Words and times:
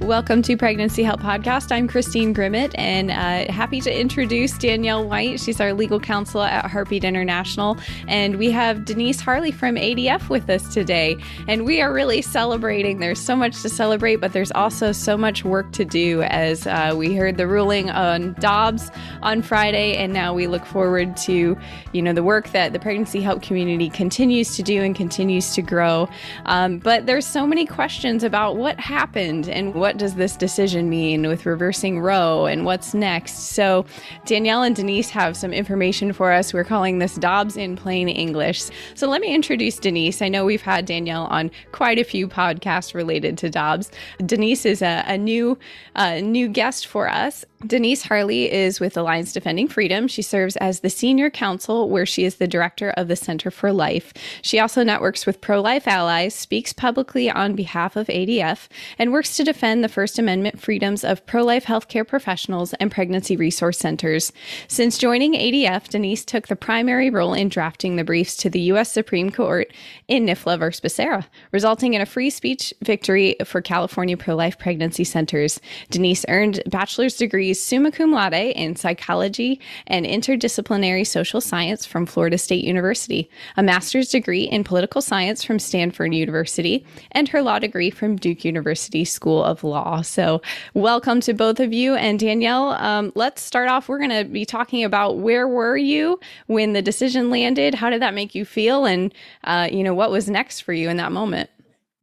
Welcome 0.00 0.40
to 0.42 0.56
Pregnancy 0.56 1.02
Help 1.02 1.20
Podcast. 1.20 1.70
I'm 1.70 1.86
Christine 1.86 2.34
Grimmett 2.34 2.72
and 2.76 3.10
uh, 3.10 3.52
happy 3.52 3.82
to 3.82 4.00
introduce 4.00 4.56
Danielle 4.56 5.06
White. 5.06 5.40
She's 5.40 5.60
our 5.60 5.74
legal 5.74 6.00
counsel 6.00 6.42
at 6.42 6.64
Heartbeat 6.70 7.04
International. 7.04 7.76
And 8.08 8.36
we 8.36 8.50
have 8.50 8.86
Denise 8.86 9.20
Harle 9.20 9.52
from 9.52 9.76
ADF 9.76 10.30
with 10.30 10.48
us 10.48 10.72
today. 10.72 11.18
And 11.48 11.66
we 11.66 11.82
are 11.82 11.92
really 11.92 12.22
celebrating. 12.22 12.98
There's 12.98 13.20
so 13.20 13.36
much 13.36 13.60
to 13.60 13.68
celebrate, 13.68 14.16
but 14.16 14.32
there's 14.32 14.50
also 14.52 14.90
so 14.92 15.18
much 15.18 15.44
work 15.44 15.70
to 15.72 15.84
do 15.84 16.22
as 16.22 16.66
uh, 16.66 16.94
we 16.96 17.14
heard 17.14 17.36
the 17.36 17.46
ruling 17.46 17.90
on 17.90 18.32
Dobbs 18.40 18.90
on 19.20 19.42
Friday. 19.42 19.98
And 19.98 20.14
now 20.14 20.32
we 20.32 20.46
look 20.46 20.64
forward 20.64 21.14
to, 21.18 21.58
you 21.92 22.02
know, 22.02 22.14
the 22.14 22.24
work 22.24 22.48
that 22.52 22.72
the 22.72 22.80
pregnancy 22.80 23.20
help 23.20 23.42
community 23.42 23.90
continues 23.90 24.56
to 24.56 24.62
do 24.62 24.82
and 24.82 24.96
continues 24.96 25.54
to 25.56 25.60
grow. 25.60 26.08
Um, 26.46 26.78
but 26.78 27.04
there's 27.04 27.26
so 27.26 27.46
many 27.46 27.66
questions 27.66 28.24
about 28.24 28.56
what 28.56 28.80
happened 28.80 29.46
and 29.46 29.74
what 29.74 29.89
what 29.90 29.98
does 29.98 30.14
this 30.14 30.36
decision 30.36 30.88
mean 30.88 31.26
with 31.26 31.44
reversing 31.44 31.98
Roe 31.98 32.46
and 32.46 32.64
what's 32.64 32.94
next? 32.94 33.50
So, 33.50 33.84
Danielle 34.24 34.62
and 34.62 34.76
Denise 34.76 35.10
have 35.10 35.36
some 35.36 35.52
information 35.52 36.12
for 36.12 36.30
us. 36.30 36.54
We're 36.54 36.62
calling 36.62 37.00
this 37.00 37.16
Dobbs 37.16 37.56
in 37.56 37.74
plain 37.74 38.08
English. 38.08 38.62
So, 38.94 39.08
let 39.08 39.20
me 39.20 39.34
introduce 39.34 39.80
Denise. 39.80 40.22
I 40.22 40.28
know 40.28 40.44
we've 40.44 40.62
had 40.62 40.86
Danielle 40.86 41.24
on 41.24 41.50
quite 41.72 41.98
a 41.98 42.04
few 42.04 42.28
podcasts 42.28 42.94
related 42.94 43.36
to 43.38 43.50
Dobbs. 43.50 43.90
Denise 44.24 44.64
is 44.64 44.80
a, 44.80 45.02
a 45.08 45.18
new, 45.18 45.58
uh, 45.96 46.20
new 46.20 46.46
guest 46.46 46.86
for 46.86 47.08
us. 47.08 47.44
Denise 47.66 48.04
Harle 48.04 48.30
is 48.30 48.80
with 48.80 48.96
Alliance 48.96 49.34
Defending 49.34 49.68
Freedom. 49.68 50.08
She 50.08 50.22
serves 50.22 50.56
as 50.56 50.80
the 50.80 50.88
senior 50.88 51.28
counsel, 51.28 51.90
where 51.90 52.06
she 52.06 52.24
is 52.24 52.36
the 52.36 52.48
director 52.48 52.90
of 52.96 53.08
the 53.08 53.16
Center 53.16 53.50
for 53.50 53.70
Life. 53.70 54.14
She 54.40 54.58
also 54.58 54.82
networks 54.82 55.26
with 55.26 55.42
pro 55.42 55.60
life 55.60 55.86
allies, 55.86 56.34
speaks 56.34 56.72
publicly 56.72 57.30
on 57.30 57.54
behalf 57.54 57.96
of 57.96 58.06
ADF, 58.06 58.68
and 58.98 59.12
works 59.12 59.36
to 59.36 59.44
defend 59.44 59.79
the 59.80 59.88
First 59.88 60.18
Amendment 60.18 60.60
freedoms 60.60 61.04
of 61.04 61.24
pro 61.26 61.42
life 61.42 61.64
healthcare 61.64 62.06
professionals 62.06 62.72
and 62.74 62.90
pregnancy 62.90 63.36
resource 63.36 63.78
centers. 63.78 64.32
Since 64.68 64.98
joining 64.98 65.34
ADF, 65.34 65.88
Denise 65.88 66.24
took 66.24 66.48
the 66.48 66.56
primary 66.56 67.10
role 67.10 67.34
in 67.34 67.48
drafting 67.48 67.96
the 67.96 68.04
briefs 68.04 68.36
to 68.38 68.50
the 68.50 68.60
U.S. 68.60 68.90
Supreme 68.90 69.30
Court 69.30 69.72
in 70.08 70.26
NIFLA 70.26 70.58
versus 70.58 70.80
Becerra, 70.80 71.26
resulting 71.52 71.94
in 71.94 72.00
a 72.00 72.06
free 72.06 72.30
speech 72.30 72.74
victory 72.82 73.36
for 73.44 73.60
California 73.60 74.16
pro 74.16 74.34
life 74.34 74.58
pregnancy 74.58 75.04
centers. 75.04 75.60
Denise 75.90 76.24
earned 76.28 76.62
bachelor's 76.66 77.16
degrees 77.16 77.62
summa 77.62 77.90
cum 77.90 78.12
laude 78.12 78.34
in 78.34 78.76
psychology 78.76 79.60
and 79.86 80.06
interdisciplinary 80.06 81.06
social 81.06 81.40
science 81.40 81.86
from 81.86 82.06
Florida 82.06 82.38
State 82.38 82.64
University, 82.64 83.30
a 83.56 83.62
master's 83.62 84.08
degree 84.08 84.44
in 84.44 84.64
political 84.64 85.02
science 85.02 85.44
from 85.44 85.58
Stanford 85.58 86.14
University, 86.14 86.84
and 87.12 87.28
her 87.28 87.42
law 87.42 87.58
degree 87.58 87.90
from 87.90 88.16
Duke 88.16 88.44
University 88.44 89.04
School 89.04 89.42
of 89.42 89.59
Law. 89.64 90.02
So, 90.02 90.42
welcome 90.74 91.20
to 91.20 91.34
both 91.34 91.60
of 91.60 91.72
you. 91.72 91.94
And 91.94 92.18
Danielle, 92.18 92.70
um, 92.70 93.12
let's 93.14 93.42
start 93.42 93.68
off. 93.68 93.88
We're 93.88 93.98
going 93.98 94.10
to 94.10 94.24
be 94.24 94.44
talking 94.44 94.84
about 94.84 95.18
where 95.18 95.46
were 95.48 95.76
you 95.76 96.20
when 96.46 96.72
the 96.72 96.82
decision 96.82 97.30
landed? 97.30 97.74
How 97.74 97.90
did 97.90 98.02
that 98.02 98.14
make 98.14 98.34
you 98.34 98.44
feel? 98.44 98.84
And, 98.84 99.14
uh, 99.44 99.68
you 99.70 99.82
know, 99.82 99.94
what 99.94 100.10
was 100.10 100.28
next 100.28 100.60
for 100.60 100.72
you 100.72 100.88
in 100.88 100.96
that 100.96 101.12
moment? 101.12 101.50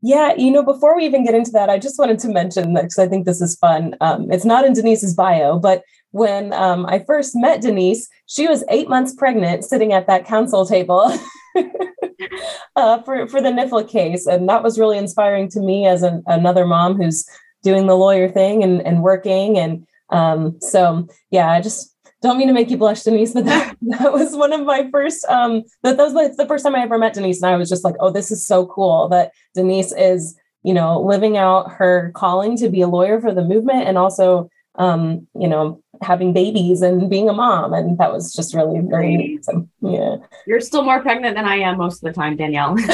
Yeah, 0.01 0.35
you 0.37 0.51
know, 0.51 0.63
before 0.63 0.95
we 0.95 1.05
even 1.05 1.25
get 1.25 1.33
into 1.33 1.51
that, 1.51 1.69
I 1.69 1.79
just 1.79 1.97
wanted 1.97 2.19
to 2.19 2.29
mention 2.29 2.73
that 2.73 2.83
because 2.83 2.99
I 2.99 3.07
think 3.07 3.25
this 3.25 3.41
is 3.41 3.55
fun. 3.55 3.95
Um, 3.99 4.31
it's 4.31 4.45
not 4.45 4.63
in 4.63 4.73
Denise's 4.73 5.15
bio, 5.15 5.57
but 5.57 5.83
when 6.11 6.53
um, 6.53 6.85
I 6.85 6.99
first 6.99 7.35
met 7.35 7.61
Denise, 7.61 8.07
she 8.27 8.47
was 8.47 8.63
eight 8.69 8.89
months 8.89 9.13
pregnant, 9.13 9.65
sitting 9.65 9.93
at 9.93 10.07
that 10.07 10.25
counsel 10.25 10.65
table 10.65 11.11
uh, 12.75 13.01
for 13.01 13.27
for 13.27 13.41
the 13.41 13.49
NIFLA 13.49 13.89
case, 13.89 14.27
and 14.27 14.47
that 14.47 14.63
was 14.63 14.79
really 14.79 14.97
inspiring 14.97 15.49
to 15.49 15.59
me 15.59 15.87
as 15.87 16.03
an, 16.03 16.23
another 16.27 16.65
mom 16.65 16.95
who's 16.95 17.27
doing 17.63 17.87
the 17.87 17.95
lawyer 17.95 18.29
thing 18.29 18.63
and, 18.63 18.81
and 18.85 19.01
working. 19.01 19.57
And 19.57 19.85
um, 20.09 20.57
so, 20.61 21.07
yeah, 21.31 21.49
I 21.49 21.61
just 21.61 21.95
don't 22.21 22.37
mean 22.37 22.47
to 22.47 22.53
make 22.53 22.69
you 22.69 22.77
blush, 22.77 23.03
Denise, 23.03 23.33
but 23.33 23.45
that, 23.45 23.75
that 23.81 24.13
was 24.13 24.35
one 24.35 24.53
of 24.53 24.65
my 24.65 24.89
first. 24.91 25.25
Um, 25.25 25.63
that, 25.83 25.97
that 25.97 26.13
was 26.13 26.37
the 26.37 26.47
first 26.47 26.63
time 26.63 26.75
I 26.75 26.81
ever 26.81 26.97
met 26.97 27.13
Denise, 27.13 27.41
and 27.41 27.51
I 27.51 27.57
was 27.57 27.69
just 27.69 27.83
like, 27.83 27.95
"Oh, 27.99 28.11
this 28.11 28.31
is 28.31 28.45
so 28.45 28.65
cool 28.65 29.07
that 29.09 29.31
Denise 29.53 29.93
is, 29.93 30.35
you 30.63 30.73
know, 30.73 31.01
living 31.01 31.37
out 31.37 31.71
her 31.73 32.11
calling 32.15 32.57
to 32.57 32.69
be 32.69 32.81
a 32.81 32.87
lawyer 32.87 33.19
for 33.19 33.33
the 33.33 33.43
movement, 33.43 33.87
and 33.87 33.97
also, 33.97 34.49
um, 34.75 35.27
you 35.39 35.47
know, 35.47 35.81
having 36.01 36.33
babies 36.33 36.81
and 36.81 37.09
being 37.09 37.29
a 37.29 37.33
mom." 37.33 37.73
And 37.73 37.97
that 37.99 38.11
was 38.11 38.33
just 38.33 38.53
really, 38.53 38.79
very 38.79 39.37
awesome. 39.39 39.69
Yeah, 39.81 40.17
you're 40.47 40.61
still 40.61 40.83
more 40.83 41.01
pregnant 41.01 41.35
than 41.35 41.45
I 41.45 41.57
am 41.57 41.77
most 41.77 42.03
of 42.03 42.13
the 42.13 42.19
time, 42.19 42.35
Danielle. 42.35 42.75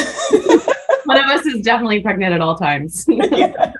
one 1.05 1.17
of 1.17 1.25
us 1.25 1.45
is 1.45 1.61
definitely 1.61 2.01
pregnant 2.01 2.33
at 2.33 2.41
all 2.41 2.55
times. 2.55 3.05
yeah, 3.09 3.72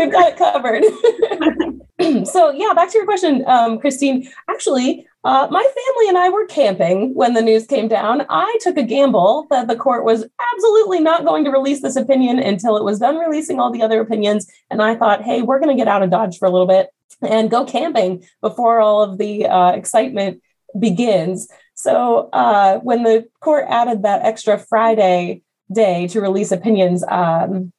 we've 0.00 0.12
got 0.12 0.32
it 0.32 0.36
covered. 0.36 2.26
so 2.26 2.50
yeah, 2.50 2.72
back 2.74 2.90
to 2.90 2.98
your 2.98 3.04
question, 3.04 3.44
um, 3.46 3.78
Christine. 3.78 4.28
Actually, 4.48 5.06
uh, 5.22 5.48
my 5.50 5.62
family 5.62 6.08
and 6.08 6.16
I 6.16 6.30
were 6.30 6.46
camping 6.46 7.14
when 7.14 7.34
the 7.34 7.42
news 7.42 7.66
came 7.66 7.88
down. 7.88 8.24
I 8.28 8.56
took 8.60 8.78
a 8.78 8.82
gamble 8.82 9.46
that 9.50 9.68
the 9.68 9.76
court 9.76 10.04
was 10.04 10.24
absolutely 10.54 11.00
not 11.00 11.24
going 11.24 11.44
to 11.44 11.50
release 11.50 11.82
this 11.82 11.96
opinion 11.96 12.38
until 12.38 12.76
it 12.76 12.84
was 12.84 12.98
done 12.98 13.16
releasing 13.16 13.60
all 13.60 13.70
the 13.70 13.82
other 13.82 14.00
opinions. 14.00 14.50
And 14.70 14.80
I 14.80 14.96
thought, 14.96 15.22
hey, 15.22 15.42
we're 15.42 15.60
going 15.60 15.76
to 15.76 15.80
get 15.80 15.88
out 15.88 16.02
of 16.02 16.10
Dodge 16.10 16.38
for 16.38 16.46
a 16.46 16.50
little 16.50 16.66
bit 16.66 16.88
and 17.20 17.50
go 17.50 17.66
camping 17.66 18.24
before 18.40 18.80
all 18.80 19.02
of 19.02 19.18
the 19.18 19.46
uh, 19.46 19.72
excitement 19.72 20.42
begins. 20.78 21.48
So 21.74 22.30
uh, 22.32 22.78
when 22.78 23.02
the 23.02 23.28
court 23.40 23.66
added 23.68 24.02
that 24.02 24.22
extra 24.22 24.58
Friday 24.58 25.42
day 25.72 26.06
to 26.08 26.20
release 26.20 26.50
opinions, 26.50 27.04
um, 27.06 27.72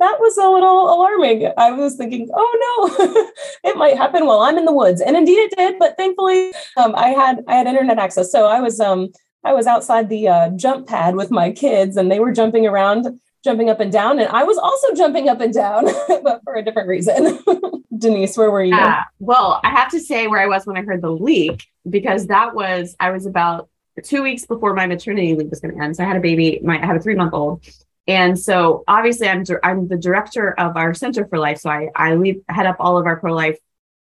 that 0.00 0.18
was 0.18 0.36
a 0.38 0.48
little 0.48 0.92
alarming. 0.92 1.52
I 1.56 1.70
was 1.72 1.94
thinking, 1.94 2.28
oh 2.34 2.90
no, 3.04 3.30
it 3.70 3.76
might 3.76 3.96
happen 3.96 4.26
while 4.26 4.40
I'm 4.40 4.58
in 4.58 4.64
the 4.64 4.72
woods, 4.72 5.00
and 5.00 5.16
indeed 5.16 5.38
it 5.38 5.54
did. 5.56 5.78
But 5.78 5.96
thankfully, 5.96 6.52
um, 6.76 6.94
I 6.96 7.08
had 7.08 7.44
I 7.46 7.54
had 7.56 7.66
internet 7.66 7.98
access, 7.98 8.32
so 8.32 8.46
I 8.46 8.60
was 8.60 8.80
um, 8.80 9.10
I 9.44 9.52
was 9.52 9.66
outside 9.66 10.08
the 10.08 10.28
uh, 10.28 10.50
jump 10.50 10.86
pad 10.88 11.16
with 11.16 11.30
my 11.30 11.52
kids, 11.52 11.96
and 11.96 12.10
they 12.10 12.18
were 12.18 12.32
jumping 12.32 12.66
around, 12.66 13.20
jumping 13.44 13.68
up 13.68 13.78
and 13.78 13.92
down, 13.92 14.18
and 14.18 14.28
I 14.28 14.42
was 14.42 14.58
also 14.58 14.94
jumping 14.94 15.28
up 15.28 15.40
and 15.40 15.52
down, 15.52 15.84
but 16.08 16.40
for 16.44 16.54
a 16.54 16.64
different 16.64 16.88
reason. 16.88 17.38
Denise, 17.98 18.36
where 18.38 18.50
were 18.50 18.64
you? 18.64 18.74
Uh, 18.74 19.02
well, 19.18 19.60
I 19.62 19.70
have 19.70 19.90
to 19.90 20.00
say 20.00 20.26
where 20.26 20.40
I 20.40 20.46
was 20.46 20.64
when 20.64 20.78
I 20.78 20.82
heard 20.82 21.02
the 21.02 21.10
leak 21.10 21.66
because 21.88 22.28
that 22.28 22.54
was 22.54 22.96
I 22.98 23.10
was 23.10 23.26
about 23.26 23.68
two 24.02 24.22
weeks 24.22 24.46
before 24.46 24.72
my 24.72 24.86
maternity 24.86 25.34
leave 25.34 25.50
was 25.50 25.60
going 25.60 25.76
to 25.76 25.84
end. 25.84 25.96
So 25.96 26.04
I 26.04 26.06
had 26.06 26.16
a 26.16 26.20
baby. 26.20 26.58
My 26.64 26.82
I 26.82 26.86
had 26.86 26.96
a 26.96 27.00
three 27.00 27.14
month 27.14 27.34
old 27.34 27.62
and 28.10 28.36
so 28.36 28.82
obviously 28.88 29.28
I'm, 29.28 29.44
I'm 29.62 29.86
the 29.86 29.96
director 29.96 30.58
of 30.58 30.76
our 30.76 30.94
Center 30.94 31.28
for 31.28 31.38
Life. 31.38 31.58
So 31.58 31.70
I, 31.70 31.90
I 31.94 32.16
lead, 32.16 32.40
head 32.48 32.66
up 32.66 32.74
all 32.80 32.98
of 32.98 33.06
our 33.06 33.20
pro-life 33.20 33.56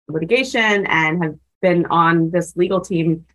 litigation 0.08 0.88
and 0.88 1.24
have 1.24 1.36
been 1.62 1.86
on 1.92 2.31
this 2.31 2.58
legal 2.58 2.81
team 2.81 3.28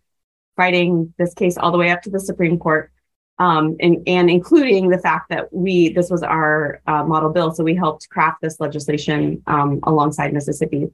fighting 0.57 1.13
this 1.17 1.33
case 1.33 1.57
all 1.57 1.71
the 1.71 1.77
way 1.77 1.91
up 1.91 2.01
to 2.01 2.09
the 2.09 2.19
Supreme 2.19 2.59
Court. 2.59 2.91
Um, 3.39 3.77
and, 3.79 4.03
and 4.05 4.29
including 4.29 4.89
the 4.89 4.97
fact 4.97 5.29
that 5.29 5.53
we, 5.53 5.93
this 5.93 6.09
was 6.09 6.23
our 6.23 6.81
uh, 6.87 7.05
model 7.05 7.29
bill. 7.29 7.53
So 7.53 7.63
we 7.63 7.75
helped 7.75 8.09
craft 8.09 8.41
this 8.41 8.59
legislation 8.59 9.43
um, 9.47 9.79
alongside 9.83 10.33
Mississippi. 10.33 10.87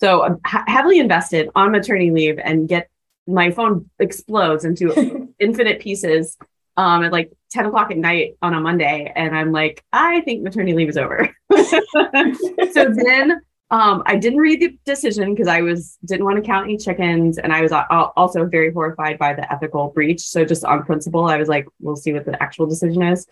So 0.00 0.22
I'm 0.22 0.40
heavily 0.44 1.00
invested 1.00 1.50
on 1.56 1.72
maternity 1.72 2.12
leave 2.12 2.38
and 2.38 2.68
get 2.68 2.88
my 3.26 3.50
phone 3.50 3.90
explodes 3.98 4.64
into 4.64 5.28
infinite 5.40 5.80
pieces 5.80 6.38
um, 6.76 7.04
at 7.04 7.12
like 7.12 7.32
10 7.50 7.66
o'clock 7.66 7.90
at 7.90 7.98
night 7.98 8.36
on 8.42 8.54
a 8.54 8.60
Monday. 8.60 9.12
And 9.14 9.36
I'm 9.36 9.52
like, 9.52 9.84
I 9.92 10.20
think 10.22 10.42
maternity 10.42 10.74
leave 10.74 10.88
is 10.88 10.96
over. 10.96 11.34
so 11.56 12.92
then 12.92 13.40
um, 13.70 14.02
I 14.06 14.16
didn't 14.16 14.38
read 14.38 14.60
the 14.60 14.78
decision 14.84 15.34
because 15.34 15.48
I 15.48 15.62
was 15.62 15.98
didn't 16.04 16.24
want 16.24 16.36
to 16.36 16.42
count 16.42 16.66
any 16.66 16.76
chickens, 16.76 17.38
and 17.38 17.52
I 17.52 17.62
was 17.62 17.72
also 18.16 18.44
very 18.46 18.72
horrified 18.72 19.18
by 19.18 19.34
the 19.34 19.50
ethical 19.52 19.88
breach. 19.88 20.20
So 20.20 20.44
just 20.44 20.64
on 20.64 20.84
principle, 20.84 21.24
I 21.24 21.38
was 21.38 21.48
like, 21.48 21.66
we'll 21.80 21.96
see 21.96 22.12
what 22.12 22.24
the 22.24 22.40
actual 22.42 22.66
decision 22.66 23.02
is. 23.02 23.26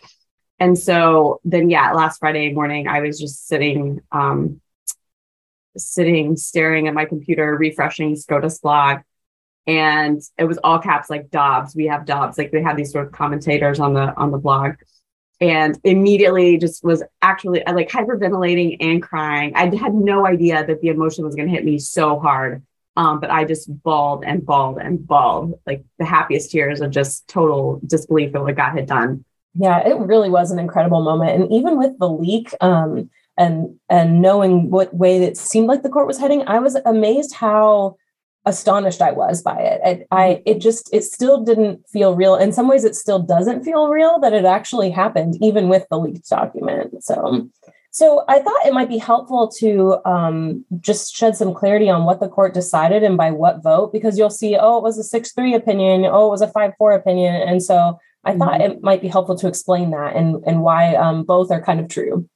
And 0.58 0.78
so 0.78 1.40
then, 1.44 1.70
yeah, 1.70 1.92
last 1.92 2.18
Friday 2.18 2.52
morning, 2.52 2.88
I 2.88 3.00
was 3.00 3.20
just 3.20 3.46
sitting, 3.46 4.00
um, 4.10 4.60
sitting, 5.76 6.36
staring 6.36 6.88
at 6.88 6.94
my 6.94 7.04
computer, 7.04 7.56
refreshing 7.56 8.16
SCOTUS 8.16 8.60
blog, 8.60 8.98
and 9.66 10.20
it 10.38 10.44
was 10.44 10.58
all 10.64 10.78
caps 10.78 11.08
like 11.08 11.30
Dobbs. 11.30 11.74
We 11.74 11.86
have 11.86 12.04
Dobbs, 12.04 12.38
like 12.38 12.50
they 12.50 12.62
have 12.62 12.76
these 12.76 12.92
sort 12.92 13.06
of 13.06 13.12
commentators 13.12 13.80
on 13.80 13.94
the 13.94 14.14
on 14.16 14.30
the 14.30 14.38
blog, 14.38 14.74
and 15.40 15.78
immediately 15.84 16.58
just 16.58 16.84
was 16.84 17.02
actually 17.20 17.62
like 17.66 17.88
hyperventilating 17.88 18.78
and 18.80 19.02
crying. 19.02 19.52
I 19.54 19.74
had 19.76 19.94
no 19.94 20.26
idea 20.26 20.66
that 20.66 20.80
the 20.80 20.88
emotion 20.88 21.24
was 21.24 21.34
going 21.34 21.48
to 21.48 21.54
hit 21.54 21.64
me 21.64 21.78
so 21.78 22.18
hard, 22.18 22.62
um, 22.96 23.20
but 23.20 23.30
I 23.30 23.44
just 23.44 23.68
bawled 23.82 24.24
and 24.24 24.44
bawled 24.44 24.78
and 24.78 25.06
bawled, 25.06 25.58
like 25.66 25.84
the 25.98 26.04
happiest 26.04 26.50
tears 26.50 26.80
of 26.80 26.90
just 26.90 27.28
total 27.28 27.80
disbelief 27.86 28.34
at 28.34 28.42
what 28.42 28.56
God 28.56 28.72
had 28.72 28.86
done. 28.86 29.24
Yeah, 29.54 29.86
it 29.86 29.98
really 29.98 30.30
was 30.30 30.50
an 30.50 30.58
incredible 30.58 31.02
moment, 31.02 31.40
and 31.40 31.52
even 31.52 31.78
with 31.78 31.98
the 31.98 32.08
leak. 32.08 32.52
Um, 32.60 33.10
and 33.38 33.78
and 33.88 34.20
knowing 34.20 34.70
what 34.70 34.94
way 34.94 35.22
it 35.22 35.38
seemed 35.38 35.66
like 35.66 35.82
the 35.82 35.88
court 35.88 36.06
was 36.06 36.18
heading, 36.18 36.46
I 36.46 36.58
was 36.58 36.74
amazed 36.84 37.34
how 37.34 37.96
astonished 38.44 39.00
I 39.02 39.12
was 39.12 39.42
by 39.42 39.58
it. 39.58 39.80
I, 39.84 40.04
I, 40.10 40.28
mm-hmm. 40.28 40.42
it 40.46 40.60
just 40.60 40.92
it 40.92 41.04
still 41.04 41.42
didn't 41.42 41.88
feel 41.88 42.14
real. 42.16 42.34
In 42.36 42.52
some 42.52 42.68
ways, 42.68 42.84
it 42.84 42.96
still 42.96 43.20
doesn't 43.20 43.64
feel 43.64 43.88
real 43.88 44.18
that 44.20 44.32
it 44.32 44.44
actually 44.44 44.90
happened, 44.90 45.36
even 45.40 45.68
with 45.68 45.86
the 45.90 45.98
leaked 45.98 46.28
document. 46.28 47.04
So 47.04 47.48
So 47.94 48.24
I 48.26 48.40
thought 48.40 48.66
it 48.66 48.72
might 48.72 48.88
be 48.88 48.96
helpful 48.96 49.48
to 49.58 49.98
um, 50.06 50.64
just 50.80 51.14
shed 51.14 51.36
some 51.36 51.52
clarity 51.52 51.90
on 51.90 52.04
what 52.04 52.20
the 52.20 52.28
court 52.28 52.54
decided 52.54 53.02
and 53.02 53.18
by 53.18 53.30
what 53.30 53.62
vote, 53.62 53.92
because 53.92 54.16
you'll 54.16 54.30
see, 54.30 54.56
oh, 54.58 54.78
it 54.78 54.82
was 54.82 54.98
a 54.98 55.04
6 55.04 55.32
3 55.32 55.54
opinion, 55.54 56.06
oh, 56.06 56.28
it 56.28 56.30
was 56.30 56.40
a 56.40 56.48
5 56.48 56.72
4 56.78 56.92
opinion. 56.92 57.34
And 57.34 57.62
so 57.62 58.00
I 58.24 58.30
mm-hmm. 58.30 58.38
thought 58.38 58.60
it 58.62 58.82
might 58.82 59.02
be 59.02 59.08
helpful 59.08 59.36
to 59.36 59.46
explain 59.46 59.90
that 59.90 60.16
and, 60.16 60.42
and 60.46 60.62
why 60.62 60.94
um, 60.94 61.24
both 61.24 61.50
are 61.50 61.60
kind 61.60 61.80
of 61.80 61.88
true. 61.88 62.28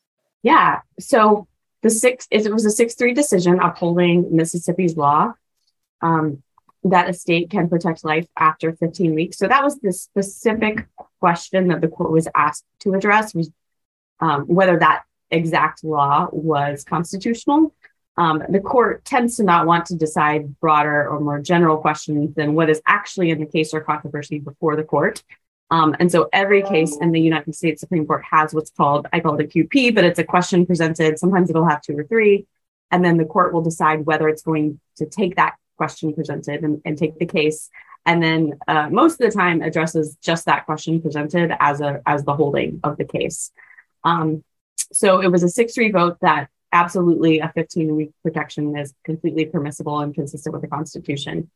Yeah. 0.43 0.83
So 1.01 1.49
the 1.83 1.91
six, 1.91 2.29
it 2.31 2.53
was 2.53 2.67
a 2.67 2.71
6 2.71 2.95
3 2.95 3.15
decision 3.15 3.59
upholding 3.59 4.37
Mississippi's 4.37 4.97
law 4.97 5.33
um, 6.03 6.43
that 6.85 7.09
a 7.09 7.13
state 7.13 7.51
can 7.51 7.69
protect 7.69 8.05
life 8.05 8.27
after 8.39 8.73
15 8.73 9.15
weeks. 9.15 9.39
So 9.39 9.49
that 9.49 9.65
was 9.65 9.79
the 9.81 9.93
specific 9.93 10.87
question 11.21 11.69
that 11.69 11.81
the 11.81 11.89
court 11.89 12.11
was 12.11 12.29
asked 12.35 12.65
to 12.81 12.95
address 12.95 13.35
was 13.35 13.51
um, 14.21 14.43
whether 14.43 14.79
that 14.79 15.03
exact 15.31 15.85
law 15.85 16.29
was 16.33 16.85
constitutional. 16.85 17.75
Um, 18.17 18.43
the 18.49 18.61
court 18.61 19.05
tends 19.05 19.37
to 19.37 19.45
not 19.45 19.67
want 19.67 19.87
to 19.87 19.95
decide 19.95 20.59
broader 20.61 21.09
or 21.09 21.21
more 21.21 21.41
general 21.41 21.77
questions 21.77 22.35
than 22.35 22.55
what 22.55 22.71
is 22.71 22.81
actually 22.87 23.31
in 23.31 23.41
the 23.41 23.47
case 23.47 23.75
or 23.75 23.81
controversy 23.81 24.39
before 24.39 24.77
the 24.77 24.85
court. 24.85 25.23
Um, 25.71 25.97
and 25.99 26.11
so 26.11 26.29
every 26.33 26.63
case 26.63 26.97
in 27.01 27.11
the 27.11 27.21
United 27.21 27.55
States 27.55 27.81
Supreme 27.81 28.07
Court 28.07 28.25
has 28.31 28.55
what's 28.55 28.71
called, 28.71 29.07
I 29.13 29.21
call 29.21 29.39
it 29.39 29.45
a 29.45 29.49
QP, 29.49 29.95
but 29.95 30.05
it's 30.05 30.19
a 30.19 30.25
question 30.25 30.65
presented. 30.65 31.19
Sometimes 31.19 31.51
it'll 31.51 31.69
have 31.69 31.83
two 31.83 31.99
or 31.99 32.05
three. 32.05 32.47
And 32.91 33.05
then 33.05 33.17
the 33.17 33.25
court 33.25 33.53
will 33.53 33.63
decide 33.63 34.07
whether 34.07 34.29
it's 34.29 34.43
going 34.43 34.81
to 34.99 35.07
take 35.07 35.37
that 35.37 35.57
question 35.77 36.13
presented 36.15 36.63
and, 36.65 36.83
and 36.85 36.99
take 36.99 37.19
the 37.19 37.27
case. 37.27 37.71
And 38.05 38.23
then 38.23 38.59
uh, 38.69 38.89
most 38.91 39.21
of 39.21 39.31
the 39.31 39.37
time 39.37 39.63
addresses 39.63 40.17
just 40.23 40.47
that 40.47 40.65
question 40.65 41.03
presented 41.03 41.53
as 41.59 41.81
a 41.81 42.01
as 42.07 42.25
the 42.25 42.35
holding 42.35 42.81
of 42.85 42.97
the 42.97 43.05
case. 43.05 43.51
Um, 44.05 44.45
so 44.93 45.21
it 45.21 45.33
was 45.33 45.43
a 45.43 45.47
6-3 45.65 45.93
vote 45.93 46.19
that 46.21 46.49
absolutely 46.73 47.41
a 47.41 47.53
15-week 47.57 48.11
protection 48.23 48.77
is 48.77 48.95
completely 49.05 49.47
permissible 49.47 49.99
and 49.99 50.15
consistent 50.15 50.53
with 50.53 50.63
the 50.63 50.69
Constitution. 50.69 51.51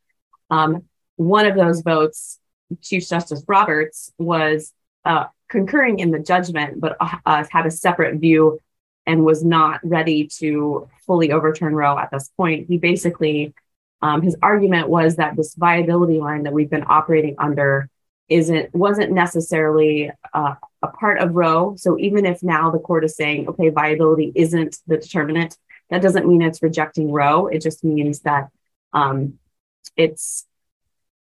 Um, 0.49 0.83
one 1.15 1.45
of 1.45 1.55
those 1.55 1.81
votes 1.81 2.39
Chief 2.81 3.07
Justice 3.07 3.43
Roberts 3.47 4.11
was 4.17 4.73
uh, 5.05 5.25
concurring 5.49 5.99
in 5.99 6.11
the 6.11 6.19
judgment, 6.19 6.79
but 6.79 6.97
uh, 6.99 7.43
had 7.49 7.65
a 7.65 7.71
separate 7.71 8.19
view 8.19 8.59
and 9.05 9.25
was 9.25 9.43
not 9.43 9.79
ready 9.83 10.27
to 10.39 10.87
fully 11.05 11.31
overturn 11.31 11.75
Roe 11.75 11.97
at 11.97 12.11
this 12.11 12.29
point. 12.37 12.67
He 12.67 12.77
basically, 12.77 13.53
um, 14.01 14.21
his 14.21 14.35
argument 14.41 14.89
was 14.89 15.17
that 15.17 15.35
this 15.35 15.55
viability 15.55 16.19
line 16.19 16.43
that 16.43 16.53
we've 16.53 16.69
been 16.69 16.85
operating 16.87 17.35
under 17.37 17.89
isn't 18.29 18.73
wasn't 18.73 19.11
necessarily 19.11 20.09
uh, 20.33 20.55
a 20.81 20.87
part 20.87 21.19
of 21.19 21.35
Roe. 21.35 21.75
So 21.75 21.99
even 21.99 22.25
if 22.25 22.41
now 22.41 22.71
the 22.71 22.79
court 22.79 23.03
is 23.03 23.15
saying, 23.15 23.47
okay, 23.49 23.69
viability 23.69 24.31
isn't 24.33 24.77
the 24.87 24.97
determinant, 24.97 25.57
that 25.89 26.01
doesn't 26.01 26.27
mean 26.27 26.41
it's 26.41 26.63
rejecting 26.63 27.11
Roe. 27.11 27.47
It 27.47 27.61
just 27.61 27.83
means 27.83 28.21
that 28.21 28.49
um, 28.93 29.37
it's 29.95 30.45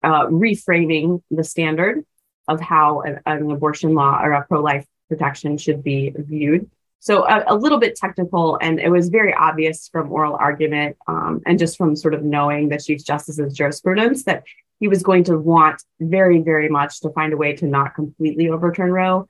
uh, 0.04 0.28
reframing 0.28 1.22
the 1.30 1.44
standard 1.44 2.06
of 2.48 2.62
how 2.62 3.02
an, 3.02 3.20
an 3.26 3.52
abortion 3.52 3.94
law 3.94 4.20
or 4.22 4.32
a 4.32 4.46
pro 4.46 4.62
life 4.62 4.86
protection 5.10 5.58
should 5.58 5.84
be 5.84 6.14
viewed. 6.16 6.70
So 7.00 7.28
a, 7.28 7.44
a, 7.48 7.56
little 7.56 7.78
bit 7.78 7.96
technical, 7.96 8.58
and 8.62 8.80
it 8.80 8.90
was 8.90 9.10
very 9.10 9.34
obvious 9.34 9.90
from 9.90 10.12
oral 10.12 10.36
argument 10.36 10.98
um, 11.08 11.42
and 11.46 11.60
just 11.60 11.78
from 11.78 11.96
sort 11.96 12.16
of 12.16 12.24
knowing 12.24 12.70
the 12.70 12.80
Chief 12.80 13.06
Justice's 13.06 13.54
jurisprudence 13.54 14.24
that 14.24 14.44
he 14.80 14.88
was 14.88 15.04
going 15.04 15.24
to 15.26 15.38
want 15.38 15.82
very, 16.00 16.42
very 16.42 16.68
much 16.68 17.02
to 17.02 17.10
find 17.12 17.32
a 17.32 17.38
way 17.38 17.54
to 17.58 17.68
not 17.68 17.96
completely 17.96 18.50
overturn 18.50 18.92
Roe 18.92 19.28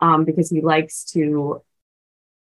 um, 0.00 0.24
because 0.24 0.50
he 0.50 0.60
likes 0.60 1.04
to, 1.12 1.62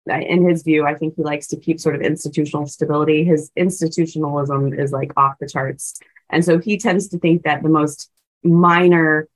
in 0.07 0.49
his 0.49 0.63
view, 0.63 0.87
I 0.87 0.95
think 0.95 1.15
he 1.17 1.23
likes 1.23 1.49
to 1.49 1.57
keep 1.57 1.79
sort 1.79 1.95
of 1.95 2.01
institutional 2.01 2.67
stability. 2.67 3.25
His 3.25 3.51
institutionalism 3.57 4.73
is 4.73 4.91
like 4.91 5.13
off 5.17 5.37
the 5.39 5.49
charts. 5.49 6.01
And 6.31 6.45
so 6.45 6.59
he 6.59 6.79
tends 6.79 7.09
to 7.09 7.19
think 7.19 7.43
that 7.43 7.63
the 7.63 7.69
most 7.69 8.11
minor 8.43 9.29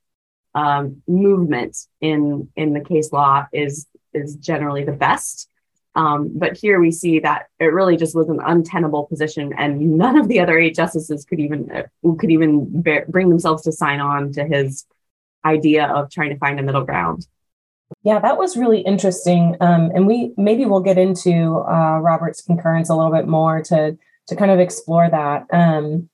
um, 0.55 1.03
movement 1.07 1.77
in 2.01 2.49
in 2.55 2.73
the 2.73 2.81
case 2.81 3.11
law 3.13 3.45
is 3.53 3.85
is 4.13 4.35
generally 4.35 4.83
the 4.83 4.91
best. 4.91 5.49
Um, 5.95 6.31
but 6.35 6.55
here 6.55 6.79
we 6.79 6.91
see 6.91 7.19
that 7.21 7.47
it 7.59 7.73
really 7.73 7.97
just 7.97 8.15
was 8.15 8.29
an 8.29 8.39
untenable 8.45 9.05
position, 9.05 9.51
and 9.57 9.97
none 9.97 10.15
of 10.15 10.27
the 10.27 10.39
other 10.39 10.59
eight 10.59 10.75
justices 10.75 11.25
could 11.25 11.39
even 11.39 11.71
uh, 11.71 12.13
could 12.19 12.29
even 12.29 12.81
bear, 12.81 13.05
bring 13.09 13.29
themselves 13.29 13.63
to 13.63 13.71
sign 13.71 13.99
on 13.99 14.31
to 14.33 14.45
his 14.45 14.85
idea 15.43 15.87
of 15.87 16.11
trying 16.11 16.29
to 16.29 16.37
find 16.37 16.59
a 16.59 16.63
middle 16.63 16.83
ground. 16.83 17.25
Yeah, 18.03 18.19
that 18.19 18.37
was 18.37 18.57
really 18.57 18.81
interesting, 18.81 19.55
um, 19.59 19.89
and 19.95 20.05
we 20.05 20.33
maybe 20.37 20.65
we'll 20.65 20.81
get 20.81 20.99
into 20.99 21.63
uh, 21.67 21.99
Roberts' 21.99 22.43
concurrence 22.43 22.89
a 22.89 22.95
little 22.95 23.11
bit 23.11 23.27
more 23.27 23.63
to 23.63 23.97
to 24.27 24.35
kind 24.35 24.51
of 24.51 24.59
explore 24.59 25.09
that. 25.09 25.47
Um, 25.51 26.09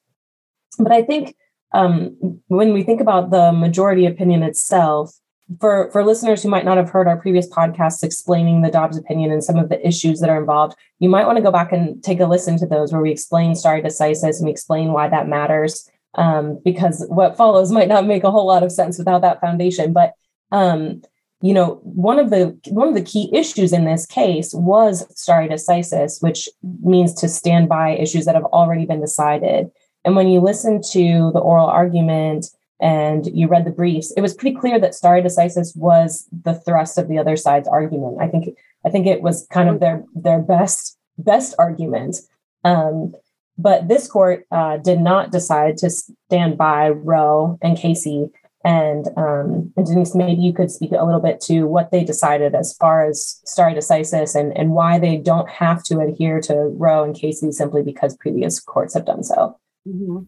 but 0.79 0.93
I 0.93 1.01
think 1.01 1.35
um, 1.73 2.39
when 2.47 2.71
we 2.71 2.83
think 2.83 3.01
about 3.01 3.31
the 3.31 3.51
majority 3.51 4.05
opinion 4.05 4.43
itself, 4.43 5.13
for, 5.59 5.91
for 5.91 6.05
listeners 6.05 6.41
who 6.41 6.49
might 6.49 6.65
not 6.65 6.77
have 6.77 6.89
heard 6.89 7.07
our 7.07 7.17
previous 7.17 7.47
podcasts 7.47 8.03
explaining 8.03 8.61
the 8.61 8.71
Dobbs 8.71 8.97
opinion 8.97 9.31
and 9.31 9.43
some 9.43 9.57
of 9.57 9.69
the 9.69 9.85
issues 9.85 10.19
that 10.19 10.29
are 10.29 10.39
involved, 10.39 10.75
you 10.99 11.09
might 11.09 11.25
want 11.25 11.37
to 11.37 11.43
go 11.43 11.51
back 11.51 11.71
and 11.71 12.01
take 12.03 12.19
a 12.19 12.25
listen 12.25 12.57
to 12.59 12.65
those 12.65 12.91
where 12.91 13.01
we 13.01 13.11
explain 13.11 13.55
stare 13.55 13.81
decisis 13.81 14.37
and 14.37 14.45
we 14.45 14.51
explain 14.51 14.93
why 14.93 15.09
that 15.09 15.27
matters. 15.27 15.89
Um, 16.15 16.59
because 16.63 17.05
what 17.09 17.35
follows 17.35 17.71
might 17.71 17.87
not 17.87 18.05
make 18.05 18.23
a 18.23 18.31
whole 18.31 18.45
lot 18.45 18.61
of 18.61 18.71
sense 18.71 18.99
without 18.99 19.23
that 19.23 19.41
foundation. 19.41 19.93
But 19.93 20.13
um, 20.51 21.01
you 21.41 21.53
know, 21.53 21.81
one 21.83 22.19
of 22.19 22.29
the 22.29 22.57
one 22.69 22.87
of 22.87 22.93
the 22.93 23.01
key 23.01 23.29
issues 23.33 23.73
in 23.73 23.83
this 23.83 24.05
case 24.05 24.53
was 24.53 25.05
stare 25.19 25.47
decisis, 25.49 26.21
which 26.21 26.47
means 26.83 27.13
to 27.15 27.27
stand 27.27 27.67
by 27.67 27.97
issues 27.97 28.25
that 28.25 28.35
have 28.35 28.45
already 28.45 28.85
been 28.85 29.01
decided. 29.01 29.69
And 30.05 30.15
when 30.15 30.27
you 30.27 30.39
listen 30.39 30.81
to 30.91 31.31
the 31.33 31.39
oral 31.39 31.67
argument 31.67 32.45
and 32.83 33.25
you 33.33 33.47
read 33.47 33.65
the 33.65 33.71
briefs, 33.71 34.11
it 34.11 34.21
was 34.21 34.33
pretty 34.33 34.57
clear 34.57 34.77
that 34.77 34.93
stare 34.93 35.21
decisis 35.21 35.75
was 35.75 36.27
the 36.43 36.53
thrust 36.53 36.97
of 36.97 37.07
the 37.07 37.17
other 37.17 37.37
side's 37.37 37.67
argument. 37.67 38.17
I 38.21 38.27
think 38.27 38.57
I 38.85 38.89
think 38.89 39.07
it 39.07 39.21
was 39.21 39.47
kind 39.49 39.69
of 39.69 39.79
their 39.79 40.03
their 40.13 40.39
best 40.39 40.97
best 41.17 41.55
argument. 41.57 42.17
Um, 42.65 43.13
but 43.57 43.87
this 43.87 44.07
court 44.07 44.45
uh, 44.51 44.77
did 44.77 44.99
not 44.99 45.31
decide 45.31 45.77
to 45.77 45.89
stand 45.89 46.57
by 46.57 46.89
Roe 46.89 47.57
and 47.61 47.77
Casey. 47.77 48.29
And, 48.65 49.07
um, 49.17 49.71
and 49.75 49.85
Denise, 49.85 50.15
maybe 50.15 50.41
you 50.41 50.53
could 50.53 50.71
speak 50.71 50.91
a 50.91 51.03
little 51.03 51.19
bit 51.19 51.39
to 51.41 51.63
what 51.63 51.91
they 51.91 52.03
decided 52.03 52.55
as 52.55 52.73
far 52.73 53.05
as 53.05 53.41
stare 53.45 53.75
decisis 53.75 54.35
and, 54.35 54.57
and 54.57 54.71
why 54.71 54.97
they 54.97 55.17
don't 55.17 55.49
have 55.49 55.83
to 55.83 55.99
adhere 55.99 56.41
to 56.41 56.55
Roe 56.55 57.03
and 57.03 57.13
Casey 57.15 57.51
simply 57.51 57.83
because 57.83 58.17
previous 58.17 58.59
courts 58.59 58.93
have 58.95 59.05
done 59.05 59.23
so. 59.23 59.59
Mm-hmm. 59.87 60.19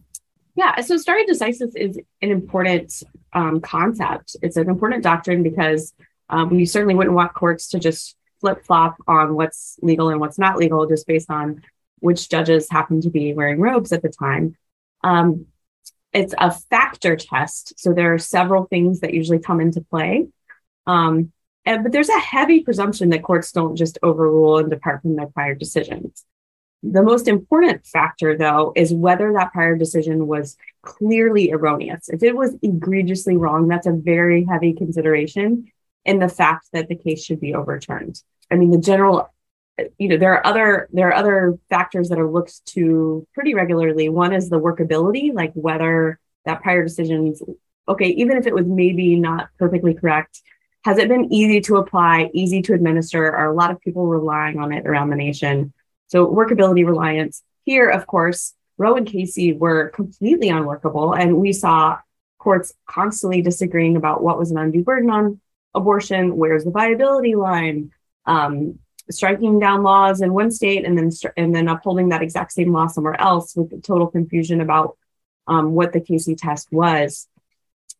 Yeah, 0.56 0.80
so 0.80 0.96
stare 0.96 1.24
decisis 1.26 1.76
is 1.76 1.98
an 2.22 2.30
important 2.30 3.02
um, 3.34 3.60
concept. 3.60 4.36
It's 4.42 4.56
an 4.56 4.70
important 4.70 5.02
doctrine 5.02 5.42
because 5.42 5.92
um, 6.30 6.50
we 6.50 6.64
certainly 6.64 6.94
wouldn't 6.94 7.14
want 7.14 7.34
courts 7.34 7.68
to 7.68 7.78
just 7.78 8.16
flip 8.40 8.64
flop 8.64 8.96
on 9.06 9.34
what's 9.34 9.78
legal 9.82 10.08
and 10.08 10.18
what's 10.18 10.38
not 10.38 10.56
legal 10.56 10.86
just 10.86 11.06
based 11.06 11.30
on 11.30 11.62
which 12.00 12.28
judges 12.28 12.68
happen 12.70 13.00
to 13.02 13.10
be 13.10 13.34
wearing 13.34 13.60
robes 13.60 13.92
at 13.92 14.02
the 14.02 14.08
time. 14.08 14.56
Um, 15.04 15.46
it's 16.12 16.34
a 16.38 16.50
factor 16.50 17.16
test. 17.16 17.78
So 17.78 17.92
there 17.92 18.14
are 18.14 18.18
several 18.18 18.64
things 18.64 19.00
that 19.00 19.12
usually 19.12 19.38
come 19.38 19.60
into 19.60 19.82
play. 19.82 20.26
Um, 20.86 21.32
and, 21.66 21.82
but 21.82 21.92
there's 21.92 22.08
a 22.08 22.18
heavy 22.18 22.60
presumption 22.60 23.10
that 23.10 23.22
courts 23.22 23.52
don't 23.52 23.76
just 23.76 23.98
overrule 24.02 24.58
and 24.58 24.70
depart 24.70 25.02
from 25.02 25.16
their 25.16 25.26
prior 25.26 25.54
decisions. 25.54 26.24
The 26.82 27.02
most 27.02 27.26
important 27.26 27.86
factor, 27.86 28.36
though, 28.36 28.72
is 28.76 28.92
whether 28.92 29.32
that 29.32 29.52
prior 29.52 29.76
decision 29.76 30.26
was 30.26 30.56
clearly 30.82 31.50
erroneous. 31.50 32.08
If 32.08 32.22
it 32.22 32.36
was 32.36 32.56
egregiously 32.62 33.36
wrong, 33.36 33.66
that's 33.66 33.86
a 33.86 33.92
very 33.92 34.44
heavy 34.44 34.72
consideration 34.72 35.70
in 36.04 36.18
the 36.18 36.28
fact 36.28 36.68
that 36.72 36.88
the 36.88 36.94
case 36.94 37.24
should 37.24 37.40
be 37.40 37.54
overturned. 37.54 38.22
I 38.50 38.56
mean, 38.56 38.70
the 38.70 38.78
general, 38.78 39.32
you 39.98 40.08
know, 40.08 40.16
there 40.16 40.34
are 40.34 40.46
other 40.46 40.88
there 40.92 41.08
are 41.08 41.14
other 41.14 41.58
factors 41.68 42.08
that 42.10 42.18
are 42.18 42.30
looked 42.30 42.64
to 42.66 43.26
pretty 43.34 43.54
regularly. 43.54 44.08
One 44.08 44.32
is 44.32 44.48
the 44.48 44.60
workability, 44.60 45.34
like 45.34 45.52
whether 45.54 46.20
that 46.44 46.62
prior 46.62 46.84
decision's 46.84 47.42
okay, 47.88 48.08
even 48.08 48.36
if 48.36 48.46
it 48.46 48.54
was 48.54 48.66
maybe 48.66 49.16
not 49.16 49.48
perfectly 49.58 49.94
correct, 49.94 50.40
has 50.84 50.98
it 50.98 51.08
been 51.08 51.32
easy 51.32 51.60
to 51.62 51.76
apply, 51.76 52.30
easy 52.32 52.62
to 52.62 52.74
administer? 52.74 53.34
Are 53.34 53.50
a 53.50 53.54
lot 53.54 53.70
of 53.70 53.80
people 53.80 54.06
relying 54.06 54.58
on 54.58 54.72
it 54.72 54.86
around 54.86 55.10
the 55.10 55.16
nation? 55.16 55.72
So 56.08 56.26
workability 56.26 56.86
reliance. 56.86 57.42
Here, 57.64 57.88
of 57.88 58.06
course, 58.06 58.54
Roe 58.78 58.96
and 58.96 59.06
Casey 59.06 59.52
were 59.52 59.88
completely 59.88 60.48
unworkable. 60.48 61.14
And 61.14 61.38
we 61.38 61.52
saw 61.52 61.98
courts 62.38 62.72
constantly 62.86 63.42
disagreeing 63.42 63.96
about 63.96 64.22
what 64.22 64.38
was 64.38 64.50
an 64.50 64.58
undue 64.58 64.84
burden 64.84 65.10
on 65.10 65.40
abortion, 65.74 66.36
where's 66.36 66.64
the 66.64 66.70
viability 66.70 67.34
line, 67.34 67.90
um, 68.24 68.78
striking 69.10 69.58
down 69.58 69.82
laws 69.82 70.20
in 70.20 70.32
one 70.32 70.50
state 70.50 70.84
and 70.84 70.98
then 70.98 71.10
and 71.36 71.54
then 71.54 71.68
upholding 71.68 72.08
that 72.08 72.22
exact 72.22 72.52
same 72.52 72.72
law 72.72 72.86
somewhere 72.86 73.20
else 73.20 73.54
with 73.54 73.82
total 73.82 74.08
confusion 74.08 74.60
about 74.60 74.96
um, 75.46 75.72
what 75.72 75.92
the 75.92 76.00
Casey 76.00 76.34
test 76.34 76.68
was. 76.72 77.28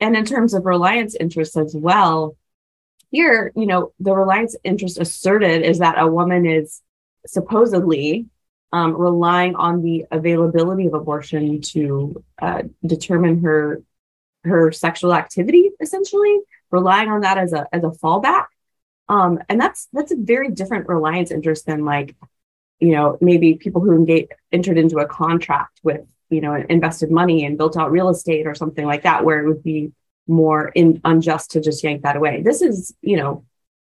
And 0.00 0.16
in 0.16 0.25
terms 0.25 0.52
of 0.52 0.66
reliance 0.66 1.14
interests 1.14 1.56
as 1.56 1.75
well, 1.75 2.36
here, 3.10 3.52
you 3.54 3.66
know, 3.66 3.92
the 4.00 4.14
reliance 4.14 4.56
interest 4.64 4.98
asserted 4.98 5.62
is 5.62 5.78
that 5.78 5.98
a 5.98 6.06
woman 6.06 6.44
is 6.44 6.82
supposedly 7.26 8.26
um, 8.73 8.97
relying 8.97 9.54
on 9.56 9.83
the 9.83 10.06
availability 10.11 10.87
of 10.87 10.95
abortion 10.95 11.61
to 11.61 12.23
uh, 12.40 12.62
determine 12.85 13.42
her 13.42 13.83
her 14.45 14.71
sexual 14.71 15.12
activity, 15.12 15.71
essentially 15.80 16.38
relying 16.71 17.11
on 17.11 17.23
that 17.23 17.38
as 17.38 17.52
a 17.52 17.66
as 17.73 17.83
a 17.85 17.88
fallback. 17.88 18.47
Um, 19.09 19.38
and 19.49 19.61
that's 19.61 19.88
that's 19.92 20.12
a 20.12 20.16
very 20.16 20.50
different 20.50 20.88
reliance 20.88 21.30
interest 21.30 21.66
than 21.66 21.85
like, 21.85 22.16
you 22.80 22.92
know, 22.92 23.18
maybe 23.21 23.54
people 23.54 23.80
who 23.80 23.92
engage, 23.92 24.28
entered 24.52 24.78
into 24.78 24.99
a 24.99 25.06
contract 25.06 25.80
with 25.83 26.02
you 26.28 26.40
know 26.40 26.54
invested 26.54 27.11
money 27.11 27.45
and 27.45 27.56
built 27.56 27.76
out 27.76 27.92
real 27.92 28.09
estate 28.09 28.47
or 28.47 28.54
something 28.54 28.85
like 28.85 29.02
that, 29.04 29.25
where 29.25 29.40
it 29.40 29.49
would 29.49 29.62
be 29.62 29.92
more 30.26 30.68
in, 30.68 31.00
unjust 31.04 31.52
to 31.52 31.61
just 31.61 31.83
yank 31.85 32.02
that 32.02 32.16
away. 32.16 32.42
This 32.42 32.62
is, 32.62 32.95
you 33.00 33.16
know, 33.16 33.45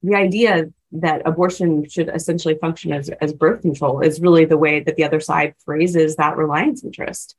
the 0.04 0.14
idea 0.14 0.66
that 0.92 1.22
abortion 1.24 1.88
should 1.88 2.08
essentially 2.08 2.56
function 2.60 2.92
as, 2.92 3.08
as 3.20 3.32
birth 3.32 3.62
control 3.62 4.00
is 4.00 4.20
really 4.20 4.44
the 4.44 4.58
way 4.58 4.80
that 4.80 4.96
the 4.96 5.04
other 5.04 5.18
side 5.18 5.54
phrases 5.64 6.16
that 6.16 6.36
reliance 6.36 6.84
interest. 6.84 7.34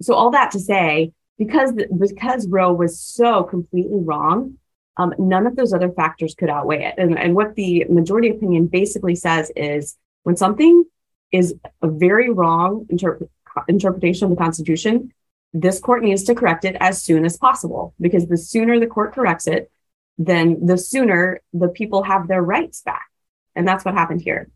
So 0.00 0.14
all 0.14 0.30
that 0.30 0.52
to 0.52 0.60
say, 0.60 1.12
because 1.36 1.72
because 1.98 2.48
Roe 2.48 2.72
was 2.72 2.98
so 2.98 3.42
completely 3.42 4.00
wrong, 4.00 4.56
um, 4.96 5.14
none 5.18 5.46
of 5.46 5.56
those 5.56 5.74
other 5.74 5.90
factors 5.90 6.34
could 6.34 6.48
outweigh 6.48 6.84
it. 6.84 6.94
And, 6.96 7.18
and 7.18 7.34
what 7.34 7.54
the 7.54 7.84
majority 7.90 8.30
opinion 8.30 8.68
basically 8.68 9.14
says 9.14 9.50
is 9.54 9.98
when 10.22 10.36
something 10.36 10.84
is 11.32 11.54
a 11.82 11.88
very 11.88 12.30
wrong 12.30 12.86
interp- 12.90 13.28
interpretation 13.68 14.24
of 14.24 14.30
the 14.30 14.42
Constitution, 14.42 15.12
this 15.52 15.80
court 15.80 16.02
needs 16.02 16.22
to 16.24 16.34
correct 16.34 16.64
it 16.64 16.76
as 16.80 17.02
soon 17.02 17.24
as 17.24 17.36
possible 17.36 17.94
because 18.00 18.26
the 18.26 18.38
sooner 18.38 18.78
the 18.78 18.86
court 18.86 19.14
corrects 19.14 19.46
it, 19.46 19.70
then 20.18 20.64
the 20.64 20.78
sooner 20.78 21.40
the 21.52 21.68
people 21.68 22.02
have 22.02 22.28
their 22.28 22.42
rights 22.42 22.82
back. 22.82 23.06
And 23.54 23.66
that's 23.66 23.84
what 23.84 23.94
happened 23.94 24.22
here. 24.22 24.50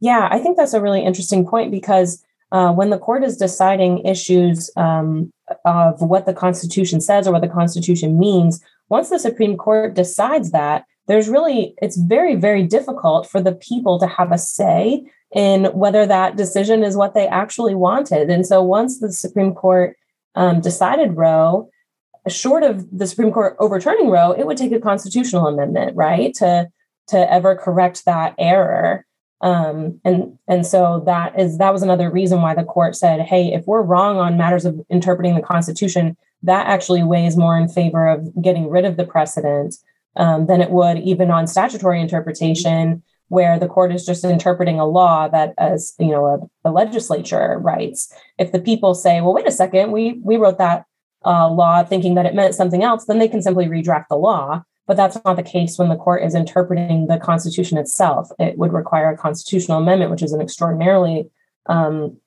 Yeah, 0.00 0.28
I 0.30 0.38
think 0.38 0.56
that's 0.56 0.74
a 0.74 0.80
really 0.80 1.04
interesting 1.04 1.46
point 1.46 1.70
because 1.70 2.22
uh, 2.52 2.72
when 2.72 2.90
the 2.90 2.98
court 2.98 3.24
is 3.24 3.36
deciding 3.36 4.04
issues 4.04 4.70
um, 4.76 5.32
of 5.64 6.00
what 6.00 6.26
the 6.26 6.34
Constitution 6.34 7.00
says 7.00 7.26
or 7.26 7.32
what 7.32 7.42
the 7.42 7.48
Constitution 7.48 8.18
means, 8.18 8.62
once 8.88 9.08
the 9.08 9.18
Supreme 9.18 9.56
Court 9.56 9.94
decides 9.94 10.52
that, 10.52 10.84
there's 11.08 11.28
really, 11.28 11.74
it's 11.80 11.96
very, 11.96 12.34
very 12.34 12.62
difficult 12.62 13.28
for 13.28 13.40
the 13.40 13.54
people 13.54 13.98
to 13.98 14.06
have 14.06 14.32
a 14.32 14.38
say 14.38 15.04
in 15.34 15.66
whether 15.66 16.06
that 16.06 16.36
decision 16.36 16.84
is 16.84 16.96
what 16.96 17.14
they 17.14 17.26
actually 17.26 17.74
wanted. 17.74 18.30
And 18.30 18.46
so 18.46 18.62
once 18.62 19.00
the 19.00 19.12
Supreme 19.12 19.54
Court 19.54 19.96
um, 20.34 20.60
decided 20.60 21.16
Roe, 21.16 21.68
short 22.30 22.62
of 22.62 22.86
the 22.96 23.06
Supreme 23.06 23.32
Court 23.32 23.56
overturning 23.58 24.10
Roe, 24.10 24.32
it 24.32 24.46
would 24.46 24.56
take 24.56 24.72
a 24.72 24.80
constitutional 24.80 25.46
amendment, 25.46 25.96
right, 25.96 26.34
to 26.34 26.68
to 27.08 27.32
ever 27.32 27.54
correct 27.54 28.04
that 28.04 28.34
error. 28.38 29.04
Um, 29.40 30.00
and 30.04 30.38
and 30.48 30.66
so 30.66 31.02
that 31.06 31.38
is 31.38 31.58
that 31.58 31.72
was 31.72 31.82
another 31.82 32.10
reason 32.10 32.42
why 32.42 32.54
the 32.54 32.64
court 32.64 32.96
said, 32.96 33.20
hey, 33.20 33.52
if 33.52 33.66
we're 33.66 33.82
wrong 33.82 34.18
on 34.18 34.36
matters 34.36 34.64
of 34.64 34.80
interpreting 34.88 35.34
the 35.34 35.42
Constitution, 35.42 36.16
that 36.42 36.66
actually 36.66 37.02
weighs 37.02 37.36
more 37.36 37.58
in 37.58 37.68
favor 37.68 38.08
of 38.08 38.26
getting 38.42 38.68
rid 38.68 38.84
of 38.84 38.96
the 38.96 39.04
precedent 39.04 39.76
um, 40.16 40.46
than 40.46 40.60
it 40.60 40.70
would 40.70 40.98
even 40.98 41.30
on 41.30 41.46
statutory 41.46 42.00
interpretation 42.00 43.02
where 43.28 43.58
the 43.58 43.66
court 43.66 43.92
is 43.92 44.06
just 44.06 44.24
interpreting 44.24 44.78
a 44.78 44.86
law 44.86 45.28
that 45.28 45.52
as 45.58 45.94
you 45.98 46.10
know 46.10 46.26
a, 46.64 46.68
a 46.68 46.70
legislature 46.70 47.58
writes 47.60 48.12
if 48.38 48.52
the 48.52 48.60
people 48.60 48.94
say 48.94 49.20
well 49.20 49.34
wait 49.34 49.48
a 49.48 49.52
second 49.52 49.90
we 49.92 50.20
we 50.22 50.36
wrote 50.36 50.58
that 50.58 50.84
uh, 51.24 51.50
law 51.50 51.82
thinking 51.82 52.14
that 52.14 52.26
it 52.26 52.34
meant 52.34 52.54
something 52.54 52.82
else 52.82 53.04
then 53.06 53.18
they 53.18 53.28
can 53.28 53.42
simply 53.42 53.66
redraft 53.66 54.06
the 54.08 54.16
law. 54.16 54.62
But 54.86 54.96
that's 54.96 55.18
not 55.24 55.34
the 55.34 55.42
case 55.42 55.78
when 55.78 55.88
the 55.88 55.96
court 55.96 56.22
is 56.22 56.36
interpreting 56.36 57.08
the 57.08 57.18
constitution 57.18 57.76
itself. 57.76 58.30
It 58.38 58.56
would 58.56 58.72
require 58.72 59.10
a 59.10 59.16
constitutional 59.16 59.78
amendment 59.78 60.12
which 60.12 60.22
is 60.22 60.32
an 60.32 60.40
extraordinarily 60.40 61.28
um, 61.66 62.18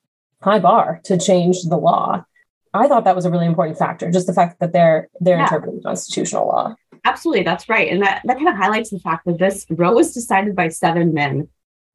high 0.42 0.60
bar 0.60 1.00
to 1.06 1.18
change 1.18 1.64
the 1.64 1.78
law. 1.78 2.26
I 2.74 2.88
thought 2.88 3.06
that 3.06 3.16
was 3.16 3.26
a 3.26 3.32
really 3.32 3.46
important 3.46 3.78
factor 3.78 4.12
just 4.12 4.28
the 4.28 4.34
fact 4.34 4.60
that 4.60 4.74
they're 4.74 5.10
they're 5.20 5.38
yeah. 5.38 5.44
interpreting 5.44 5.82
constitutional 5.82 6.48
law. 6.48 6.76
Absolutely, 7.06 7.44
that's 7.44 7.70
right, 7.70 7.92
and 7.92 8.02
that 8.04 8.22
that 8.26 8.38
kind 8.38 8.50
of 8.50 8.56
highlights 8.56 8.90
the 8.90 9.00
fact 9.00 9.26
that 9.26 9.40
this 9.40 9.66
Roe 9.70 9.94
was 9.94 10.14
decided 10.14 10.56
by 10.56 10.68
seven 10.68 11.14
men 11.14 11.48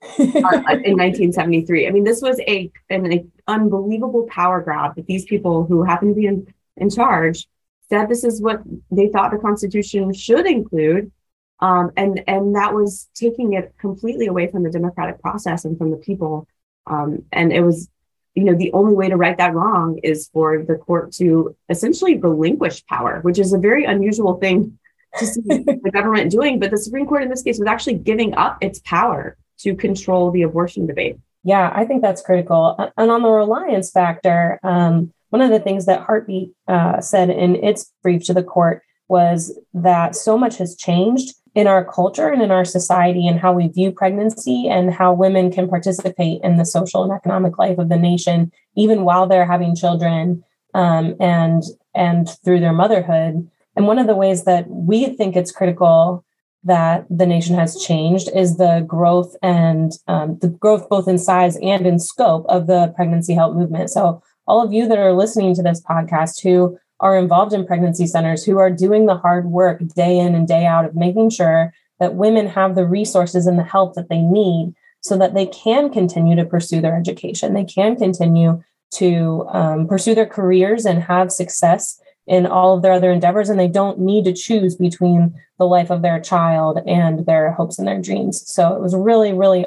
in 0.19 0.33
1973. 0.33 1.87
I 1.87 1.91
mean, 1.91 2.05
this 2.05 2.21
was 2.21 2.41
a 2.41 2.71
an, 2.91 3.11
an 3.11 3.33
unbelievable 3.47 4.27
power 4.29 4.61
grab 4.61 4.97
that 4.97 5.07
these 5.07 5.25
people 5.25 5.65
who 5.65 5.85
happen 5.85 6.09
to 6.09 6.15
be 6.15 6.27
in 6.27 6.47
in 6.77 6.91
charge 6.91 7.47
said 7.89 8.09
this 8.09 8.25
is 8.25 8.41
what 8.41 8.63
they 8.91 9.09
thought 9.09 9.31
the 9.31 9.39
Constitution 9.39 10.13
should 10.13 10.47
include, 10.47 11.13
um, 11.61 11.91
and 11.97 12.23
and 12.27 12.57
that 12.57 12.75
was 12.75 13.09
taking 13.15 13.53
it 13.55 13.75
completely 13.79 14.27
away 14.27 14.51
from 14.51 14.63
the 14.63 14.71
democratic 14.71 15.21
process 15.21 15.65
and 15.65 15.79
from 15.79 15.91
the 15.91 15.97
people. 15.97 16.49
Um, 16.87 17.25
and 17.33 17.53
it 17.53 17.63
was, 17.63 17.89
you 18.35 18.45
know, 18.45 18.55
the 18.55 18.73
only 18.73 18.95
way 18.95 19.09
to 19.09 19.17
right 19.17 19.37
that 19.39 19.55
wrong 19.55 19.99
is 20.03 20.29
for 20.33 20.63
the 20.63 20.75
court 20.75 21.13
to 21.13 21.57
essentially 21.69 22.19
relinquish 22.19 22.85
power, 22.87 23.21
which 23.23 23.39
is 23.39 23.53
a 23.53 23.59
very 23.59 23.85
unusual 23.85 24.35
thing 24.35 24.79
to 25.19 25.27
see 25.27 25.41
the 25.47 25.91
government 25.93 26.31
doing. 26.31 26.59
But 26.59 26.71
the 26.71 26.79
Supreme 26.79 27.07
Court 27.07 27.23
in 27.23 27.31
this 27.31 27.43
case 27.43 27.59
was 27.59 27.69
actually 27.69 27.99
giving 27.99 28.35
up 28.35 28.59
its 28.61 28.81
power 28.81 29.37
to 29.59 29.75
control 29.75 30.31
the 30.31 30.43
abortion 30.43 30.87
debate. 30.87 31.17
Yeah, 31.45 31.71
I 31.75 31.85
think 31.85 32.01
that's 32.03 32.23
critical. 32.23 32.77
And 32.97 33.11
on 33.11 33.23
the 33.23 33.31
reliance 33.31 33.91
factor, 33.91 34.59
um, 34.63 35.13
one 35.31 35.43
of 35.43 35.51
the 35.51 35.61
things 35.61 35.87
that 35.87 36.03
Heartbeat 36.03 36.53
uh, 36.69 37.01
said 37.01 37.31
in 37.31 37.57
its 37.57 37.93
brief 38.03 38.25
to 38.27 38.35
the 38.35 38.43
court 38.43 38.83
was 39.09 39.59
that 39.75 40.17
so 40.17 40.39
much 40.39 40.59
has 40.59 40.77
changed 40.77 41.35
in 41.55 41.67
our 41.67 41.85
culture 41.85 42.29
and 42.29 42.43
in 42.43 42.51
our 42.51 42.65
society 42.65 43.27
and 43.29 43.39
how 43.39 43.53
we 43.53 43.69
view 43.69 43.93
pregnancy 43.93 44.69
and 44.69 44.93
how 44.93 45.13
women 45.13 45.53
can 45.53 45.69
participate 45.69 46.41
in 46.43 46.57
the 46.57 46.65
social 46.65 47.05
and 47.05 47.13
economic 47.13 47.59
life 47.59 47.79
of 47.79 47.89
the 47.89 47.97
nation 47.97 48.51
even 48.77 49.05
while 49.05 49.27
they're 49.27 49.47
having 49.47 49.77
children 49.77 50.43
um, 50.75 51.15
and 51.21 51.63
and 51.95 52.29
through 52.45 52.59
their 52.59 52.73
motherhood 52.73 53.49
and 53.77 53.87
one 53.87 53.99
of 53.99 54.07
the 54.07 54.17
ways 54.17 54.45
that 54.45 54.69
we 54.69 55.07
think 55.07 55.37
it's 55.37 55.53
critical 55.53 56.25
that 56.65 57.05
the 57.11 57.27
nation 57.27 57.57
has 57.57 57.77
changed 57.77 58.31
is 58.35 58.57
the 58.57 58.85
growth 58.87 59.37
and 59.43 59.93
um, 60.09 60.39
the 60.41 60.49
growth 60.49 60.89
both 60.89 61.07
in 61.07 61.19
size 61.19 61.57
and 61.63 61.87
in 61.87 61.99
scope 61.99 62.47
of 62.49 62.67
the 62.67 62.93
pregnancy 62.97 63.35
help 63.35 63.55
movement. 63.55 63.91
So, 63.91 64.23
all 64.47 64.63
of 64.63 64.73
you 64.73 64.87
that 64.89 64.99
are 64.99 65.13
listening 65.13 65.55
to 65.55 65.63
this 65.63 65.83
podcast 65.83 66.43
who 66.43 66.79
are 67.01 67.17
involved 67.17 67.53
in 67.53 67.67
pregnancy 67.67 68.07
centers, 68.07 68.45
who 68.45 68.59
are 68.59 68.71
doing 68.71 69.07
the 69.07 69.17
hard 69.17 69.47
work 69.47 69.81
day 69.95 70.19
in 70.19 70.35
and 70.35 70.47
day 70.47 70.65
out 70.67 70.85
of 70.85 70.95
making 70.95 71.31
sure 71.31 71.73
that 72.01 72.15
women 72.15 72.47
have 72.47 72.75
the 72.75 72.87
resources 72.87 73.47
and 73.47 73.59
the 73.59 73.65
help 73.65 73.95
that 73.95 74.09
they 74.09 74.21
need 74.21 74.75
so 75.01 75.19
that 75.19 75.35
they 75.35 75.47
can 75.47 75.91
continue 75.91 76.35
to 76.35 76.45
pursue 76.45 76.81
their 76.81 76.97
education, 76.97 77.53
they 77.53 77.65
can 77.65 77.97
continue 77.97 78.63
to 78.91 79.47
um, 79.53 79.87
pursue 79.87 80.15
their 80.15 80.27
careers 80.27 80.87
and 80.87 81.03
have 81.03 81.31
success 81.31 82.01
in 82.27 82.47
all 82.47 82.75
of 82.75 82.83
their 82.83 82.93
other 82.93 83.11
endeavors 83.11 83.51
and 83.51 83.61
they 83.61 83.69
don't 83.69 83.99
need 83.99 84.25
to 84.25 84.33
choose 84.33 84.77
between 84.77 85.35
the 85.59 85.67
life 85.67 85.91
of 85.91 86.01
their 86.01 86.21
child 86.21 86.79
and 86.87 87.27
their 87.27 87.53
hopes 87.53 87.79
and 87.79 87.87
their 87.87 88.01
dreams. 88.01 88.49
So 88.49 88.75
it 88.75 88.81
was 88.81 88.95
really 88.95 89.33
really 89.33 89.67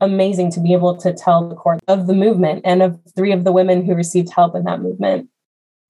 amazing 0.00 0.50
to 0.52 0.60
be 0.60 0.72
able 0.72 0.96
to 0.96 1.12
tell 1.12 1.48
the 1.48 1.54
court 1.54 1.80
of 1.88 2.06
the 2.06 2.14
movement 2.14 2.62
and 2.64 2.82
of 2.82 2.98
three 3.14 3.32
of 3.32 3.44
the 3.44 3.52
women 3.52 3.84
who 3.84 3.94
received 3.94 4.32
help 4.32 4.54
in 4.54 4.64
that 4.64 4.80
movement. 4.80 5.28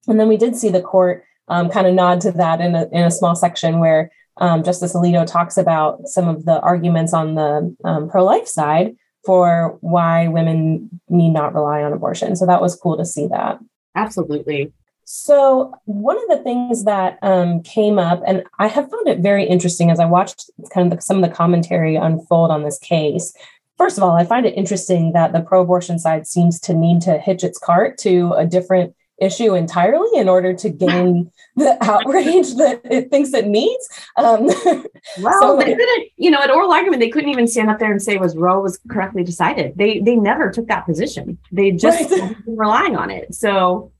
And 0.07 0.19
then 0.19 0.27
we 0.27 0.37
did 0.37 0.55
see 0.55 0.69
the 0.69 0.81
court 0.81 1.23
um, 1.47 1.69
kind 1.69 1.87
of 1.87 1.93
nod 1.93 2.21
to 2.21 2.31
that 2.33 2.61
in 2.61 2.75
a, 2.75 2.87
in 2.91 3.03
a 3.03 3.11
small 3.11 3.35
section 3.35 3.79
where 3.79 4.11
um, 4.37 4.63
justice 4.63 4.95
alito 4.95 5.25
talks 5.25 5.57
about 5.57 6.07
some 6.07 6.27
of 6.27 6.45
the 6.45 6.59
arguments 6.61 7.13
on 7.13 7.35
the 7.35 7.75
um, 7.83 8.09
pro-life 8.09 8.47
side 8.47 8.95
for 9.25 9.77
why 9.81 10.27
women 10.27 10.89
need 11.09 11.29
not 11.29 11.53
rely 11.53 11.83
on 11.83 11.93
abortion. 11.93 12.35
So 12.35 12.45
that 12.45 12.61
was 12.61 12.75
cool 12.75 12.97
to 12.97 13.05
see 13.05 13.27
that. 13.27 13.59
Absolutely. 13.95 14.71
So, 15.03 15.73
one 15.85 16.17
of 16.17 16.37
the 16.37 16.41
things 16.41 16.85
that 16.85 17.19
um, 17.21 17.61
came 17.63 17.99
up, 17.99 18.23
and 18.25 18.43
I 18.59 18.67
have 18.67 18.89
found 18.89 19.09
it 19.09 19.19
very 19.19 19.43
interesting 19.43 19.91
as 19.91 19.99
I 19.99 20.05
watched 20.05 20.49
kind 20.73 20.89
of 20.91 20.97
the, 20.97 21.03
some 21.03 21.21
of 21.21 21.29
the 21.29 21.35
commentary 21.35 21.97
unfold 21.97 22.49
on 22.49 22.63
this 22.63 22.79
case. 22.79 23.33
First 23.81 23.97
of 23.97 24.03
all, 24.03 24.11
I 24.11 24.25
find 24.25 24.45
it 24.45 24.53
interesting 24.53 25.13
that 25.13 25.33
the 25.33 25.41
pro 25.41 25.61
abortion 25.61 25.97
side 25.97 26.27
seems 26.27 26.59
to 26.59 26.73
need 26.75 27.01
to 27.01 27.17
hitch 27.17 27.43
its 27.43 27.57
cart 27.57 27.97
to 28.01 28.31
a 28.33 28.45
different 28.45 28.93
issue 29.19 29.55
entirely 29.55 30.19
in 30.19 30.29
order 30.29 30.53
to 30.53 30.69
gain 30.69 31.31
the 31.55 31.83
outrage 31.83 32.53
that 32.57 32.81
it 32.83 33.09
thinks 33.09 33.33
it 33.33 33.47
needs. 33.47 33.89
Um, 34.17 34.45
well, 35.19 35.39
so, 35.39 35.57
they 35.57 35.73
couldn't, 35.73 36.09
you 36.15 36.29
know, 36.29 36.37
at 36.43 36.51
oral 36.51 36.71
argument, 36.71 36.99
they 36.99 37.09
couldn't 37.09 37.31
even 37.31 37.47
stand 37.47 37.71
up 37.71 37.79
there 37.79 37.89
and 37.89 37.99
say 37.99 38.17
was 38.17 38.37
Roe 38.37 38.61
was 38.61 38.79
correctly 38.87 39.23
decided. 39.23 39.75
They 39.75 39.97
they 39.97 40.15
never 40.15 40.51
took 40.51 40.67
that 40.67 40.85
position. 40.85 41.39
They 41.51 41.71
just 41.71 42.11
right. 42.11 42.35
relying 42.45 42.95
on 42.95 43.09
it. 43.09 43.33
So 43.33 43.91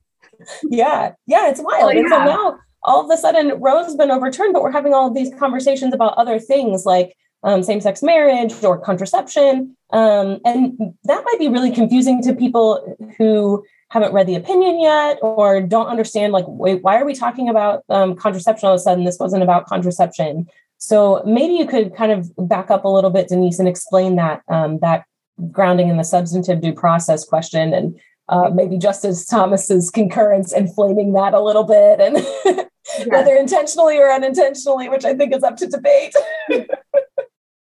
yeah, 0.62 1.14
yeah, 1.26 1.50
it's 1.50 1.60
wild. 1.60 1.82
Oh, 1.82 1.90
yeah. 1.90 1.98
And 1.98 2.08
so 2.08 2.24
now 2.24 2.58
all 2.84 3.04
of 3.04 3.10
a 3.10 3.20
sudden 3.20 3.60
Roe's 3.60 3.96
been 3.96 4.12
overturned, 4.12 4.52
but 4.52 4.62
we're 4.62 4.70
having 4.70 4.94
all 4.94 5.10
these 5.10 5.34
conversations 5.40 5.92
about 5.92 6.14
other 6.16 6.38
things 6.38 6.86
like 6.86 7.16
um, 7.44 7.62
same-sex 7.62 8.02
marriage 8.02 8.62
or 8.62 8.78
contraception. 8.78 9.76
Um, 9.90 10.40
and 10.44 10.78
that 11.04 11.22
might 11.24 11.38
be 11.38 11.48
really 11.48 11.72
confusing 11.72 12.22
to 12.22 12.34
people 12.34 12.96
who 13.18 13.64
haven't 13.90 14.14
read 14.14 14.26
the 14.26 14.36
opinion 14.36 14.80
yet 14.80 15.18
or 15.20 15.60
don't 15.60 15.88
understand 15.88 16.32
like 16.32 16.46
wait 16.48 16.82
why 16.82 16.98
are 16.98 17.04
we 17.04 17.12
talking 17.12 17.50
about 17.50 17.84
um, 17.90 18.16
contraception 18.16 18.66
all 18.66 18.72
of 18.74 18.80
a 18.80 18.82
sudden 18.82 19.04
this 19.04 19.18
wasn't 19.18 19.42
about 19.42 19.66
contraception 19.66 20.48
So 20.78 21.22
maybe 21.24 21.54
you 21.54 21.66
could 21.66 21.94
kind 21.94 22.10
of 22.10 22.32
back 22.36 22.68
up 22.68 22.84
a 22.84 22.88
little 22.88 23.10
bit, 23.10 23.28
Denise, 23.28 23.60
and 23.60 23.68
explain 23.68 24.16
that 24.16 24.42
um, 24.48 24.80
that 24.80 25.04
grounding 25.52 25.88
in 25.88 25.96
the 25.96 26.04
substantive 26.04 26.60
due 26.60 26.72
process 26.72 27.24
question 27.24 27.72
and 27.72 28.00
uh, 28.28 28.50
maybe 28.52 28.78
Justice 28.78 29.24
Thomas's 29.26 29.90
concurrence 29.90 30.52
inflaming 30.52 31.12
that 31.12 31.34
a 31.34 31.40
little 31.40 31.64
bit 31.64 32.00
and 32.00 32.16
yes. 32.44 33.06
whether 33.06 33.36
intentionally 33.36 33.98
or 33.98 34.10
unintentionally, 34.10 34.88
which 34.88 35.04
I 35.04 35.14
think 35.14 35.32
is 35.34 35.44
up 35.44 35.56
to 35.58 35.66
debate. 35.68 36.14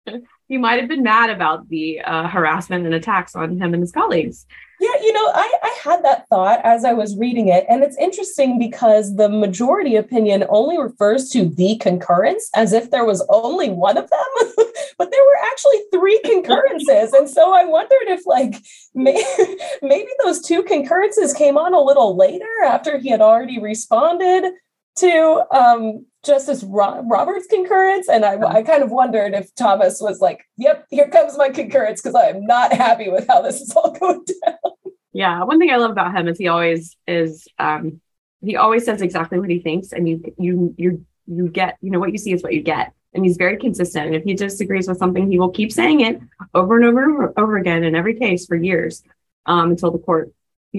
he 0.49 0.57
might 0.57 0.81
have 0.81 0.89
been 0.89 1.03
mad 1.03 1.31
about 1.31 1.69
the 1.69 2.01
uh, 2.01 2.29
harassment 2.29 2.85
and 2.85 2.95
attacks 2.95 3.35
on 3.35 3.59
him 3.59 3.75
and 3.75 3.83
his 3.83 3.93
colleagues. 3.93 4.47
Yeah, 4.79 4.93
you 5.01 5.13
know, 5.13 5.33
I, 5.35 5.53
I 5.63 5.79
had 5.83 6.05
that 6.05 6.29
thought 6.29 6.61
as 6.63 6.85
I 6.85 6.93
was 6.93 7.17
reading 7.17 7.49
it. 7.49 7.65
And 7.69 7.83
it's 7.83 7.97
interesting 7.97 8.59
because 8.59 9.17
the 9.17 9.29
majority 9.29 9.97
opinion 9.97 10.45
only 10.51 10.79
refers 10.79 11.31
to 11.31 11.47
the 11.47 11.79
concurrence 11.79 12.51
as 12.55 12.75
if 12.75 12.91
there 12.91 13.07
was 13.07 13.25
only 13.31 13.71
one 13.71 13.97
of 13.97 14.11
them. 14.11 14.53
but 14.99 15.11
there 15.11 15.25
were 15.25 15.47
actually 15.51 15.79
three 15.93 16.21
concurrences. 16.25 17.15
And 17.15 17.29
so 17.29 17.55
I 17.55 17.65
wondered 17.65 18.09
if, 18.09 18.27
like, 18.27 18.63
may, 18.95 19.25
maybe 19.83 20.11
those 20.23 20.43
two 20.43 20.63
concurrences 20.63 21.33
came 21.33 21.57
on 21.57 21.73
a 21.73 21.81
little 21.81 22.15
later 22.15 22.45
after 22.67 22.99
he 22.99 23.09
had 23.09 23.23
already 23.23 23.59
responded 23.59 24.53
to 24.97 25.45
um, 25.51 26.07
Justice 26.25 26.65
Roberts' 26.65 27.47
concurrence. 27.49 28.09
And 28.09 28.25
I, 28.25 28.41
I 28.41 28.63
kind 28.63 28.83
of 28.83 28.91
wondered 28.91 29.35
if 29.35 29.55
Thomas 29.55 30.01
was 30.01 30.21
like, 30.21 30.45
yep, 30.57 30.87
here 30.91 31.09
comes 31.09 31.37
my 31.37 31.51
concurrence 31.51 32.03
because 32.03 32.15
I 32.15 32.29
am 32.29 32.47
not 32.47 32.73
happy 32.73 33.09
with 33.09 33.27
how 33.29 33.43
this 33.43 33.61
is 33.61 33.71
all 33.73 33.93
going 33.93 34.25
down. 34.45 34.73
Yeah. 35.13 35.45
One 35.45 35.59
thing 35.59 35.71
I 35.71 35.77
love 35.77 35.93
about 35.93 36.15
him 36.15 36.29
is 36.29 36.39
he 36.39 36.49
always 36.49 36.97
is, 37.07 37.47
um, 37.59 38.01
he 38.43 38.57
always 38.57 38.85
says 38.85 39.01
exactly 39.01 39.39
what 39.39 39.51
he 39.51 39.61
thinks. 39.61 39.93
And 39.93 40.09
you, 40.09 40.35
you, 40.39 40.75
you, 40.77 41.07
you 41.27 41.49
get, 41.49 41.79
you 41.81 41.91
know, 41.91 41.99
what 41.99 42.13
you 42.13 42.19
see 42.19 42.33
is 42.33 42.43
what 42.43 42.53
you 42.53 42.63
get. 42.63 42.93
And 43.15 43.25
he's 43.25 43.39
very 43.39 43.57
consistent. 43.57 44.07
And 44.07 44.15
if 44.15 44.25
he 44.25 44.35
disagrees 44.35 44.89
with 44.89 44.99
something, 44.99 45.31
he 45.31 45.39
will 45.39 45.51
keep 45.51 45.73
saying 45.73 46.01
it 46.01 46.21
over 46.55 46.77
and 46.77 46.85
over 46.85 47.03
and 47.03 47.13
over, 47.13 47.35
over 47.39 47.57
again 47.57 47.83
in 47.83 47.95
every 47.95 48.19
case 48.19 48.45
for 48.47 48.57
years 48.57 49.03
um, 49.47 49.71
until 49.71 49.91
the 49.91 49.99
court, 49.99 50.33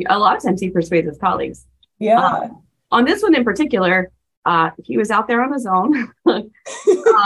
a 0.07 0.19
lot 0.19 0.37
of 0.37 0.43
times 0.43 0.61
he 0.61 0.69
persuades 0.69 1.07
his 1.07 1.17
colleagues. 1.17 1.65
Yeah. 1.97 2.19
Uh, 2.19 2.49
on 2.91 3.05
this 3.05 3.21
one 3.21 3.35
in 3.35 3.43
particular, 3.43 4.11
uh, 4.45 4.71
he 4.83 4.97
was 4.97 5.11
out 5.11 5.27
there 5.27 5.43
on 5.43 5.51
his 5.51 5.65
own. 5.65 6.11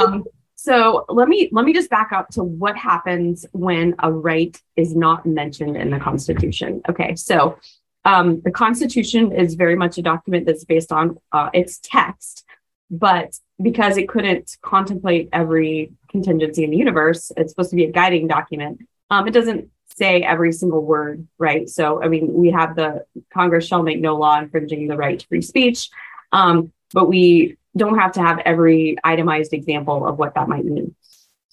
um, 0.02 0.24
so 0.56 1.06
let 1.10 1.28
me 1.28 1.50
let 1.52 1.66
me 1.66 1.74
just 1.74 1.90
back 1.90 2.12
up 2.12 2.30
to 2.30 2.44
what 2.44 2.78
happens 2.78 3.46
when 3.52 3.96
a 4.00 4.12
right 4.12 4.56
is 4.76 4.96
not 4.96 5.26
mentioned 5.26 5.76
in 5.76 5.90
the 5.90 6.00
Constitution. 6.00 6.82
Okay, 6.88 7.16
so 7.16 7.58
um, 8.06 8.42
the 8.42 8.52
Constitution 8.52 9.32
is 9.32 9.56
very 9.56 9.76
much 9.76 9.98
a 9.98 10.02
document 10.02 10.46
that's 10.46 10.66
based 10.66 10.92
on 10.92 11.18
uh, 11.32 11.50
its 11.54 11.80
text, 11.84 12.44
but 12.90 13.38
because 13.62 13.98
it 13.98 14.08
couldn't 14.10 14.58
contemplate 14.62 15.30
every 15.32 15.94
contingency 16.10 16.64
in 16.64 16.72
the 16.72 16.78
universe, 16.78 17.32
it's 17.38 17.52
supposed 17.52 17.70
to 17.70 17.76
be 17.76 17.86
a 17.86 17.92
guiding 17.92 18.28
document. 18.28 18.82
Um, 19.10 19.28
it 19.28 19.32
doesn't 19.32 19.70
say 20.02 20.24
every 20.24 20.52
single 20.52 20.84
word, 20.84 21.28
right? 21.38 21.70
So, 21.70 22.02
I 22.04 22.08
mean, 22.08 22.34
we 22.34 22.50
have 22.52 22.76
the 22.76 23.06
Congress 23.32 23.68
shall 23.68 23.84
make 23.84 24.00
no 24.00 24.16
law 24.18 24.40
infringing 24.40 24.88
the 24.88 24.98
right 24.98 25.20
to 25.20 25.28
free 25.28 25.44
speech. 25.44 25.90
Um, 26.32 26.72
but 26.92 27.08
we 27.08 27.58
don't 27.78 28.00
have 28.00 28.14
to 28.14 28.22
have 28.22 28.40
every 28.40 28.98
itemized 29.04 29.54
example 29.54 30.08
of 30.08 30.18
what 30.18 30.34
that 30.34 30.50
might 30.50 30.66
mean. 30.66 30.96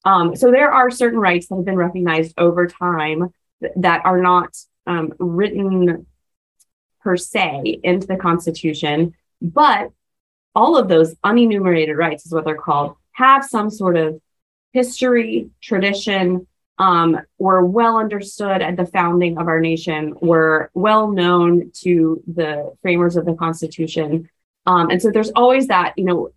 Um, 0.05 0.35
so 0.35 0.51
there 0.51 0.73
are 0.73 0.91
certain 0.91 1.19
rights 1.19 1.49
that 1.49 1.57
have 1.57 1.65
been 1.67 1.77
recognized 1.77 2.33
over 2.39 2.67
time 2.67 3.35
th- 3.61 3.75
that 3.77 4.07
are 4.07 4.23
not 4.23 4.57
um, 4.87 5.13
written 5.19 6.07
per 7.03 7.17
se 7.17 7.81
into 7.83 8.07
the 8.07 8.17
Constitution, 8.17 9.15
but 9.43 9.91
all 10.55 10.79
of 10.79 10.89
those 10.89 11.15
unenumerated 11.17 11.97
rights 11.97 12.25
is 12.25 12.33
what 12.33 12.47
they're 12.47 12.57
called 12.57 12.97
have 13.13 13.45
some 13.45 13.69
sort 13.69 13.97
of 13.97 14.21
history, 14.73 15.51
tradition, 15.61 16.47
um, 16.79 17.21
were 17.39 17.65
well 17.65 17.99
understood 17.99 18.63
at 18.63 18.77
the 18.77 18.87
founding 18.87 19.39
of 19.39 19.49
our 19.49 19.61
nation, 19.61 20.15
were 20.21 20.71
well 20.75 21.11
known 21.11 21.71
to 21.83 22.23
the 22.27 22.73
framers 22.83 23.17
of 23.17 23.25
the 23.25 23.35
Constitution, 23.35 24.29
um, 24.69 24.91
and 24.91 25.01
so 25.01 25.11
there's 25.11 25.31
always 25.31 25.69
that, 25.69 25.95
you 25.97 26.05
know, 26.05 26.31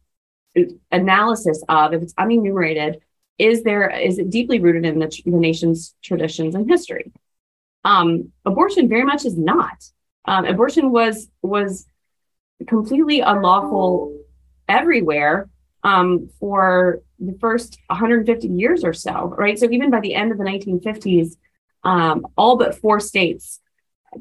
analysis 0.89 1.61
of 1.67 1.93
if 1.93 2.01
it's 2.01 2.13
unenumerated, 2.13 3.01
is 3.37 3.63
there 3.63 3.89
is 3.89 4.19
it 4.19 4.29
deeply 4.29 4.59
rooted 4.59 4.85
in 4.85 4.99
the, 4.99 5.21
the 5.25 5.31
nation's 5.31 5.95
traditions 6.01 6.55
and 6.55 6.69
history? 6.69 7.11
Um, 7.83 8.31
abortion 8.45 8.87
very 8.87 9.03
much 9.03 9.25
is 9.25 9.37
not. 9.37 9.83
Um, 10.25 10.45
abortion 10.45 10.91
was 10.91 11.27
was 11.41 11.85
completely 12.67 13.19
unlawful 13.19 14.17
everywhere 14.69 15.49
um, 15.83 16.29
for 16.39 17.01
the 17.21 17.37
first 17.39 17.79
150 17.87 18.47
years 18.47 18.83
or 18.83 18.93
so, 18.93 19.33
right? 19.37 19.57
So 19.57 19.69
even 19.69 19.89
by 19.91 19.99
the 19.99 20.15
end 20.15 20.31
of 20.31 20.37
the 20.37 20.43
1950s, 20.43 21.35
um, 21.83 22.25
all 22.35 22.57
but 22.57 22.79
four 22.79 22.99
states 22.99 23.59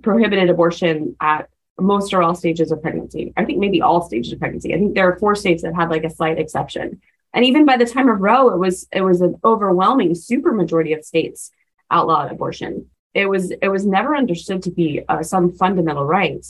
prohibited 0.03 0.51
abortion 0.51 1.17
at 1.21 1.49
most 1.79 2.13
or 2.13 2.23
all 2.23 2.35
stages 2.35 2.71
of 2.71 2.83
pregnancy. 2.83 3.33
I 3.37 3.45
think 3.45 3.59
maybe 3.59 3.81
all 3.81 4.03
stages 4.03 4.33
of 4.33 4.39
pregnancy. 4.39 4.75
I 4.75 4.79
think 4.79 4.95
there 4.95 5.11
are 5.11 5.19
four 5.19 5.35
states 5.35 5.63
that 5.63 5.75
had 5.75 5.91
like 5.91 6.05
a 6.05 6.11
slight 6.11 6.39
exception. 6.39 7.01
And 7.33 7.45
even 7.45 7.65
by 7.65 7.77
the 7.77 7.87
time 7.87 8.09
of 8.09 8.21
Roe, 8.21 8.51
it 8.51 8.59
was 8.59 8.87
it 8.93 9.03
was 9.03 9.21
an 9.21 9.37
overwhelming 9.45 10.15
super 10.15 10.53
majority 10.53 10.93
of 10.93 11.05
states 11.05 11.51
outlawed 11.91 12.31
abortion. 12.31 12.91
It 13.15 13.27
was 13.27 13.51
it 13.51 13.69
was 13.69 13.87
never 13.87 14.15
understood 14.15 14.63
to 14.65 14.71
be 14.71 15.03
uh, 15.09 15.23
some 15.23 15.53
fundamental 15.53 16.05
right 16.05 16.45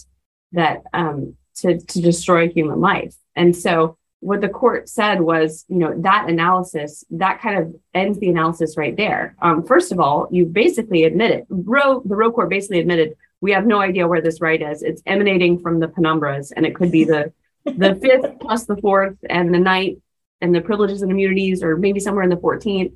that 0.53 0.83
um, 0.93 1.37
to 1.57 1.79
to 1.79 2.01
destroy 2.01 2.49
human 2.49 2.81
life. 2.81 3.15
And 3.37 3.55
so 3.55 3.99
what 4.21 4.43
the 4.43 4.49
court 4.49 4.89
said 4.89 5.21
was, 5.21 5.65
you 5.69 5.79
know, 5.79 5.95
that 6.03 6.29
analysis 6.29 7.05
that 7.11 7.41
kind 7.41 7.59
of 7.59 7.75
ends 7.95 8.19
the 8.19 8.29
analysis 8.29 8.77
right 8.77 8.97
there. 8.97 9.35
Um, 9.41 9.67
first 9.67 9.93
of 9.93 9.99
all, 9.99 10.29
you 10.31 10.45
basically 10.45 11.05
admitted 11.05 11.47
Roe 11.49 12.03
the 12.05 12.15
Roe 12.15 12.31
court 12.31 12.51
basically 12.51 12.81
admitted 12.81 13.17
we 13.41 13.53
have 13.53 13.67
no 13.67 13.81
idea 13.81 14.07
where 14.07 14.21
this 14.21 14.43
right 14.43 14.61
is. 14.61 14.83
It's 14.83 15.03
emanating 15.07 15.59
from 15.59 15.81
the 15.81 15.89
penumbras, 15.89 16.53
and 16.55 16.67
it 16.67 16.75
could 16.75 16.93
be 16.93 17.05
the 17.05 17.33
the 17.65 17.95
fifth 18.03 18.39
plus 18.41 18.67
the 18.67 18.77
fourth 18.77 19.17
and 19.29 19.55
the 19.55 19.59
ninth 19.59 19.99
and 20.43 20.55
the 20.55 20.61
privileges 20.61 21.01
and 21.03 21.11
immunities, 21.11 21.63
or 21.63 21.77
maybe 21.77 22.01
somewhere 22.01 22.25
in 22.25 22.31
the 22.31 22.37
14th. 22.37 22.95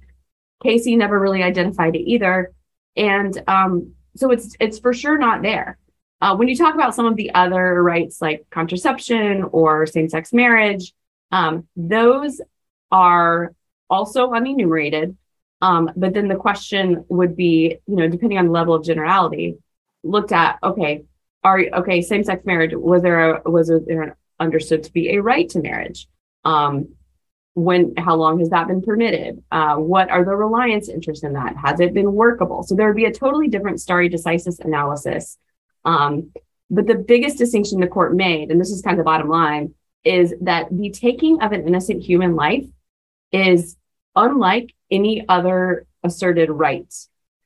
Casey 0.62 0.96
never 0.96 1.18
really 1.18 1.42
identified 1.42 1.96
it 1.96 2.08
either. 2.10 2.52
And 2.96 3.42
um, 3.48 3.92
so 4.16 4.30
it's 4.30 4.54
it's 4.60 4.78
for 4.78 4.92
sure 4.92 5.16
not 5.16 5.42
there. 5.42 5.78
Uh, 6.20 6.36
when 6.36 6.48
you 6.48 6.56
talk 6.56 6.74
about 6.74 6.94
some 6.94 7.06
of 7.06 7.16
the 7.16 7.34
other 7.34 7.82
rights 7.82 8.20
like 8.22 8.46
contraception 8.50 9.44
or 9.52 9.84
same-sex 9.84 10.32
marriage, 10.32 10.92
um, 11.34 11.66
those 11.74 12.40
are 12.92 13.52
also 13.90 14.30
unenumerated. 14.30 15.16
Um, 15.60 15.90
but 15.96 16.14
then 16.14 16.28
the 16.28 16.36
question 16.36 17.04
would 17.08 17.36
be, 17.36 17.78
you 17.88 17.96
know, 17.96 18.08
depending 18.08 18.38
on 18.38 18.46
the 18.46 18.52
level 18.52 18.74
of 18.74 18.84
generality, 18.84 19.56
looked 20.04 20.32
at 20.32 20.58
okay 20.62 21.04
are 21.42 21.60
okay 21.80 22.02
same-sex 22.02 22.44
marriage 22.44 22.72
was 22.74 23.02
there 23.02 23.36
a, 23.36 23.50
was 23.50 23.72
there 23.86 24.16
understood 24.38 24.84
to 24.84 24.92
be 24.92 25.14
a 25.14 25.22
right 25.22 25.48
to 25.50 25.60
marriage? 25.60 26.06
Um 26.44 26.94
when 27.54 27.94
how 27.96 28.14
long 28.16 28.38
has 28.38 28.50
that 28.50 28.68
been 28.68 28.82
permitted? 28.82 29.42
Uh, 29.50 29.76
what 29.76 30.10
are 30.10 30.24
the 30.24 30.36
reliance 30.36 30.88
interests 30.88 31.24
in 31.24 31.32
that? 31.34 31.56
Has 31.56 31.78
it 31.80 31.94
been 31.94 32.12
workable? 32.12 32.64
So 32.64 32.74
there 32.74 32.88
would 32.88 32.96
be 32.96 33.04
a 33.04 33.12
totally 33.12 33.48
different 33.48 33.80
stare 33.80 34.08
decisis 34.08 34.58
analysis. 34.58 35.38
Um, 35.84 36.32
but 36.68 36.86
the 36.86 36.96
biggest 36.96 37.38
distinction 37.38 37.80
the 37.80 37.86
court 37.86 38.14
made 38.14 38.50
and 38.50 38.60
this 38.60 38.70
is 38.70 38.82
kind 38.82 38.98
of 38.98 38.98
the 38.98 39.10
bottom 39.12 39.28
line 39.28 39.74
is 40.04 40.34
that 40.42 40.68
the 40.70 40.90
taking 40.90 41.42
of 41.42 41.52
an 41.52 41.66
innocent 41.66 42.02
human 42.02 42.36
life 42.36 42.66
is 43.32 43.76
unlike 44.14 44.74
any 44.90 45.24
other 45.28 45.86
asserted 46.02 46.50
right 46.50 46.92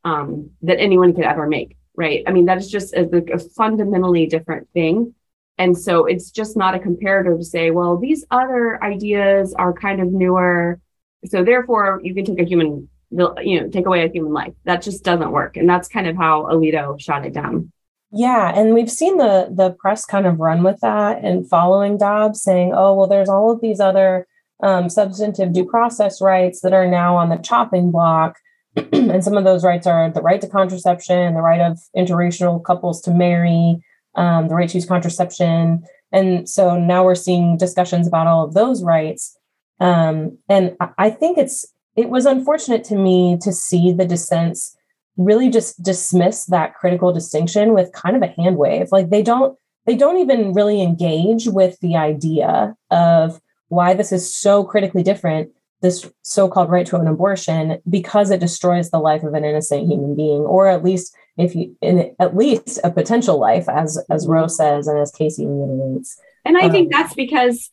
um, 0.04 0.50
that 0.62 0.80
anyone 0.80 1.14
could 1.14 1.24
ever 1.24 1.46
make 1.46 1.78
right? 1.98 2.22
I 2.28 2.30
mean, 2.30 2.46
that 2.46 2.58
is 2.58 2.70
just 2.70 2.94
a, 2.94 3.10
a 3.34 3.38
fundamentally 3.40 4.26
different 4.26 4.68
thing. 4.72 5.14
And 5.58 5.76
so 5.76 6.06
it's 6.06 6.30
just 6.30 6.56
not 6.56 6.76
a 6.76 6.78
comparator 6.78 7.36
to 7.36 7.44
say, 7.44 7.72
well, 7.72 7.98
these 7.98 8.24
other 8.30 8.82
ideas 8.82 9.52
are 9.52 9.72
kind 9.72 10.00
of 10.00 10.12
newer. 10.12 10.80
So 11.24 11.42
therefore, 11.42 12.00
you 12.04 12.14
can 12.14 12.24
take 12.24 12.38
a 12.38 12.44
human, 12.44 12.88
you 13.10 13.60
know, 13.60 13.68
take 13.68 13.86
away 13.86 14.04
a 14.04 14.08
human 14.08 14.32
life. 14.32 14.54
That 14.62 14.82
just 14.82 15.02
doesn't 15.02 15.32
work. 15.32 15.56
And 15.56 15.68
that's 15.68 15.88
kind 15.88 16.06
of 16.06 16.16
how 16.16 16.44
Alito 16.44 16.98
shot 17.00 17.26
it 17.26 17.34
down. 17.34 17.72
Yeah, 18.10 18.52
and 18.54 18.72
we've 18.72 18.90
seen 18.90 19.18
the 19.18 19.52
the 19.54 19.70
press 19.70 20.04
kind 20.04 20.26
of 20.26 20.40
run 20.40 20.62
with 20.62 20.80
that 20.80 21.22
and 21.22 21.48
following 21.48 21.98
Dobbs, 21.98 22.42
saying, 22.42 22.72
"Oh, 22.74 22.94
well, 22.94 23.06
there's 23.06 23.28
all 23.28 23.52
of 23.52 23.60
these 23.60 23.80
other 23.80 24.26
um, 24.62 24.88
substantive 24.88 25.52
due 25.52 25.66
process 25.66 26.20
rights 26.22 26.62
that 26.62 26.72
are 26.72 26.86
now 26.86 27.16
on 27.16 27.28
the 27.28 27.36
chopping 27.36 27.90
block." 27.90 28.36
and 28.92 29.22
some 29.24 29.36
of 29.36 29.44
those 29.44 29.64
rights 29.64 29.86
are 29.86 30.10
the 30.10 30.22
right 30.22 30.40
to 30.40 30.48
contraception, 30.48 31.34
the 31.34 31.42
right 31.42 31.60
of 31.60 31.78
interracial 31.96 32.62
couples 32.64 33.00
to 33.02 33.10
marry, 33.10 33.82
um, 34.14 34.48
the 34.48 34.54
right 34.54 34.68
to 34.68 34.76
use 34.76 34.86
contraception. 34.86 35.82
And 36.12 36.48
so 36.48 36.78
now 36.78 37.04
we're 37.04 37.14
seeing 37.14 37.56
discussions 37.56 38.06
about 38.06 38.26
all 38.26 38.44
of 38.44 38.54
those 38.54 38.82
rights. 38.82 39.36
Um, 39.80 40.38
and 40.48 40.76
I 40.96 41.10
think 41.10 41.38
it's 41.38 41.66
it 41.96 42.10
was 42.10 42.26
unfortunate 42.26 42.84
to 42.84 42.94
me 42.94 43.38
to 43.42 43.52
see 43.52 43.92
the 43.92 44.06
dissents 44.06 44.76
really 45.18 45.50
just 45.50 45.82
dismiss 45.82 46.46
that 46.46 46.74
critical 46.74 47.12
distinction 47.12 47.74
with 47.74 47.92
kind 47.92 48.16
of 48.16 48.22
a 48.22 48.34
hand 48.40 48.56
wave. 48.56 48.88
Like 48.90 49.10
they 49.10 49.22
don't 49.22 49.58
they 49.84 49.96
don't 49.96 50.18
even 50.18 50.52
really 50.52 50.82
engage 50.82 51.46
with 51.46 51.78
the 51.80 51.96
idea 51.96 52.74
of 52.90 53.40
why 53.68 53.94
this 53.94 54.12
is 54.12 54.34
so 54.34 54.64
critically 54.64 55.02
different 55.02 55.50
this 55.80 56.10
so-called 56.22 56.70
right 56.70 56.86
to 56.86 56.96
an 56.96 57.06
abortion 57.06 57.78
because 57.88 58.30
it 58.30 58.40
destroys 58.40 58.90
the 58.90 58.98
life 58.98 59.22
of 59.22 59.34
an 59.34 59.44
innocent 59.44 59.88
human 59.88 60.16
being 60.16 60.40
or 60.40 60.66
at 60.66 60.82
least 60.82 61.14
if 61.36 61.54
you 61.54 61.76
in 61.80 62.14
at 62.18 62.36
least 62.36 62.80
a 62.82 62.90
potential 62.90 63.38
life 63.38 63.68
as 63.68 63.98
as 64.10 64.26
rose 64.26 64.56
says 64.56 64.88
and 64.88 64.98
as 64.98 65.12
casey 65.12 65.46
reiterates 65.46 66.20
and 66.44 66.56
i 66.58 66.62
um, 66.62 66.70
think 66.70 66.90
that's 66.90 67.14
because 67.14 67.70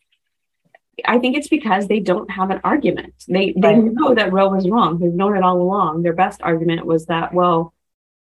i 1.06 1.20
think 1.20 1.36
it's 1.36 1.48
because 1.48 1.88
they 1.88 2.00
don't 2.00 2.30
have 2.32 2.52
an 2.52 2.62
argument 2.64 3.14
they 3.28 3.54
they 3.58 3.76
right. 3.76 3.84
know 3.84 4.16
that 4.16 4.32
roe 4.32 4.50
was 4.50 4.70
wrong 4.70 5.00
they've 5.00 5.14
known 5.14 5.36
it 5.36 5.44
all 5.44 5.62
along 5.62 6.04
their 6.04 6.14
best 6.14 6.42
argument 6.42 6.86
was 6.86 7.06
that 7.08 7.34
well 7.34 7.74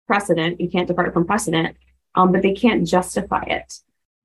precedent 0.07 0.61
you 0.61 0.68
can't 0.68 0.88
depart 0.88 1.12
from 1.12 1.26
precedent 1.26 1.76
um, 2.14 2.33
but 2.33 2.42
they 2.42 2.54
can't 2.54 2.87
justify 2.87 3.42
it 3.42 3.74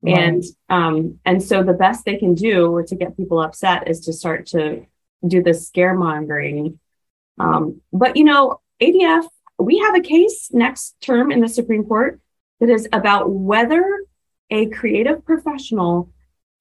right. 0.01 0.17
and 0.17 0.43
um, 0.69 1.19
and 1.25 1.41
so 1.41 1.63
the 1.63 1.73
best 1.73 2.05
they 2.05 2.17
can 2.17 2.33
do 2.33 2.83
to 2.87 2.95
get 2.95 3.17
people 3.17 3.41
upset 3.41 3.87
is 3.87 4.01
to 4.01 4.13
start 4.13 4.47
to 4.47 4.85
do 5.27 5.41
this 5.41 5.69
scaremongering. 5.69 6.77
Um, 7.39 7.81
but 7.91 8.17
you 8.17 8.23
know, 8.23 8.61
ADF, 8.81 9.25
we 9.57 9.79
have 9.79 9.95
a 9.95 10.01
case 10.01 10.49
next 10.51 10.95
term 11.01 11.31
in 11.31 11.39
the 11.39 11.49
Supreme 11.49 11.85
Court 11.85 12.19
that 12.59 12.69
is 12.69 12.87
about 12.91 13.29
whether 13.29 13.83
a 14.49 14.67
creative 14.67 15.25
professional 15.25 16.11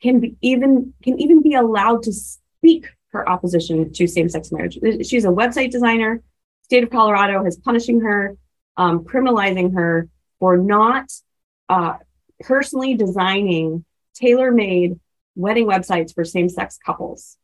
can 0.03 0.21
be 0.21 0.37
even 0.41 0.93
can 1.03 1.21
even 1.21 1.43
be 1.43 1.55
allowed 1.55 2.03
to 2.05 2.13
speak 2.13 2.89
her 3.13 3.29
opposition 3.29 3.93
to 3.93 4.07
same-sex 4.07 4.51
marriage. 4.53 4.79
She's 5.07 5.25
a 5.25 5.29
website 5.29 5.71
designer. 5.71 6.23
State 6.63 6.83
of 6.83 6.91
Colorado 6.91 7.45
is 7.45 7.57
punishing 7.59 8.01
her, 8.01 8.37
um, 8.79 9.05
criminalizing 9.05 9.75
her 9.75 10.09
for 10.39 10.57
not 10.57 11.13
uh, 11.69 11.97
personally 12.41 12.95
designing 12.95 13.85
tailor-made 14.15 14.99
wedding 15.35 15.67
websites 15.67 16.15
for 16.15 16.25
same-sex 16.25 16.79
couples 16.85 17.37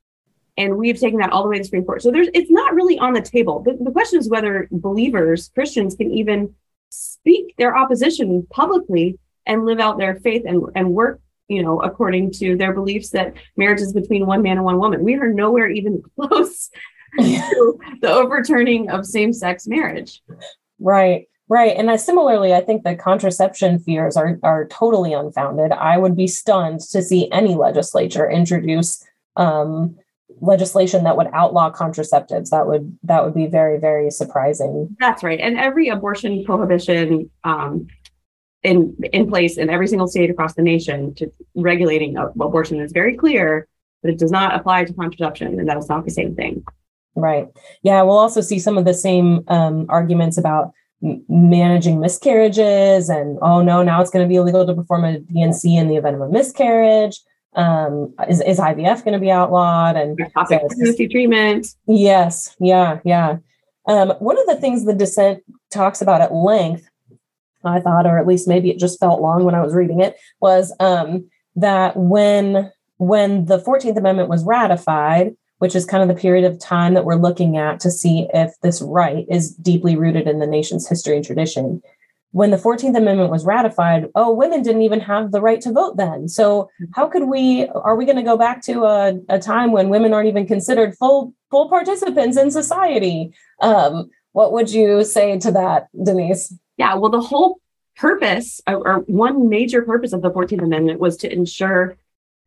and 0.59 0.77
we've 0.77 0.99
taken 0.99 1.21
that 1.21 1.31
all 1.31 1.44
the 1.44 1.49
way 1.49 1.57
to 1.57 1.61
the 1.61 1.64
Supreme 1.64 1.85
Court. 1.85 2.03
So 2.03 2.11
there's 2.11 2.29
it's 2.35 2.51
not 2.51 2.75
really 2.75 2.99
on 2.99 3.14
the 3.14 3.23
table. 3.23 3.62
The, 3.62 3.79
the 3.81 3.92
question 3.92 4.18
is 4.18 4.29
whether 4.29 4.68
believers, 4.71 5.51
Christians, 5.55 5.94
can 5.94 6.12
even 6.12 6.55
speak 6.90 7.55
their 7.57 7.77
opposition 7.77 8.47
publicly 8.51 9.18
and 9.47 9.64
live 9.64 9.79
out 9.79 9.99
their 9.99 10.16
faith 10.16 10.42
and, 10.47 10.64
and 10.75 10.90
work, 10.90 11.21
you 11.49 11.63
know, 11.63 11.81
according 11.81 12.31
to 12.33 12.57
their 12.57 12.73
beliefs 12.73 13.11
that 13.11 13.35
marriage 13.57 13.81
is 13.81 13.93
between 13.93 14.27
one 14.27 14.43
man 14.43 14.59
and 14.59 14.65
one 14.65 14.79
woman. 14.79 15.03
We 15.03 15.15
are 15.17 15.33
nowhere 15.33 15.69
even 15.69 16.03
close 16.17 16.71
to 17.19 17.79
the 18.01 18.13
overturning 18.13 18.91
of 18.91 19.07
same-sex 19.07 19.67
marriage. 19.67 20.23
Right. 20.79 21.29
Right. 21.51 21.75
And 21.75 21.91
I, 21.91 21.97
similarly, 21.97 22.53
I 22.53 22.61
think 22.61 22.85
that 22.85 22.99
contraception 22.99 23.79
fears 23.79 24.19
are, 24.19 24.39
are 24.43 24.67
totally 24.67 25.15
unfounded. 25.15 25.73
I 25.73 25.97
would 25.97 26.15
be 26.15 26.27
stunned 26.27 26.81
to 26.93 27.01
see 27.03 27.33
any 27.33 27.55
legislature 27.55 28.31
introduce 28.31 29.03
um, 29.37 29.97
legislation 30.41 31.05
that 31.05 31.17
would 31.17 31.29
outlaw 31.33 31.71
contraceptives 31.71 32.51
that 32.51 32.67
would 32.67 32.97
that 33.03 33.25
would 33.25 33.35
be 33.35 33.47
very 33.47 33.79
very 33.79 34.11
surprising 34.11 34.95
that's 35.01 35.23
right 35.23 35.41
and 35.41 35.59
every 35.59 35.89
abortion 35.89 36.45
prohibition 36.45 37.29
um, 37.45 37.87
in 38.62 38.97
in 39.12 39.29
place 39.29 39.57
in 39.57 39.71
every 39.71 39.87
single 39.87 40.07
state 40.07 40.31
across 40.31 40.55
the 40.55 40.62
nation 40.62 41.14
to 41.14 41.31
regulating 41.55 42.16
abortion 42.16 42.81
is 42.81 42.92
very 42.92 43.16
clear 43.16 43.68
but 44.03 44.11
it 44.11 44.18
does 44.18 44.31
not 44.31 44.55
apply 44.55 44.85
to 44.85 44.92
contraception 44.94 45.59
and 45.59 45.68
that 45.68 45.77
is 45.77 45.88
not 45.88 46.05
the 46.05 46.11
same 46.11 46.35
thing 46.35 46.64
right 47.14 47.49
yeah 47.83 48.03
we'll 48.03 48.18
also 48.18 48.40
see 48.40 48.59
some 48.59 48.77
of 48.77 48.85
the 48.85 48.94
same 48.94 49.44
um, 49.49 49.87
arguments 49.88 50.37
about 50.37 50.73
managing 51.29 52.01
miscarriages 52.01 53.09
and 53.09 53.38
oh 53.42 53.62
no 53.62 53.83
now 53.83 54.01
it's 54.01 54.11
going 54.11 54.25
to 54.25 54.29
be 54.29 54.37
illegal 54.37 54.66
to 54.66 54.75
perform 54.75 55.05
a 55.05 55.21
D&C 55.21 55.77
in 55.77 55.87
the 55.87 55.97
event 55.97 56.16
of 56.16 56.23
a 56.23 56.29
miscarriage 56.29 57.21
um, 57.55 58.14
is, 58.29 58.40
is 58.40 58.59
IVF 58.59 59.05
going 59.05 59.14
to 59.14 59.18
be 59.18 59.31
outlawed? 59.31 59.97
And 59.97 60.16
pregnancy 60.35 61.09
treatment. 61.09 61.75
Yes, 61.87 62.57
yeah, 62.61 63.01
yeah. 63.05 63.38
Um, 63.87 64.11
one 64.18 64.38
of 64.38 64.47
the 64.47 64.57
things 64.57 64.85
the 64.85 64.94
dissent 64.94 65.42
talks 65.71 66.03
about 66.03 66.21
at 66.21 66.33
length, 66.33 66.88
I 67.64 67.81
thought, 67.81 68.07
or 68.07 68.18
at 68.18 68.27
least 68.27 68.49
maybe 68.49 68.71
it 68.71 68.79
just 68.79 69.01
felt 69.01 69.21
long 69.21 69.44
when 69.44 69.55
I 69.55 69.62
was 69.62 69.75
reading 69.75 70.01
it, 70.01 70.16
was 70.40 70.75
um, 70.81 71.29
that 71.57 71.97
when 71.97 72.73
when 72.99 73.47
the 73.47 73.59
Fourteenth 73.59 73.97
Amendment 73.97 74.29
was 74.29 74.44
ratified, 74.44 75.37
which 75.59 75.75
is 75.75 75.85
kind 75.85 76.03
of 76.03 76.09
the 76.09 76.21
period 76.21 76.44
of 76.44 76.59
time 76.59 76.94
that 76.94 77.05
we're 77.05 77.16
looking 77.16 77.57
at 77.57 77.81
to 77.81 77.90
see 77.90 78.29
if 78.33 78.53
this 78.62 78.81
right 78.83 79.27
is 79.29 79.55
deeply 79.55 79.97
rooted 79.97 80.27
in 80.27 80.38
the 80.38 80.47
nation's 80.47 80.88
history 80.88 81.16
and 81.16 81.25
tradition. 81.25 81.83
When 82.33 82.51
the 82.51 82.59
14th 82.59 82.97
amendment 82.97 83.31
was 83.31 83.47
ratified 83.47 84.07
oh 84.14 84.33
women 84.33 84.62
didn't 84.62 84.83
even 84.83 85.01
have 85.01 85.33
the 85.33 85.40
right 85.40 85.61
to 85.62 85.73
vote 85.73 85.97
then. 85.97 86.29
So 86.29 86.68
how 86.94 87.09
could 87.09 87.25
we 87.25 87.66
are 87.68 87.97
we 87.97 88.05
going 88.05 88.16
to 88.16 88.23
go 88.23 88.37
back 88.37 88.62
to 88.64 88.85
a, 88.85 89.18
a 89.29 89.38
time 89.38 89.73
when 89.73 89.88
women 89.88 90.12
aren't 90.12 90.29
even 90.29 90.47
considered 90.47 90.97
full 90.97 91.33
full 91.51 91.68
participants 91.68 92.37
in 92.37 92.51
society? 92.51 93.33
Um, 93.61 94.11
what 94.33 94.53
would 94.53 94.71
you 94.71 95.05
say 95.05 95.38
to 95.38 95.51
that 95.53 95.88
denise 96.05 96.55
yeah 96.79 96.95
well 96.95 97.11
the 97.11 97.21
whole 97.21 97.61
purpose 97.97 98.61
or, 98.67 98.88
or 98.88 98.99
one 99.01 99.49
major 99.49 99.83
purpose 99.83 100.12
of 100.12 100.23
the 100.23 100.31
14th 100.31 100.62
amendment 100.62 101.01
was 101.01 101.17
to 101.19 101.33
ensure 101.33 101.97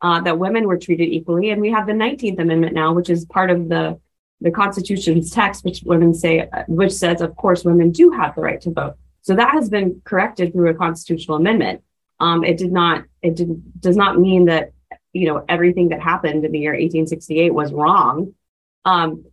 uh, 0.02 0.20
that 0.22 0.40
women 0.40 0.66
were 0.68 0.78
treated 0.78 1.10
equally 1.10 1.52
and 1.52 1.62
we 1.62 1.70
have 1.70 1.86
the 1.86 1.94
19th 1.94 2.40
amendment 2.40 2.74
now 2.74 2.94
which 2.94 3.10
is 3.10 3.26
part 3.26 3.52
of 3.52 3.70
the 3.70 4.00
the 4.40 4.50
constitution's 4.50 5.30
text 5.30 5.64
which 5.64 5.84
women 5.84 6.14
say 6.14 6.50
which 6.68 6.92
says 6.92 7.22
of 7.22 7.36
course 7.36 7.64
women 7.64 7.92
do 7.92 8.10
have 8.10 8.34
the 8.34 8.42
right 8.42 8.62
to 8.62 8.72
vote 8.72 8.96
so 9.22 9.36
that 9.36 9.52
has 9.52 9.70
been 9.70 10.02
corrected 10.04 10.54
through 10.54 10.70
a 10.70 10.74
constitutional 10.74 11.38
amendment. 11.38 11.84
Um, 12.20 12.44
it 12.44 12.58
did 12.58 12.72
not, 12.72 13.06
it 13.22 13.36
did, 13.36 13.80
does 13.80 13.96
not 13.96 14.20
mean 14.20 14.46
that, 14.46 14.72
you 15.14 15.28
know, 15.28 15.44
everything 15.48 15.90
that 15.90 16.02
happened 16.02 16.46
in 16.46 16.52
the 16.52 16.60
year 16.60 16.72
1868 16.72 17.54
was 17.54 17.72
wrong. 17.72 18.34
Um, 18.86 19.26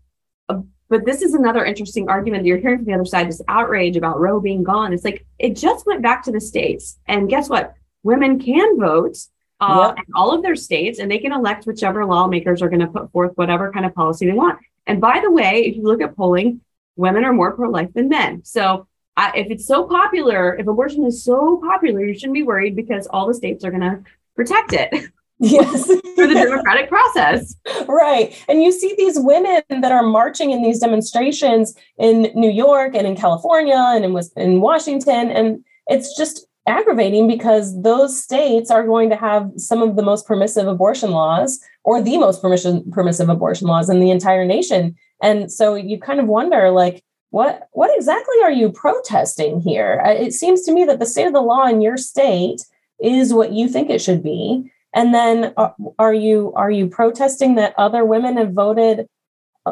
but 0.89 1.05
this 1.05 1.23
is 1.23 1.35
another 1.35 1.65
interesting 1.65 2.09
argument 2.09 2.43
that 2.43 2.49
you're 2.49 2.59
hearing 2.59 2.79
from 2.79 2.87
the 2.87 2.95
other 2.95 3.05
side, 3.05 3.29
this 3.29 3.43
outrage 3.49 3.97
about 3.97 4.21
Roe 4.21 4.41
being 4.41 4.63
gone. 4.63 4.93
It's 4.93 5.05
like, 5.05 5.27
it 5.39 5.55
just 5.55 5.87
went 5.87 6.03
back 6.03 6.23
to 6.25 6.33
the 6.33 6.41
states. 6.41 6.99
And 7.07 7.29
guess 7.29 7.49
what? 7.49 7.75
Women 8.03 8.41
can 8.41 8.79
vote 8.79 9.17
uh, 9.61 9.93
yep. 9.97 10.05
in 10.07 10.13
all 10.15 10.33
of 10.33 10.43
their 10.43 10.57
states 10.57 10.99
and 10.99 11.11
they 11.11 11.19
can 11.19 11.33
elect 11.33 11.67
whichever 11.67 12.07
lawmakers 12.07 12.63
are 12.63 12.69
going 12.69 12.81
to 12.81 12.87
put 12.87 13.13
forth 13.13 13.33
whatever 13.35 13.73
kind 13.73 13.85
of 13.85 13.95
policy 13.95 14.27
they 14.27 14.33
want. 14.33 14.59
And 14.87 15.01
by 15.01 15.21
the 15.23 15.31
way, 15.31 15.67
if 15.67 15.77
you 15.77 15.83
look 15.83 16.01
at 16.01 16.17
polling, 16.17 16.63
women 16.97 17.25
are 17.25 17.33
more 17.33 17.55
pro 17.55 17.69
life 17.69 17.93
than 17.93 18.09
men. 18.09 18.45
So 18.45 18.87
I, 19.17 19.33
if 19.37 19.51
it's 19.51 19.67
so 19.67 19.85
popular, 19.85 20.57
if 20.57 20.67
abortion 20.67 21.05
is 21.05 21.23
so 21.23 21.59
popular, 21.59 22.05
you 22.05 22.15
shouldn't 22.15 22.35
be 22.35 22.45
worried 22.45 22.77
because 22.77 23.07
all 23.09 23.27
the 23.27 23.35
states 23.35 23.65
are 23.65 23.71
going 23.71 23.83
to 23.83 24.03
protect 24.35 24.73
it. 24.73 25.11
Yes. 25.41 25.87
through 26.19 26.29
the 26.29 26.35
democratic 26.35 26.89
process. 26.89 27.55
Right. 27.87 28.37
And 28.49 28.63
you 28.63 28.71
see 28.73 28.95
these 28.99 29.19
women 29.19 29.63
that 29.69 29.93
are 29.93 30.03
marching 30.03 30.51
in 30.51 30.63
these 30.63 30.79
demonstrations 30.79 31.75
in 31.99 32.31
New 32.35 32.51
York 32.51 32.95
and 32.95 33.07
in 33.07 33.17
California 33.17 33.77
and 33.77 34.05
in, 34.05 34.19
in 34.37 34.61
Washington. 34.61 35.31
And 35.31 35.65
it's 35.87 36.17
just 36.17 36.47
aggravating 36.67 37.27
because 37.27 37.81
those 37.83 38.21
states 38.23 38.71
are 38.71 38.87
going 38.87 39.11
to 39.11 39.17
have 39.17 39.51
some 39.57 39.83
of 39.83 39.97
the 39.97 40.03
most 40.03 40.27
permissive 40.27 40.67
abortion 40.67 41.13
laws 41.13 41.61
or 41.85 42.03
the 42.03 42.19
most 42.19 42.43
permission, 42.43 42.89
permissive 42.91 43.29
abortion 43.29 43.67
laws 43.67 43.89
in 43.89 44.01
the 44.01 44.11
entire 44.11 44.45
nation. 44.45 44.95
And 45.23 45.51
so 45.51 45.75
you 45.75 45.99
kind 45.99 46.21
of 46.21 46.27
wonder 46.27 46.71
like, 46.71 47.03
what 47.31 47.69
what 47.73 47.95
exactly 47.95 48.37
are 48.43 48.51
you 48.51 48.73
protesting 48.73 49.61
here 49.61 50.03
uh, 50.03 50.11
it 50.11 50.33
seems 50.33 50.63
to 50.63 50.73
me 50.73 50.87
that 50.87 50.99
the 50.99 51.05
state 51.05 51.27
of 51.27 51.35
the 51.35 51.43
law 51.43 51.67
in 51.67 51.83
your 51.83 51.99
state 51.99 52.63
is 53.03 53.35
what 53.35 53.53
you 53.53 53.69
think 53.69 53.91
it 53.91 54.01
should 54.01 54.23
be 54.23 54.73
and 54.99 55.15
then 55.15 55.53
are, 55.57 55.75
uh, 55.79 55.91
are 55.99 56.15
you 56.15 56.53
are 56.55 56.71
you 56.71 56.89
protesting 56.89 57.55
that 57.55 57.75
other 57.79 58.05
women 58.05 58.37
have 58.37 58.53
voted 58.53 59.07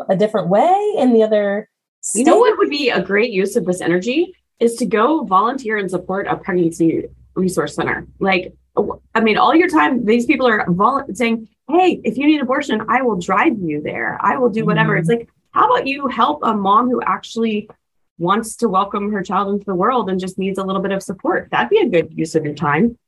a 0.09 0.17
different 0.17 0.49
way 0.49 0.95
in 0.99 1.13
the 1.13 1.23
other 1.23 1.69
state? 2.01 2.21
you 2.21 2.25
know 2.27 2.39
what 2.39 2.57
would 2.59 2.71
be 2.71 2.91
a 2.91 3.03
great 3.03 3.33
use 3.33 3.57
of 3.57 3.65
this 3.67 3.81
energy 3.81 4.33
is 4.61 4.77
to 4.77 4.87
go 4.87 5.25
volunteer 5.25 5.77
and 5.77 5.91
support 5.91 6.27
a 6.29 6.37
pregnancy 6.37 7.05
resource 7.35 7.75
center 7.75 8.07
like 8.21 8.55
i 9.15 9.21
mean 9.21 9.37
all 9.37 9.55
your 9.55 9.69
time 9.69 10.05
these 10.05 10.27
people 10.27 10.47
are 10.47 10.65
vol- 10.69 11.05
saying 11.13 11.49
hey 11.69 12.01
if 12.05 12.17
you 12.17 12.27
need 12.27 12.41
abortion 12.41 12.81
i 12.89 13.03
will 13.03 13.17
drive 13.17 13.59
you 13.59 13.83
there 13.83 14.19
i 14.23 14.37
will 14.39 14.49
do 14.49 14.65
whatever 14.65 14.93
mm-hmm. 14.93 15.01
it's 15.01 15.09
like 15.09 15.29
how 15.51 15.71
about 15.71 15.87
you 15.87 16.07
help 16.07 16.41
a 16.43 16.55
mom 16.55 16.89
who 16.89 17.01
actually 17.03 17.69
wants 18.19 18.57
to 18.57 18.69
welcome 18.69 19.13
her 19.13 19.23
child 19.23 19.53
into 19.53 19.65
the 19.65 19.75
world 19.75 20.09
and 20.09 20.21
just 20.21 20.39
needs 20.39 20.59
a 20.59 20.63
little 20.63 20.83
bit 20.83 20.93
of 20.93 21.03
support? 21.03 21.49
That'd 21.51 21.71
be 21.71 21.79
a 21.79 21.89
good 21.89 22.13
use 22.17 22.35
of 22.35 22.45
your 22.45 22.55
time. 22.55 22.99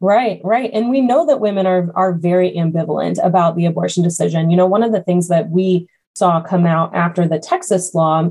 Right, 0.00 0.40
right. 0.44 0.70
And 0.72 0.90
we 0.90 1.00
know 1.00 1.26
that 1.26 1.40
women 1.40 1.66
are 1.66 1.90
are 1.94 2.12
very 2.12 2.52
ambivalent 2.52 3.24
about 3.24 3.56
the 3.56 3.64
abortion 3.64 4.02
decision. 4.02 4.50
You 4.50 4.56
know, 4.56 4.66
one 4.66 4.82
of 4.82 4.92
the 4.92 5.02
things 5.02 5.28
that 5.28 5.50
we 5.50 5.88
saw 6.14 6.40
come 6.40 6.66
out 6.66 6.94
after 6.94 7.26
the 7.26 7.38
Texas 7.38 7.94
law 7.94 8.28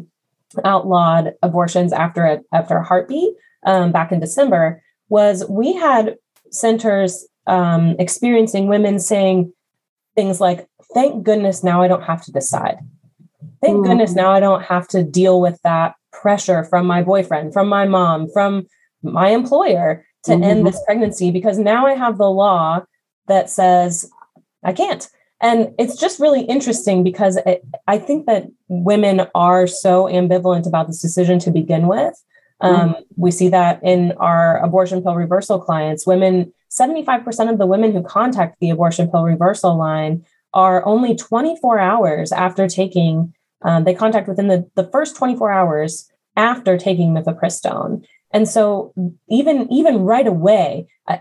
outlawed 0.63 1.33
abortions 1.41 1.91
after 1.91 2.23
a, 2.25 2.39
after 2.53 2.77
a 2.77 2.83
heartbeat 2.83 3.33
um, 3.65 3.91
back 3.91 4.11
in 4.11 4.19
December 4.19 4.81
was 5.09 5.43
we 5.49 5.73
had 5.73 6.17
centers 6.51 7.27
um, 7.47 7.95
experiencing 7.99 8.67
women 8.67 8.99
saying 8.99 9.51
things 10.15 10.39
like, 10.39 10.67
"Thank 10.93 11.23
goodness 11.23 11.63
now 11.63 11.81
I 11.81 11.87
don't 11.87 12.03
have 12.03 12.23
to 12.25 12.31
decide." 12.31 12.77
thank 13.61 13.77
mm. 13.77 13.87
goodness 13.87 14.13
now 14.13 14.31
I 14.31 14.39
don't 14.39 14.63
have 14.63 14.87
to 14.89 15.03
deal 15.03 15.41
with 15.41 15.59
that 15.63 15.95
pressure 16.11 16.63
from 16.63 16.85
my 16.85 17.01
boyfriend, 17.01 17.53
from 17.53 17.67
my 17.67 17.85
mom, 17.85 18.29
from 18.29 18.67
my 19.01 19.29
employer 19.29 20.05
to 20.25 20.31
mm-hmm. 20.31 20.43
end 20.43 20.67
this 20.67 20.81
pregnancy 20.85 21.31
because 21.31 21.57
now 21.57 21.85
I 21.85 21.93
have 21.93 22.17
the 22.17 22.29
law 22.29 22.81
that 23.27 23.49
says 23.49 24.09
I 24.63 24.73
can't. 24.73 25.07
And 25.41 25.73
it's 25.77 25.97
just 25.97 26.19
really 26.19 26.41
interesting 26.41 27.03
because 27.03 27.37
it, 27.37 27.63
I 27.87 27.97
think 27.97 28.25
that 28.25 28.47
women 28.67 29.27
are 29.35 29.67
so 29.67 30.05
ambivalent 30.05 30.65
about 30.67 30.87
this 30.87 31.01
decision 31.01 31.39
to 31.39 31.51
begin 31.51 31.87
with. 31.87 32.13
Um, 32.61 32.93
mm. 32.93 33.03
We 33.17 33.31
see 33.31 33.49
that 33.49 33.83
in 33.83 34.13
our 34.13 34.57
abortion 34.63 35.03
pill 35.03 35.15
reversal 35.15 35.59
clients. 35.59 36.07
Women, 36.07 36.53
75% 36.71 37.51
of 37.51 37.57
the 37.57 37.65
women 37.65 37.91
who 37.91 38.01
contact 38.01 38.59
the 38.59 38.69
abortion 38.69 39.09
pill 39.11 39.23
reversal 39.23 39.77
line 39.77 40.25
are 40.53 40.85
only 40.85 41.15
24 41.15 41.79
hours 41.79 42.31
after 42.31 42.67
taking, 42.67 43.33
um, 43.63 43.83
they 43.83 43.93
contact 43.93 44.27
within 44.27 44.47
the, 44.47 44.69
the 44.75 44.87
first 44.89 45.17
24 45.17 45.51
hours 45.51 46.09
after 46.37 46.77
taking 46.77 47.13
mifepristone. 47.13 48.05
And 48.35 48.49
so 48.49 48.93
even 49.29 49.71
even 49.71 49.99
right 50.01 50.27
away, 50.27 50.87
uh, 51.07 51.19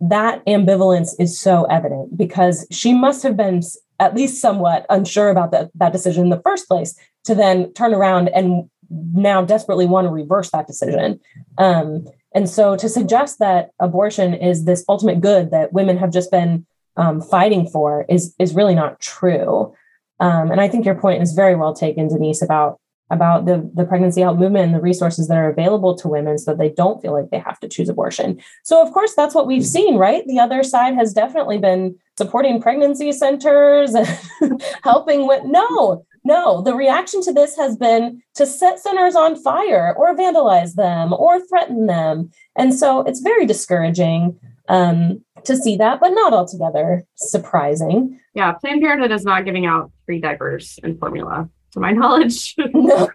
that 0.00 0.44
ambivalence 0.46 1.14
is 1.20 1.40
so 1.40 1.64
evident 1.66 2.18
because 2.18 2.66
she 2.72 2.92
must 2.92 3.22
have 3.22 3.36
been 3.36 3.62
at 4.00 4.16
least 4.16 4.40
somewhat 4.40 4.84
unsure 4.90 5.28
about 5.30 5.52
that, 5.52 5.70
that 5.76 5.92
decision 5.92 6.24
in 6.24 6.30
the 6.30 6.40
first 6.42 6.66
place 6.66 6.98
to 7.22 7.36
then 7.36 7.72
turn 7.74 7.94
around 7.94 8.30
and 8.30 8.68
now 8.90 9.44
desperately 9.44 9.86
want 9.86 10.06
to 10.06 10.10
reverse 10.10 10.50
that 10.50 10.66
decision. 10.66 11.20
Um, 11.56 12.08
and 12.34 12.48
so 12.48 12.74
to 12.76 12.88
suggest 12.88 13.38
that 13.38 13.70
abortion 13.78 14.34
is 14.34 14.64
this 14.64 14.84
ultimate 14.88 15.20
good 15.20 15.52
that 15.52 15.72
women 15.72 15.98
have 15.98 16.10
just 16.10 16.32
been 16.32 16.66
um, 16.96 17.20
fighting 17.20 17.68
for 17.68 18.06
is 18.08 18.34
is 18.40 18.56
really 18.56 18.74
not 18.74 18.98
true. 18.98 19.72
Um, 20.18 20.50
and 20.50 20.60
I 20.60 20.66
think 20.66 20.84
your 20.84 20.96
point 20.96 21.22
is 21.22 21.32
very 21.32 21.54
well 21.54 21.74
taken, 21.74 22.08
Denise, 22.08 22.42
about 22.42 22.79
about 23.10 23.44
the, 23.44 23.68
the 23.74 23.84
pregnancy 23.84 24.20
help 24.20 24.38
movement 24.38 24.66
and 24.66 24.74
the 24.74 24.80
resources 24.80 25.28
that 25.28 25.36
are 25.36 25.50
available 25.50 25.96
to 25.96 26.08
women 26.08 26.38
so 26.38 26.52
that 26.52 26.58
they 26.58 26.70
don't 26.70 27.02
feel 27.02 27.12
like 27.12 27.30
they 27.30 27.38
have 27.38 27.58
to 27.60 27.68
choose 27.68 27.88
abortion. 27.88 28.40
So, 28.62 28.80
of 28.80 28.92
course, 28.92 29.14
that's 29.14 29.34
what 29.34 29.46
we've 29.46 29.66
seen, 29.66 29.96
right? 29.96 30.24
The 30.26 30.38
other 30.38 30.62
side 30.62 30.94
has 30.94 31.12
definitely 31.12 31.58
been 31.58 31.96
supporting 32.16 32.62
pregnancy 32.62 33.12
centers 33.12 33.94
and 33.94 34.62
helping 34.82 35.26
with. 35.26 35.42
No, 35.44 36.04
no, 36.24 36.62
the 36.62 36.74
reaction 36.74 37.22
to 37.22 37.32
this 37.32 37.56
has 37.56 37.76
been 37.76 38.22
to 38.34 38.46
set 38.46 38.78
centers 38.78 39.16
on 39.16 39.36
fire 39.36 39.94
or 39.96 40.14
vandalize 40.14 40.74
them 40.74 41.12
or 41.12 41.40
threaten 41.46 41.86
them. 41.86 42.30
And 42.56 42.74
so 42.74 43.00
it's 43.00 43.20
very 43.20 43.46
discouraging 43.46 44.38
um, 44.68 45.24
to 45.44 45.56
see 45.56 45.76
that, 45.76 45.98
but 45.98 46.10
not 46.10 46.32
altogether 46.32 47.04
surprising. 47.16 48.20
Yeah, 48.34 48.52
Planned 48.52 48.82
Parenthood 48.82 49.10
is 49.10 49.24
not 49.24 49.44
giving 49.44 49.66
out 49.66 49.90
free 50.06 50.20
diapers 50.20 50.78
and 50.82 50.98
formula 50.98 51.48
to 51.72 51.80
my 51.80 51.92
knowledge. 51.92 52.54
no. 52.74 53.08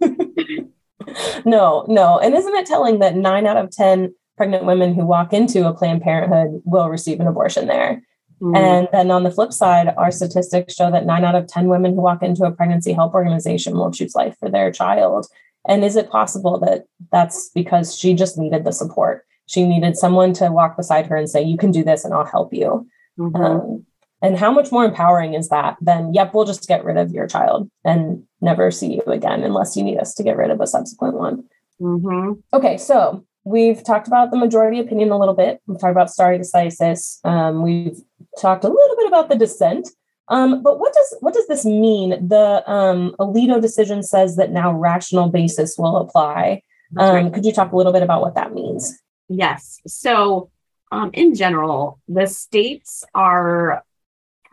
no, 1.44 1.84
no. 1.88 2.18
And 2.18 2.34
isn't 2.34 2.54
it 2.54 2.66
telling 2.66 2.98
that 3.00 3.16
nine 3.16 3.46
out 3.46 3.56
of 3.56 3.70
10 3.70 4.14
pregnant 4.36 4.64
women 4.64 4.94
who 4.94 5.04
walk 5.04 5.32
into 5.32 5.66
a 5.66 5.74
Planned 5.74 6.02
Parenthood 6.02 6.62
will 6.64 6.88
receive 6.88 7.20
an 7.20 7.26
abortion 7.26 7.66
there? 7.66 8.02
Mm. 8.40 8.56
And 8.56 8.88
then 8.92 9.10
on 9.10 9.22
the 9.22 9.30
flip 9.30 9.52
side, 9.52 9.94
our 9.96 10.10
statistics 10.10 10.74
show 10.74 10.90
that 10.90 11.06
nine 11.06 11.24
out 11.24 11.34
of 11.34 11.46
10 11.46 11.68
women 11.68 11.94
who 11.94 12.00
walk 12.00 12.22
into 12.22 12.44
a 12.44 12.50
pregnancy 12.50 12.92
help 12.92 13.14
organization 13.14 13.74
will 13.74 13.90
choose 13.90 14.14
life 14.14 14.36
for 14.38 14.50
their 14.50 14.70
child. 14.72 15.26
And 15.66 15.84
is 15.84 15.96
it 15.96 16.10
possible 16.10 16.58
that 16.60 16.84
that's 17.10 17.50
because 17.54 17.96
she 17.96 18.14
just 18.14 18.36
needed 18.36 18.64
the 18.64 18.72
support? 18.72 19.24
She 19.46 19.66
needed 19.66 19.96
someone 19.96 20.32
to 20.34 20.50
walk 20.50 20.76
beside 20.76 21.06
her 21.06 21.16
and 21.16 21.28
say, 21.28 21.42
You 21.42 21.56
can 21.56 21.70
do 21.70 21.84
this 21.84 22.04
and 22.04 22.12
I'll 22.12 22.24
help 22.24 22.52
you. 22.52 22.86
Mm-hmm. 23.18 23.36
Um, 23.36 23.86
and 24.24 24.38
how 24.38 24.50
much 24.50 24.72
more 24.72 24.86
empowering 24.86 25.34
is 25.34 25.50
that 25.50 25.76
than, 25.82 26.14
yep, 26.14 26.32
we'll 26.32 26.46
just 26.46 26.66
get 26.66 26.82
rid 26.82 26.96
of 26.96 27.10
your 27.10 27.26
child 27.26 27.70
and 27.84 28.24
never 28.40 28.70
see 28.70 28.94
you 28.94 29.02
again 29.02 29.42
unless 29.42 29.76
you 29.76 29.84
need 29.84 29.98
us 29.98 30.14
to 30.14 30.22
get 30.22 30.38
rid 30.38 30.50
of 30.50 30.62
a 30.62 30.66
subsequent 30.66 31.14
one. 31.16 31.44
Mm-hmm. 31.78 32.40
Okay, 32.54 32.78
so 32.78 33.26
we've 33.44 33.84
talked 33.84 34.06
about 34.06 34.30
the 34.30 34.38
majority 34.38 34.80
opinion 34.80 35.10
a 35.10 35.18
little 35.18 35.34
bit. 35.34 35.60
We've 35.66 35.78
talked 35.78 35.90
about 35.90 36.10
stare 36.10 36.38
decisis. 36.38 37.22
Um, 37.22 37.62
we've 37.62 37.98
talked 38.40 38.64
a 38.64 38.68
little 38.68 38.96
bit 38.96 39.08
about 39.08 39.28
the 39.28 39.36
dissent. 39.36 39.90
Um, 40.28 40.62
but 40.62 40.80
what 40.80 40.94
does 40.94 41.16
what 41.20 41.34
does 41.34 41.46
this 41.46 41.66
mean? 41.66 42.26
The 42.26 42.64
um, 42.66 43.14
Alito 43.20 43.60
decision 43.60 44.02
says 44.02 44.36
that 44.36 44.50
now 44.50 44.72
rational 44.72 45.28
basis 45.28 45.76
will 45.76 45.98
apply. 45.98 46.62
Um, 46.96 47.14
right. 47.14 47.34
Could 47.34 47.44
you 47.44 47.52
talk 47.52 47.72
a 47.72 47.76
little 47.76 47.92
bit 47.92 48.02
about 48.02 48.22
what 48.22 48.36
that 48.36 48.54
means? 48.54 48.98
Yes. 49.28 49.82
So, 49.86 50.50
um, 50.90 51.10
in 51.12 51.34
general, 51.34 52.00
the 52.08 52.26
states 52.26 53.04
are 53.14 53.84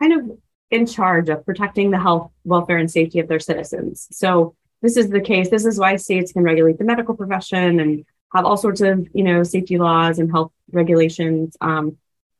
kind 0.02 0.20
of 0.20 0.38
in 0.70 0.86
charge 0.86 1.28
of 1.28 1.44
protecting 1.44 1.90
the 1.90 2.00
health, 2.00 2.32
welfare, 2.44 2.78
and 2.78 2.90
safety 2.90 3.20
of 3.20 3.28
their 3.28 3.38
citizens. 3.38 4.08
So 4.10 4.56
this 4.80 4.96
is 4.96 5.10
the 5.10 5.20
case. 5.20 5.48
This 5.50 5.64
is 5.64 5.78
why 5.78 5.96
states 5.96 6.32
can 6.32 6.42
regulate 6.42 6.78
the 6.78 6.84
medical 6.84 7.14
profession 7.14 7.78
and 7.78 8.04
have 8.34 8.44
all 8.44 8.56
sorts 8.56 8.80
of 8.80 9.06
you 9.14 9.22
know 9.22 9.42
safety 9.42 9.78
laws 9.78 10.18
and 10.18 10.30
health 10.30 10.52
regulations 10.72 11.56
um, 11.60 11.98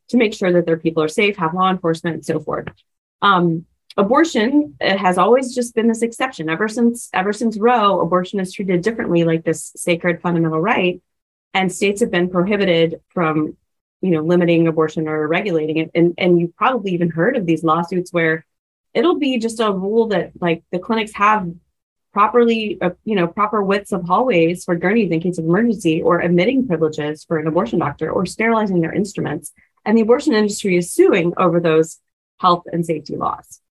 to 0.09 0.17
make 0.17 0.33
sure 0.33 0.51
that 0.51 0.65
their 0.65 0.77
people 0.77 1.03
are 1.03 1.07
safe, 1.07 1.37
have 1.37 1.53
law 1.53 1.69
enforcement, 1.69 2.15
and 2.15 2.25
so 2.25 2.39
forth. 2.39 2.67
Um, 3.21 3.65
abortion 3.95 4.75
has 4.81 5.17
always 5.17 5.55
just 5.55 5.73
been 5.75 5.87
this 5.87 6.01
exception. 6.01 6.49
Ever 6.49 6.67
since 6.67 7.09
ever 7.13 7.31
since 7.31 7.57
Roe, 7.57 8.01
abortion 8.01 8.39
is 8.39 8.51
treated 8.51 8.81
differently, 8.81 9.23
like 9.23 9.45
this 9.45 9.71
sacred 9.75 10.21
fundamental 10.21 10.59
right, 10.59 11.01
and 11.53 11.71
states 11.71 12.01
have 12.01 12.11
been 12.11 12.29
prohibited 12.29 12.99
from 13.09 13.55
you 14.03 14.11
know 14.11 14.21
limiting 14.21 14.67
abortion 14.67 15.07
or 15.07 15.27
regulating 15.27 15.77
it. 15.77 15.91
And 15.95 16.13
and 16.17 16.39
you've 16.39 16.55
probably 16.55 16.91
even 16.91 17.09
heard 17.09 17.37
of 17.37 17.45
these 17.45 17.63
lawsuits 17.63 18.11
where 18.11 18.45
it'll 18.93 19.17
be 19.17 19.39
just 19.39 19.59
a 19.61 19.71
rule 19.71 20.07
that 20.09 20.33
like 20.39 20.63
the 20.71 20.77
clinics 20.77 21.13
have 21.13 21.49
properly 22.11 22.77
uh, 22.81 22.91
you 23.05 23.15
know 23.15 23.27
proper 23.27 23.63
widths 23.63 23.93
of 23.93 24.03
hallways 24.03 24.65
for 24.65 24.75
gurneys 24.75 25.09
in 25.09 25.21
case 25.21 25.37
of 25.37 25.45
emergency 25.45 26.01
or 26.01 26.19
admitting 26.19 26.67
privileges 26.67 27.23
for 27.23 27.37
an 27.39 27.47
abortion 27.47 27.79
doctor 27.79 28.11
or 28.11 28.25
sterilizing 28.25 28.81
their 28.81 28.93
instruments. 28.93 29.53
And 29.85 29.97
the 29.97 30.01
abortion 30.01 30.33
industry 30.33 30.77
is 30.77 30.93
suing 30.93 31.33
over 31.37 31.59
those 31.59 31.99
health 32.39 32.63
and 32.71 32.85
safety 32.85 33.15
laws. 33.15 33.61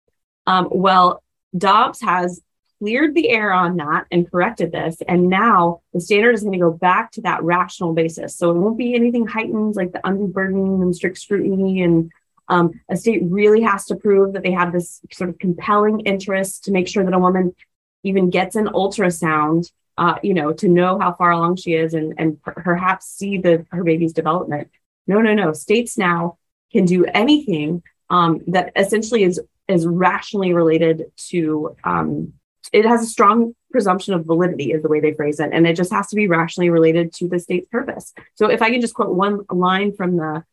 Um, 0.47 0.68
well 0.71 1.23
dobbs 1.57 2.01
has 2.01 2.40
cleared 2.83 3.14
the 3.14 3.31
air 3.31 3.53
on 3.53 3.77
that 3.77 4.07
and 4.11 4.29
corrected 4.29 4.73
this. 4.73 4.97
And 5.07 5.29
now 5.29 5.83
the 5.92 6.01
standard 6.01 6.35
is 6.35 6.42
going 6.42 6.55
to 6.55 6.59
go 6.59 6.73
back 6.73 7.12
to 7.12 7.21
that 7.21 7.40
rational 7.45 7.92
basis. 7.92 8.37
So 8.37 8.51
it 8.51 8.59
won't 8.59 8.77
be 8.77 8.97
anything 8.97 9.25
heightened 9.25 9.77
like 9.77 9.92
the 9.92 10.01
undue 10.03 10.27
burden 10.27 10.83
and 10.83 10.95
strict 10.95 11.18
scrutiny. 11.18 11.83
And 11.83 12.11
um, 12.49 12.73
a 12.90 12.97
state 12.97 13.23
really 13.23 13.62
has 13.62 13.87
to 13.87 13.95
prove 13.95 14.33
that 14.33 14.42
they 14.42 14.51
have 14.51 14.73
this 14.73 15.01
sort 15.12 15.31
of 15.31 15.38
compelling 15.38 16.01
interest 16.01 16.64
to 16.64 16.73
make 16.73 16.88
sure 16.88 17.05
that 17.05 17.14
a 17.14 17.21
woman 17.21 17.55
even 18.03 18.31
gets 18.31 18.57
an 18.57 18.66
ultrasound, 18.66 19.71
uh, 19.97 20.16
you 20.25 20.35
know, 20.35 20.53
to 20.53 20.66
know 20.66 20.99
how 20.99 21.12
far 21.12 21.31
along 21.31 21.57
she 21.57 21.75
is 21.75 21.95
and, 21.95 22.14
and 22.18 22.42
perhaps 22.42 23.07
see 23.07 23.38
the 23.38 23.64
her 23.71 23.85
baby's 23.85 24.12
development. 24.12 24.68
No, 25.07 25.21
no, 25.21 25.35
no. 25.35 25.53
States 25.53 25.97
now 25.97 26.37
can 26.73 26.85
do 26.85 27.05
anything 27.05 27.85
um, 28.11 28.40
that 28.49 28.73
essentially 28.75 29.23
is 29.23 29.40
is 29.68 29.87
rationally 29.87 30.53
related 30.53 31.05
to 31.16 31.77
um, 31.85 32.33
it 32.72 32.87
has 32.87 33.02
a 33.02 33.06
strong 33.06 33.54
presumption 33.70 34.14
of 34.14 34.24
validity 34.24 34.72
is 34.72 34.82
the 34.82 34.88
way 34.88 35.00
they 35.00 35.12
phrase 35.12 35.40
it. 35.40 35.50
And 35.52 35.66
it 35.66 35.76
just 35.76 35.92
has 35.92 36.08
to 36.08 36.16
be 36.16 36.26
rationally 36.26 36.70
related 36.70 37.12
to 37.14 37.28
the 37.28 37.38
state's 37.38 37.68
purpose. 37.68 38.12
So 38.35 38.50
if 38.50 38.62
i 38.62 38.70
can 38.70 38.80
just 38.80 38.94
quote 38.94 39.14
one 39.14 39.40
line 39.50 39.94
from 39.94 40.16
the 40.16 40.44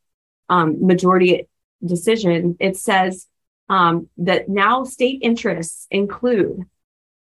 um, 0.49 0.85
majority 0.85 1.47
decision 1.85 2.57
it 2.59 2.75
says 2.75 3.27
um, 3.69 4.09
that 4.17 4.49
now 4.49 4.83
state 4.83 5.19
interests 5.21 5.87
include 5.91 6.65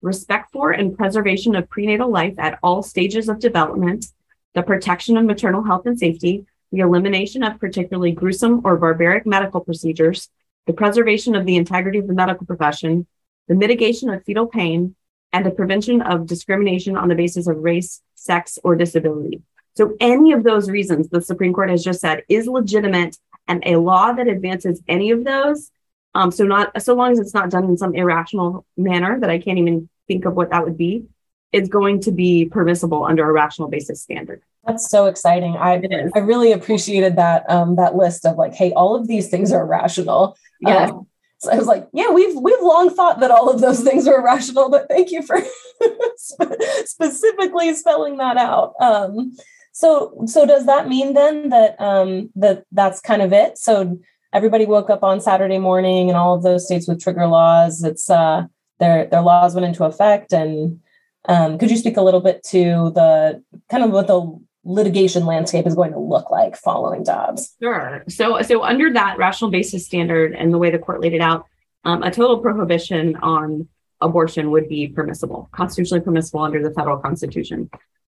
respect 0.02 0.52
for 0.52 0.70
and 0.70 0.96
preservation 0.96 1.57
of 1.57 1.68
prenatal 1.68 2.11
life 2.11 2.35
at 2.38 2.59
all 2.62 2.83
stages 2.83 3.28
of 3.28 3.38
development 3.38 4.07
the 4.54 4.62
protection 4.62 5.16
of 5.16 5.24
maternal 5.24 5.64
health 5.64 5.87
and 5.87 5.98
safety 5.98 6.44
the 6.70 6.80
elimination 6.80 7.42
of 7.42 7.59
particularly 7.59 8.12
gruesome 8.12 8.61
or 8.64 8.76
barbaric 8.76 9.26
medical 9.26 9.61
procedures 9.61 10.28
the 10.66 10.72
preservation 10.72 11.35
of 11.35 11.46
the 11.46 11.57
integrity 11.57 11.98
of 11.98 12.07
the 12.07 12.14
medical 12.14 12.46
profession 12.46 13.07
the 13.48 13.54
mitigation 13.54 14.11
of 14.11 14.24
fetal 14.24 14.46
pain, 14.46 14.94
and 15.33 15.44
the 15.44 15.50
prevention 15.50 16.00
of 16.00 16.26
discrimination 16.26 16.96
on 16.96 17.09
the 17.09 17.14
basis 17.14 17.46
of 17.46 17.57
race, 17.59 18.00
sex, 18.14 18.59
or 18.62 18.76
disability. 18.76 19.42
So, 19.76 19.96
any 20.00 20.33
of 20.33 20.44
those 20.44 20.70
reasons 20.70 21.09
the 21.09 21.20
Supreme 21.20 21.52
Court 21.52 21.70
has 21.70 21.83
just 21.83 22.00
said 22.00 22.22
is 22.28 22.46
legitimate, 22.46 23.16
and 23.48 23.62
a 23.66 23.76
law 23.76 24.12
that 24.12 24.28
advances 24.28 24.80
any 24.88 25.11
of 25.11 25.24
those, 25.24 25.70
um, 26.14 26.30
so 26.30 26.44
not 26.44 26.80
so 26.80 26.94
long 26.94 27.12
as 27.12 27.18
it's 27.18 27.35
not 27.35 27.50
done 27.50 27.64
in 27.64 27.76
some 27.76 27.94
irrational 27.94 28.64
manner 28.76 29.18
that 29.20 29.30
I 29.30 29.38
can't 29.38 29.59
even 29.59 29.88
think 30.07 30.24
of 30.24 30.35
what 30.35 30.50
that 30.50 30.64
would 30.64 30.78
be, 30.78 31.07
is 31.52 31.68
going 31.68 32.00
to 32.02 32.12
be 32.12 32.46
permissible 32.46 33.04
under 33.04 33.28
a 33.28 33.33
rational 33.33 33.68
basis 33.68 34.00
standard. 34.02 34.42
That's 34.64 34.88
so 34.88 35.07
exciting. 35.07 35.57
I 35.57 35.83
I 36.14 36.20
really 36.20 36.52
appreciated 36.52 37.16
that 37.16 37.50
um, 37.50 37.76
that 37.76 37.96
list 37.96 38.24
of 38.24 38.37
like, 38.37 38.54
hey, 38.54 38.72
all 38.72 38.94
of 38.94 39.09
these 39.09 39.28
things 39.28 39.52
are 39.52 39.66
rational. 39.66 40.37
Yeah. 40.61 40.90
Um, 40.90 41.07
so 41.44 41.52
I 41.52 41.57
was 41.57 41.66
like, 41.66 41.88
yeah, 41.92 42.11
we've 42.11 42.35
we've 42.37 42.61
long 42.62 42.90
thought 42.90 43.20
that 43.20 43.30
all 43.30 43.50
of 43.50 43.61
those 43.61 43.83
things 43.83 44.07
were 44.07 44.22
rational, 44.22 44.70
but 44.70 44.88
thank 44.88 45.11
you 45.11 45.22
for 45.22 45.38
specifically 46.85 47.74
spelling 47.74 48.16
that 48.18 48.37
out. 48.37 48.74
Um, 48.80 49.37
so 49.72 50.24
so 50.26 50.46
does 50.46 50.66
that 50.66 50.88
mean 50.88 51.14
then 51.14 51.50
that 51.50 51.80
um, 51.80 52.30
that 52.37 52.64
that's 52.72 53.00
kind 53.00 53.22
of 53.22 53.33
it? 53.33 53.59
So 53.59 53.98
everybody 54.33 54.66
woke 54.66 54.90
up 54.90 55.02
on 55.02 55.20
Saturday 55.20 55.59
morning, 55.59 56.09
and 56.09 56.16
all 56.16 56.35
of 56.35 56.42
those 56.42 56.66
states 56.66 56.88
with 56.88 57.02
trigger 57.02 57.26
laws, 57.26 57.83
it's 57.83 58.09
uh, 58.09 58.46
their 58.80 59.07
their 59.07 59.22
laws 59.22 59.54
went 59.54 59.66
into 59.66 59.85
effect. 59.85 60.33
And 60.33 60.80
um, 61.26 61.59
could 61.59 61.70
you 61.70 61.76
speak 61.76 61.96
a 61.96 62.02
little 62.02 62.20
bit 62.20 62.42
to 62.50 62.90
the 62.94 63.42
kind 63.68 63.85
of 63.85 63.90
what 63.90 64.07
the 64.07 64.40
litigation 64.64 65.27
landscape 65.27 65.66
is 65.66 65.74
going 65.74 65.92
to 65.92 65.98
look 65.98 66.31
like 66.31 66.57
following 66.57 67.03
Dobbs. 67.03 67.55
Sure. 67.62 68.05
So, 68.09 68.40
so 68.42 68.62
under 68.62 68.92
that 68.92 69.18
rational 69.18 69.50
basis 69.50 69.85
standard 69.85 70.35
and 70.35 70.53
the 70.53 70.59
way 70.59 70.70
the 70.70 70.79
court 70.79 71.00
laid 71.00 71.12
it 71.12 71.20
out, 71.20 71.46
um, 71.85 72.03
a 72.03 72.11
total 72.11 72.38
prohibition 72.38 73.16
on 73.16 73.68
abortion 74.00 74.50
would 74.50 74.68
be 74.68 74.88
permissible, 74.88 75.48
constitutionally 75.53 76.03
permissible 76.03 76.40
under 76.40 76.62
the 76.62 76.74
federal 76.74 76.98
constitution. 76.98 77.70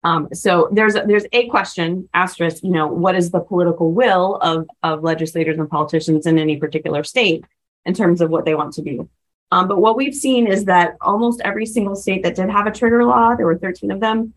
Um, 0.05 0.29
so 0.33 0.69
there's 0.71 0.95
a, 0.95 1.03
there's 1.07 1.27
a 1.33 1.49
question 1.49 2.09
asterisk. 2.15 2.63
You 2.63 2.71
know, 2.71 2.87
what 2.87 3.17
is 3.17 3.31
the 3.31 3.41
political 3.41 3.91
will 3.91 4.37
of 4.37 4.69
of 4.83 5.03
legislators 5.03 5.59
and 5.59 5.69
politicians 5.69 6.27
in 6.27 6.39
any 6.39 6.57
particular 6.59 7.03
state 7.03 7.45
in 7.85 7.95
terms 7.95 8.21
of 8.21 8.31
what 8.31 8.45
they 8.45 8.55
want 8.55 8.75
to 8.75 8.83
do? 8.83 9.09
Um, 9.51 9.69
but 9.69 9.79
what 9.79 9.97
we've 9.97 10.15
seen 10.15 10.47
is 10.47 10.65
that 10.67 10.97
almost 11.01 11.41
every 11.45 11.67
single 11.67 11.97
state 11.97 12.23
that 12.25 12.37
did 12.37 12.51
have 12.51 12.67
a 12.67 12.73
trigger 12.73 13.05
law, 13.05 13.35
there 13.35 13.47
were 13.47 13.59
13 13.59 13.91
of 13.91 14.01
them, 14.01 14.35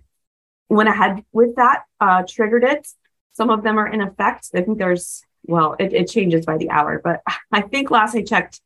went 0.69 0.89
ahead 0.89 1.23
with 1.31 1.55
that, 1.55 1.83
uh, 1.99 2.23
triggered 2.27 2.63
it. 2.63 2.87
Some 3.33 3.49
of 3.49 3.63
them 3.63 3.77
are 3.77 3.87
in 3.87 4.01
effect. 4.01 4.49
I 4.53 4.61
think 4.61 4.77
there's, 4.77 5.23
well, 5.43 5.75
it, 5.79 5.93
it 5.93 6.09
changes 6.09 6.45
by 6.45 6.57
the 6.57 6.69
hour, 6.69 7.01
but 7.03 7.21
I 7.51 7.61
think 7.61 7.91
last 7.91 8.15
I 8.15 8.23
checked, 8.23 8.61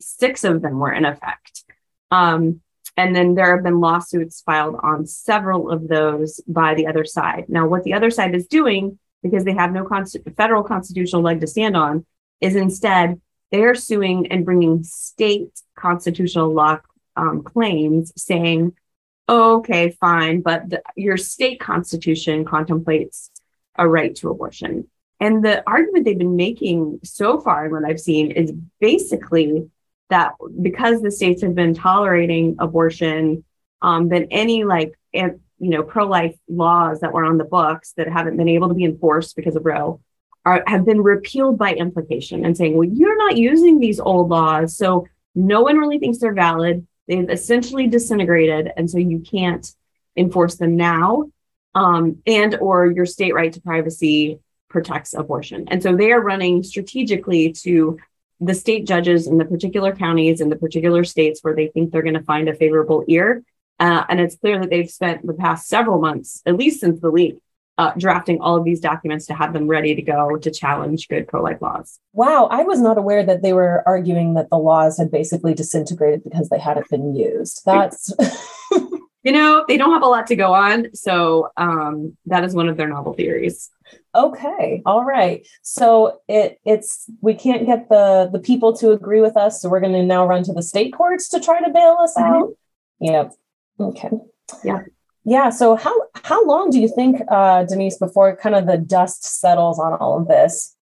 six 0.00 0.44
of 0.44 0.62
them 0.62 0.78
were 0.78 0.92
in 0.92 1.04
effect. 1.04 1.64
Um, 2.10 2.60
and 2.96 3.16
then 3.16 3.34
there 3.34 3.54
have 3.54 3.64
been 3.64 3.80
lawsuits 3.80 4.42
filed 4.42 4.76
on 4.82 5.06
several 5.06 5.70
of 5.70 5.88
those 5.88 6.40
by 6.46 6.74
the 6.74 6.86
other 6.86 7.04
side. 7.04 7.46
Now, 7.48 7.66
what 7.66 7.84
the 7.84 7.94
other 7.94 8.10
side 8.10 8.34
is 8.34 8.46
doing, 8.46 8.98
because 9.22 9.44
they 9.44 9.54
have 9.54 9.72
no 9.72 9.84
const- 9.84 10.18
federal 10.36 10.62
constitutional 10.62 11.22
leg 11.22 11.40
to 11.40 11.46
stand 11.46 11.76
on, 11.76 12.04
is 12.40 12.56
instead 12.56 13.20
they 13.50 13.62
are 13.62 13.74
suing 13.74 14.30
and 14.30 14.44
bringing 14.44 14.82
state 14.82 15.60
constitutional 15.76 16.52
law 16.52 16.80
um, 17.16 17.42
claims 17.42 18.12
saying, 18.16 18.74
okay, 19.32 19.90
fine, 19.90 20.42
but 20.42 20.68
the, 20.68 20.82
your 20.96 21.16
state 21.16 21.58
constitution 21.58 22.44
contemplates 22.44 23.30
a 23.76 23.88
right 23.88 24.14
to 24.16 24.30
abortion. 24.30 24.88
And 25.20 25.44
the 25.44 25.62
argument 25.66 26.04
they've 26.04 26.18
been 26.18 26.36
making 26.36 27.00
so 27.04 27.40
far, 27.40 27.64
and 27.64 27.72
what 27.72 27.84
I've 27.84 28.00
seen, 28.00 28.32
is 28.32 28.52
basically 28.80 29.70
that 30.10 30.32
because 30.60 31.00
the 31.00 31.10
states 31.10 31.42
have 31.42 31.54
been 31.54 31.74
tolerating 31.74 32.56
abortion, 32.58 33.44
um, 33.80 34.08
then 34.08 34.26
any 34.30 34.64
like 34.64 34.94
you 35.14 35.38
know 35.58 35.82
pro-life 35.82 36.36
laws 36.48 37.00
that 37.00 37.12
were 37.12 37.24
on 37.24 37.38
the 37.38 37.44
books 37.44 37.92
that 37.96 38.08
haven't 38.08 38.36
been 38.36 38.48
able 38.48 38.68
to 38.68 38.74
be 38.74 38.84
enforced 38.84 39.36
because 39.36 39.56
of 39.56 39.64
Roe 39.64 40.00
are 40.44 40.64
have 40.66 40.84
been 40.84 41.00
repealed 41.00 41.56
by 41.56 41.72
implication 41.72 42.44
and 42.44 42.56
saying, 42.56 42.76
well, 42.76 42.88
you're 42.88 43.16
not 43.16 43.36
using 43.36 43.78
these 43.78 44.00
old 44.00 44.28
laws, 44.28 44.76
so 44.76 45.06
no 45.34 45.62
one 45.62 45.78
really 45.78 45.98
thinks 45.98 46.18
they're 46.18 46.34
valid. 46.34 46.86
They've 47.08 47.28
essentially 47.28 47.86
disintegrated, 47.88 48.70
and 48.76 48.90
so 48.90 48.98
you 48.98 49.20
can't 49.20 49.66
enforce 50.16 50.56
them 50.56 50.76
now. 50.76 51.30
Um, 51.74 52.22
and 52.26 52.54
or 52.56 52.90
your 52.90 53.06
state 53.06 53.34
right 53.34 53.50
to 53.52 53.60
privacy 53.60 54.40
protects 54.68 55.14
abortion. 55.14 55.66
And 55.68 55.82
so 55.82 55.96
they 55.96 56.12
are 56.12 56.20
running 56.20 56.62
strategically 56.62 57.52
to 57.64 57.98
the 58.40 58.54
state 58.54 58.86
judges 58.86 59.26
in 59.26 59.38
the 59.38 59.44
particular 59.44 59.94
counties 59.94 60.40
in 60.40 60.48
the 60.48 60.56
particular 60.56 61.04
states 61.04 61.40
where 61.42 61.54
they 61.54 61.68
think 61.68 61.92
they're 61.92 62.02
going 62.02 62.14
to 62.14 62.22
find 62.24 62.48
a 62.48 62.54
favorable 62.54 63.04
ear. 63.06 63.42
Uh, 63.78 64.04
and 64.08 64.20
it's 64.20 64.36
clear 64.36 64.58
that 64.60 64.70
they've 64.70 64.90
spent 64.90 65.26
the 65.26 65.32
past 65.32 65.68
several 65.68 66.00
months, 66.00 66.42
at 66.44 66.56
least 66.56 66.80
since 66.80 67.00
the 67.00 67.10
leak, 67.10 67.38
uh, 67.78 67.92
drafting 67.96 68.40
all 68.40 68.56
of 68.56 68.64
these 68.64 68.80
documents 68.80 69.26
to 69.26 69.34
have 69.34 69.52
them 69.52 69.66
ready 69.66 69.94
to 69.94 70.02
go 70.02 70.36
to 70.36 70.50
challenge 70.50 71.08
good 71.08 71.26
pro 71.26 71.42
life 71.42 71.60
laws. 71.60 71.98
Wow, 72.12 72.46
I 72.50 72.62
was 72.62 72.80
not 72.80 72.98
aware 72.98 73.24
that 73.24 73.42
they 73.42 73.52
were 73.52 73.82
arguing 73.86 74.34
that 74.34 74.50
the 74.50 74.58
laws 74.58 74.98
had 74.98 75.10
basically 75.10 75.54
disintegrated 75.54 76.22
because 76.24 76.48
they 76.48 76.58
hadn't 76.58 76.88
been 76.90 77.14
used. 77.14 77.62
That's. 77.64 78.12
you 79.24 79.30
know, 79.30 79.64
they 79.68 79.76
don't 79.76 79.92
have 79.92 80.02
a 80.02 80.08
lot 80.08 80.26
to 80.26 80.36
go 80.36 80.52
on. 80.52 80.94
So 80.94 81.50
um, 81.56 82.16
that 82.26 82.44
is 82.44 82.54
one 82.54 82.68
of 82.68 82.76
their 82.76 82.88
novel 82.88 83.14
theories. 83.14 83.70
Okay. 84.14 84.82
All 84.84 85.04
right. 85.04 85.46
So 85.62 86.20
it 86.28 86.60
it's 86.64 87.10
we 87.20 87.34
can't 87.34 87.66
get 87.66 87.88
the 87.88 88.28
the 88.32 88.38
people 88.38 88.76
to 88.78 88.90
agree 88.90 89.20
with 89.20 89.36
us, 89.36 89.60
so 89.60 89.68
we're 89.68 89.80
going 89.80 89.92
to 89.92 90.02
now 90.02 90.26
run 90.26 90.42
to 90.44 90.52
the 90.52 90.62
state 90.62 90.92
courts 90.92 91.28
to 91.30 91.40
try 91.40 91.60
to 91.60 91.70
bail 91.70 91.98
us 92.00 92.14
mm-hmm. 92.16 92.34
out. 92.34 92.54
Yep. 93.00 93.32
Okay. 93.80 94.10
Yeah. 94.64 94.82
Yeah. 95.24 95.50
So 95.50 95.76
how 95.76 95.94
how 96.24 96.44
long 96.46 96.70
do 96.70 96.80
you 96.80 96.88
think, 96.88 97.20
uh, 97.28 97.64
Denise, 97.64 97.98
before 97.98 98.36
kind 98.36 98.54
of 98.54 98.66
the 98.66 98.78
dust 98.78 99.24
settles 99.24 99.78
on 99.78 99.94
all 99.94 100.18
of 100.18 100.28
this? 100.28 100.76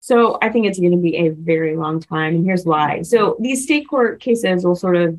So 0.00 0.38
I 0.42 0.50
think 0.50 0.66
it's 0.66 0.78
going 0.78 0.92
to 0.92 0.98
be 0.98 1.16
a 1.16 1.30
very 1.30 1.76
long 1.76 2.00
time, 2.00 2.34
and 2.34 2.44
here's 2.44 2.64
why. 2.64 3.02
So 3.02 3.36
these 3.40 3.64
state 3.64 3.88
court 3.88 4.20
cases 4.20 4.64
will 4.64 4.76
sort 4.76 4.96
of 4.96 5.18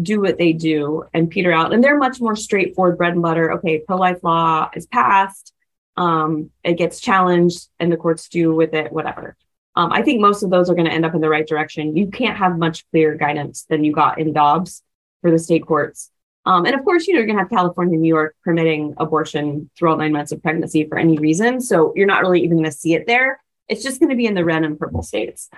do 0.00 0.20
what 0.20 0.38
they 0.38 0.52
do 0.52 1.04
and 1.12 1.30
peter 1.30 1.52
out, 1.52 1.72
and 1.72 1.82
they're 1.82 1.98
much 1.98 2.20
more 2.20 2.36
straightforward, 2.36 2.98
bread 2.98 3.12
and 3.12 3.22
butter. 3.22 3.52
Okay, 3.54 3.80
pro 3.80 3.96
life 3.96 4.22
law 4.22 4.70
is 4.74 4.86
passed 4.86 5.52
um, 6.00 6.50
it 6.64 6.74
gets 6.74 6.98
challenged 6.98 7.68
and 7.78 7.92
the 7.92 7.96
courts 7.96 8.28
do 8.28 8.54
with 8.54 8.72
it 8.72 8.90
whatever. 8.90 9.36
Um, 9.76 9.92
I 9.92 10.02
think 10.02 10.20
most 10.20 10.42
of 10.42 10.50
those 10.50 10.70
are 10.70 10.74
going 10.74 10.86
to 10.86 10.92
end 10.92 11.04
up 11.04 11.14
in 11.14 11.20
the 11.20 11.28
right 11.28 11.46
direction. 11.46 11.94
You 11.94 12.08
can't 12.08 12.38
have 12.38 12.58
much 12.58 12.88
clearer 12.90 13.14
guidance 13.16 13.66
than 13.68 13.84
you 13.84 13.92
got 13.92 14.18
in 14.18 14.32
Dobbs 14.32 14.82
for 15.20 15.30
the 15.30 15.38
state 15.38 15.66
courts. 15.66 16.10
Um, 16.46 16.64
and 16.64 16.74
of 16.74 16.84
course, 16.84 17.06
you 17.06 17.14
know, 17.14 17.18
you're 17.18 17.26
going 17.26 17.36
to 17.36 17.42
have 17.42 17.50
California 17.50 17.94
and 17.94 18.02
New 18.02 18.08
York 18.08 18.34
permitting 18.42 18.94
abortion 18.96 19.70
throughout 19.76 19.98
nine 19.98 20.12
months 20.12 20.32
of 20.32 20.42
pregnancy 20.42 20.86
for 20.88 20.98
any 20.98 21.18
reason. 21.18 21.60
So 21.60 21.92
you're 21.94 22.06
not 22.06 22.22
really 22.22 22.42
even 22.42 22.56
going 22.56 22.70
to 22.70 22.72
see 22.72 22.94
it 22.94 23.06
there. 23.06 23.40
It's 23.68 23.82
just 23.82 24.00
going 24.00 24.10
to 24.10 24.16
be 24.16 24.26
in 24.26 24.34
the 24.34 24.44
red 24.44 24.64
and 24.64 24.78
purple 24.78 25.02
states. 25.02 25.48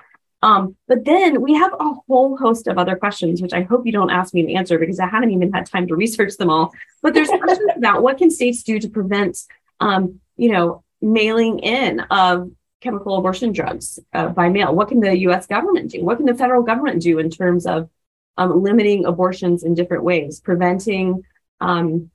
Um, 0.42 0.76
but 0.88 1.04
then 1.04 1.40
we 1.40 1.54
have 1.54 1.72
a 1.72 1.92
whole 2.08 2.36
host 2.36 2.66
of 2.66 2.76
other 2.76 2.96
questions, 2.96 3.40
which 3.40 3.52
I 3.52 3.62
hope 3.62 3.86
you 3.86 3.92
don't 3.92 4.10
ask 4.10 4.34
me 4.34 4.42
to 4.46 4.54
answer 4.54 4.76
because 4.76 4.98
I 4.98 5.06
haven't 5.06 5.30
even 5.30 5.52
had 5.52 5.66
time 5.66 5.86
to 5.86 5.94
research 5.94 6.36
them 6.36 6.50
all. 6.50 6.72
But 7.00 7.14
there's 7.14 7.28
questions 7.28 7.70
about 7.76 8.02
what 8.02 8.18
can 8.18 8.30
states 8.30 8.64
do 8.64 8.80
to 8.80 8.88
prevent 8.88 9.38
um, 9.82 10.20
you 10.36 10.50
know, 10.50 10.82
mailing 11.00 11.58
in 11.58 12.00
of 12.00 12.50
chemical 12.80 13.16
abortion 13.16 13.52
drugs 13.52 13.98
uh, 14.12 14.28
by 14.28 14.48
mail? 14.48 14.74
What 14.74 14.88
can 14.88 15.00
the 15.00 15.16
US 15.28 15.46
government 15.46 15.90
do? 15.90 16.04
What 16.04 16.16
can 16.16 16.26
the 16.26 16.34
federal 16.34 16.62
government 16.62 17.02
do 17.02 17.18
in 17.18 17.30
terms 17.30 17.66
of 17.66 17.88
um, 18.36 18.62
limiting 18.62 19.04
abortions 19.04 19.62
in 19.62 19.74
different 19.74 20.04
ways, 20.04 20.40
preventing 20.40 21.22
um, 21.60 22.10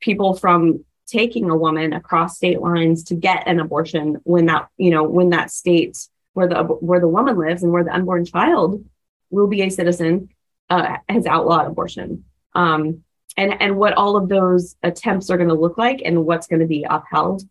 people 0.00 0.34
from 0.34 0.84
taking 1.06 1.50
a 1.50 1.56
woman 1.56 1.92
across 1.92 2.36
state 2.36 2.60
lines 2.60 3.04
to 3.04 3.14
get 3.14 3.46
an 3.46 3.60
abortion 3.60 4.18
when 4.24 4.46
that, 4.46 4.68
you 4.76 4.90
know, 4.90 5.04
when 5.04 5.30
that 5.30 5.50
state 5.50 6.08
where 6.32 6.48
the 6.48 6.62
where 6.62 7.00
the 7.00 7.08
woman 7.08 7.36
lives 7.36 7.62
and 7.62 7.72
where 7.72 7.84
the 7.84 7.94
unborn 7.94 8.24
child 8.24 8.84
will 9.30 9.46
be 9.46 9.62
a 9.62 9.70
citizen 9.70 10.28
uh, 10.70 10.96
has 11.08 11.26
outlawed 11.26 11.66
abortion. 11.66 12.24
Um, 12.54 13.04
and 13.36 13.60
and 13.60 13.76
what 13.76 13.94
all 13.94 14.16
of 14.16 14.28
those 14.28 14.76
attempts 14.82 15.30
are 15.30 15.36
going 15.36 15.48
to 15.48 15.54
look 15.54 15.78
like 15.78 16.02
and 16.04 16.24
what's 16.24 16.46
going 16.46 16.60
to 16.60 16.66
be 16.66 16.86
upheld. 16.88 17.42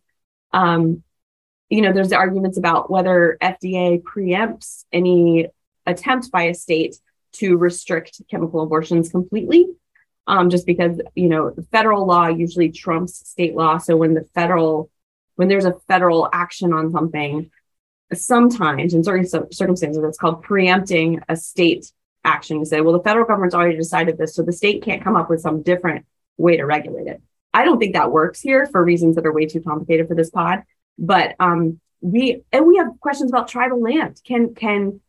Um, 0.52 1.02
you 1.68 1.80
know, 1.80 1.92
there's 1.92 2.12
arguments 2.12 2.58
about 2.58 2.90
whether 2.90 3.38
FDA 3.40 4.02
preempts 4.02 4.84
any 4.92 5.48
attempt 5.86 6.30
by 6.30 6.44
a 6.44 6.54
state 6.54 6.96
to 7.34 7.56
restrict 7.56 8.20
chemical 8.30 8.60
abortions 8.60 9.10
completely. 9.10 9.66
Um, 10.28 10.50
just 10.50 10.66
because 10.66 11.00
you 11.16 11.28
know 11.28 11.52
federal 11.72 12.06
law 12.06 12.28
usually 12.28 12.70
trumps 12.70 13.28
state 13.28 13.56
law. 13.56 13.78
So 13.78 13.96
when 13.96 14.14
the 14.14 14.24
federal 14.34 14.88
when 15.34 15.48
there's 15.48 15.64
a 15.64 15.74
federal 15.88 16.28
action 16.32 16.72
on 16.72 16.92
something, 16.92 17.50
sometimes 18.12 18.94
in 18.94 19.02
certain 19.02 19.26
circumstances, 19.26 20.02
it's 20.04 20.18
called 20.18 20.42
preempting 20.42 21.20
a 21.28 21.36
state 21.36 21.90
action 22.24 22.60
to 22.60 22.66
say, 22.66 22.80
well, 22.80 22.92
the 22.92 23.02
federal 23.02 23.26
government's 23.26 23.54
already 23.54 23.76
decided 23.76 24.16
this, 24.16 24.36
so 24.36 24.42
the 24.42 24.52
state 24.52 24.84
can't 24.84 25.02
come 25.02 25.16
up 25.16 25.28
with 25.28 25.40
some 25.40 25.62
different 25.62 26.06
way 26.36 26.56
to 26.56 26.64
regulate 26.64 27.08
it. 27.08 27.20
I 27.52 27.64
don't 27.64 27.78
think 27.78 27.94
that 27.94 28.12
works 28.12 28.40
here 28.40 28.66
for 28.66 28.82
reasons 28.82 29.16
that 29.16 29.26
are 29.26 29.32
way 29.32 29.46
too 29.46 29.60
complicated 29.60 30.08
for 30.08 30.14
this 30.14 30.30
pod. 30.30 30.62
But 30.98 31.34
um, 31.40 31.80
we 32.00 32.42
and 32.52 32.66
we 32.66 32.76
have 32.76 33.00
questions 33.00 33.30
about 33.30 33.48
tribal 33.48 33.80
land. 33.80 34.20
Can 34.24 34.54
can 34.54 35.00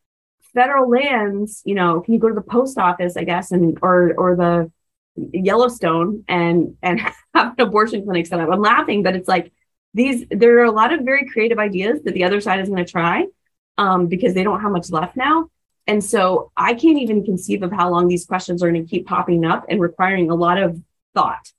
federal 0.53 0.89
lands, 0.89 1.61
you 1.65 1.75
know, 1.75 2.01
can 2.01 2.13
you 2.13 2.19
go 2.19 2.29
to 2.29 2.35
the 2.35 2.41
post 2.41 2.77
office, 2.77 3.17
I 3.17 3.23
guess, 3.23 3.51
and 3.51 3.77
or 3.81 4.13
or 4.17 4.35
the 4.35 4.71
Yellowstone 5.15 6.23
and 6.27 6.77
and 6.81 6.99
have 7.33 7.55
an 7.57 7.61
abortion 7.65 8.03
clinic 8.03 8.27
set 8.27 8.39
up? 8.39 8.49
I'm 8.51 8.61
laughing, 8.61 9.03
but 9.03 9.15
it's 9.15 9.27
like 9.27 9.51
these. 9.93 10.25
There 10.29 10.59
are 10.59 10.65
a 10.65 10.71
lot 10.71 10.93
of 10.93 11.01
very 11.01 11.27
creative 11.27 11.59
ideas 11.59 12.01
that 12.03 12.13
the 12.13 12.23
other 12.23 12.41
side 12.41 12.59
is 12.59 12.69
going 12.69 12.83
to 12.83 12.91
try 12.91 13.25
um, 13.77 14.07
because 14.07 14.33
they 14.33 14.43
don't 14.43 14.61
have 14.61 14.71
much 14.71 14.89
left 14.91 15.15
now. 15.15 15.49
And 15.85 16.03
so 16.03 16.51
I 16.55 16.73
can't 16.73 16.99
even 16.99 17.25
conceive 17.25 17.61
of 17.61 17.71
how 17.71 17.89
long 17.89 18.07
these 18.07 18.25
questions 18.25 18.63
are 18.63 18.71
going 18.71 18.85
to 18.85 18.89
keep 18.89 19.05
popping 19.05 19.43
up 19.43 19.65
and 19.67 19.81
requiring 19.81 20.29
a 20.29 20.35
lot 20.35 20.57
of 20.57 20.81
thought. 21.13 21.51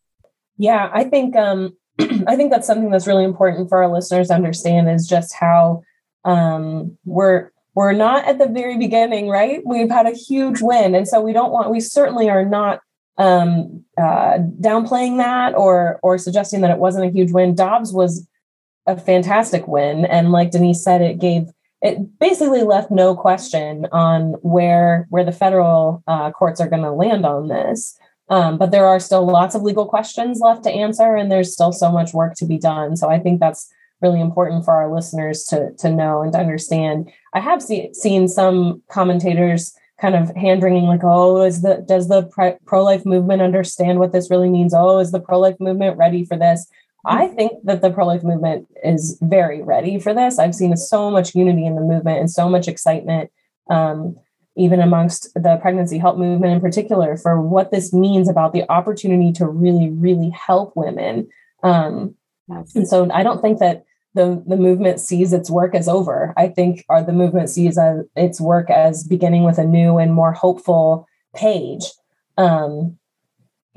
Yeah, 0.57 0.89
I 0.93 1.05
think 1.05 1.37
um, 1.37 1.77
I 1.99 2.37
think 2.37 2.51
that's 2.51 2.67
something 2.67 2.91
that's 2.91 3.07
really 3.07 3.25
important 3.25 3.69
for 3.69 3.83
our 3.83 3.93
listeners 3.93 4.29
to 4.29 4.35
understand 4.35 4.89
is 4.91 5.07
just 5.07 5.35
how 5.35 5.83
um, 6.25 6.97
we're 7.05 7.51
we're 7.75 7.93
not 7.93 8.25
at 8.27 8.39
the 8.39 8.47
very 8.47 8.79
beginning, 8.79 9.29
right? 9.29 9.61
We've 9.65 9.91
had 9.91 10.07
a 10.07 10.13
huge 10.13 10.61
win, 10.61 10.95
and 10.95 11.09
so 11.09 11.21
we 11.21 11.33
don't 11.33 11.53
want. 11.53 11.71
We 11.71 11.81
certainly 11.81 12.31
are 12.31 12.45
not 12.45 12.81
um, 13.19 13.85
uh, 13.99 14.39
downplaying 14.61 15.19
that 15.19 15.55
or 15.55 15.99
or 16.03 16.19
suggesting 16.19 16.61
that 16.61 16.71
it 16.71 16.79
wasn't 16.79 17.07
a 17.07 17.13
huge 17.13 17.33
win. 17.33 17.55
Dobbs 17.55 17.93
was 17.93 18.27
a 18.87 18.97
fantastic 18.97 19.67
win, 19.67 20.05
and 20.05 20.31
like 20.31 20.53
Denise 20.53 20.83
said, 20.83 21.01
it 21.01 21.19
gave 21.19 21.49
it 21.83 22.19
basically 22.19 22.63
left 22.63 22.91
no 22.91 23.15
question 23.15 23.87
on 23.93 24.33
where 24.43 25.07
where 25.11 25.25
the 25.25 25.33
federal 25.33 26.03
uh, 26.07 26.31
courts 26.31 26.61
are 26.61 26.69
going 26.69 26.83
to 26.83 26.93
land 26.93 27.27
on 27.27 27.49
this. 27.49 27.99
Um, 28.31 28.57
but 28.57 28.71
there 28.71 28.87
are 28.87 28.99
still 29.01 29.27
lots 29.27 29.55
of 29.55 29.63
legal 29.63 29.85
questions 29.85 30.41
left 30.41 30.65
to 30.65 30.71
answer, 30.71 31.15
and 31.15 31.31
there's 31.31 31.53
still 31.53 31.73
so 31.73 31.93
much 31.93 32.15
work 32.15 32.35
to 32.37 32.47
be 32.47 32.57
done. 32.57 32.97
So 32.97 33.11
I 33.11 33.19
think 33.19 33.39
that's 33.39 33.71
really 34.05 34.21
important 34.21 34.65
for 34.65 34.75
our 34.75 34.95
listeners 34.95 35.45
to, 35.45 35.73
to 35.79 35.89
know 35.91 36.21
and 36.23 36.33
to 36.33 36.39
understand. 36.39 37.11
I 37.33 37.41
have 37.41 37.63
see, 37.63 37.93
seen 37.95 38.29
some 38.29 38.83
commentators 38.91 39.75
kind 40.01 40.15
of 40.15 40.35
hand 40.37 40.63
wringing, 40.63 40.85
like, 40.85 41.01
oh, 41.03 41.43
is 41.43 41.63
the 41.63 41.83
does 41.89 42.09
the 42.09 42.23
pro 42.67 42.85
life 42.85 43.07
movement 43.07 43.41
understand 43.41 43.99
what 43.99 44.13
this 44.13 44.31
really 44.31 44.51
means? 44.51 44.75
Oh, 44.75 44.99
is 44.99 45.13
the 45.13 45.21
pro 45.21 45.39
life 45.41 45.59
movement 45.59 45.97
ready 45.97 46.25
for 46.25 46.37
this? 46.37 46.67
I 47.07 47.27
mm-hmm. 47.27 47.37
think 47.37 47.53
that 47.65 47.81
the 47.81 47.91
pro 47.91 48.07
life 48.07 48.23
movement 48.23 48.69
is 48.83 49.19
very 49.23 49.63
ready 49.63 49.99
for 49.99 50.13
this. 50.13 50.39
I've 50.39 50.55
seen 50.55 50.77
so 50.77 51.11
much 51.11 51.35
unity 51.35 51.65
in 51.65 51.75
the 51.75 51.81
movement 51.81 52.19
and 52.21 52.31
so 52.31 52.49
much 52.49 52.69
excitement. 52.69 53.31
Um, 53.71 54.17
even 54.57 54.81
amongst 54.81 55.35
the 55.35 55.59
pregnancy 55.61 55.99
help 55.99 56.17
movement 56.17 56.53
in 56.53 56.61
particular, 56.61 57.17
for 57.17 57.41
what 57.41 57.73
this 57.73 57.93
means 57.93 58.29
about 58.29 58.53
the 58.53 58.65
opportunity 58.71 59.33
to 59.33 59.49
really, 59.49 59.91
really 59.91 60.31
help 60.31 60.73
women. 60.77 61.29
Um, 61.65 62.15
yes. 62.49 62.75
And 62.77 62.87
so 62.87 63.11
I 63.13 63.25
don't 63.25 63.43
think 63.43 63.59
that 63.59 63.85
the, 64.15 64.43
the 64.47 64.57
movement 64.57 65.01
sees 65.01 65.33
its 65.33 65.51
work 65.51 65.75
as 65.75 65.89
over. 65.89 66.33
I 66.37 66.49
think 66.49 66.85
or 66.89 67.03
the 67.03 67.13
movement 67.13 67.51
sees 67.51 67.79
its 68.17 68.41
work 68.41 68.71
as 68.71 69.05
beginning 69.05 69.45
with 69.45 69.59
a 69.59 69.65
new 69.65 69.99
and 69.99 70.15
more 70.15 70.33
hopeful 70.33 71.07
page. 71.35 71.85
Um, 72.37 72.99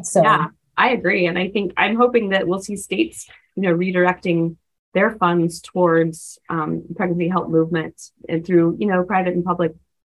so 0.03 0.21
yeah, 0.23 0.47
I 0.77 0.89
agree. 0.89 1.25
And 1.25 1.38
I 1.38 1.49
think 1.49 1.73
I'm 1.75 1.95
hoping 1.95 2.29
that 2.29 2.47
we'll 2.47 2.59
see 2.59 2.75
states, 2.75 3.27
you 3.55 3.63
know, 3.63 3.73
redirecting 3.73 4.57
their 4.93 5.11
funds 5.11 5.59
towards 5.61 6.39
um, 6.49 6.83
pregnancy 6.95 7.29
help 7.29 7.49
movement 7.49 8.11
and 8.29 8.45
through, 8.45 8.77
you 8.79 8.88
know, 8.88 9.03
private 9.03 9.33
and 9.33 9.43
public 9.43 9.73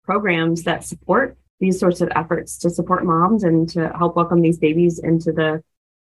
programs 0.05 0.65
that 0.65 0.85
support 0.85 1.39
these 1.61 1.79
sorts 1.79 2.01
of 2.01 2.09
efforts 2.15 2.59
to 2.59 2.71
support 2.71 3.05
moms 3.05 3.45
and 3.45 3.69
to 3.69 3.89
help 3.97 4.17
welcome 4.17 4.41
these 4.41 4.59
babies 4.59 4.99
into 4.99 5.33
the 5.33 5.63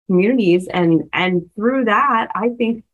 communities 0.08 0.66
and 0.68 1.08
and 1.12 1.48
through 1.54 1.84
that 1.84 2.28
i 2.34 2.48
think 2.58 2.84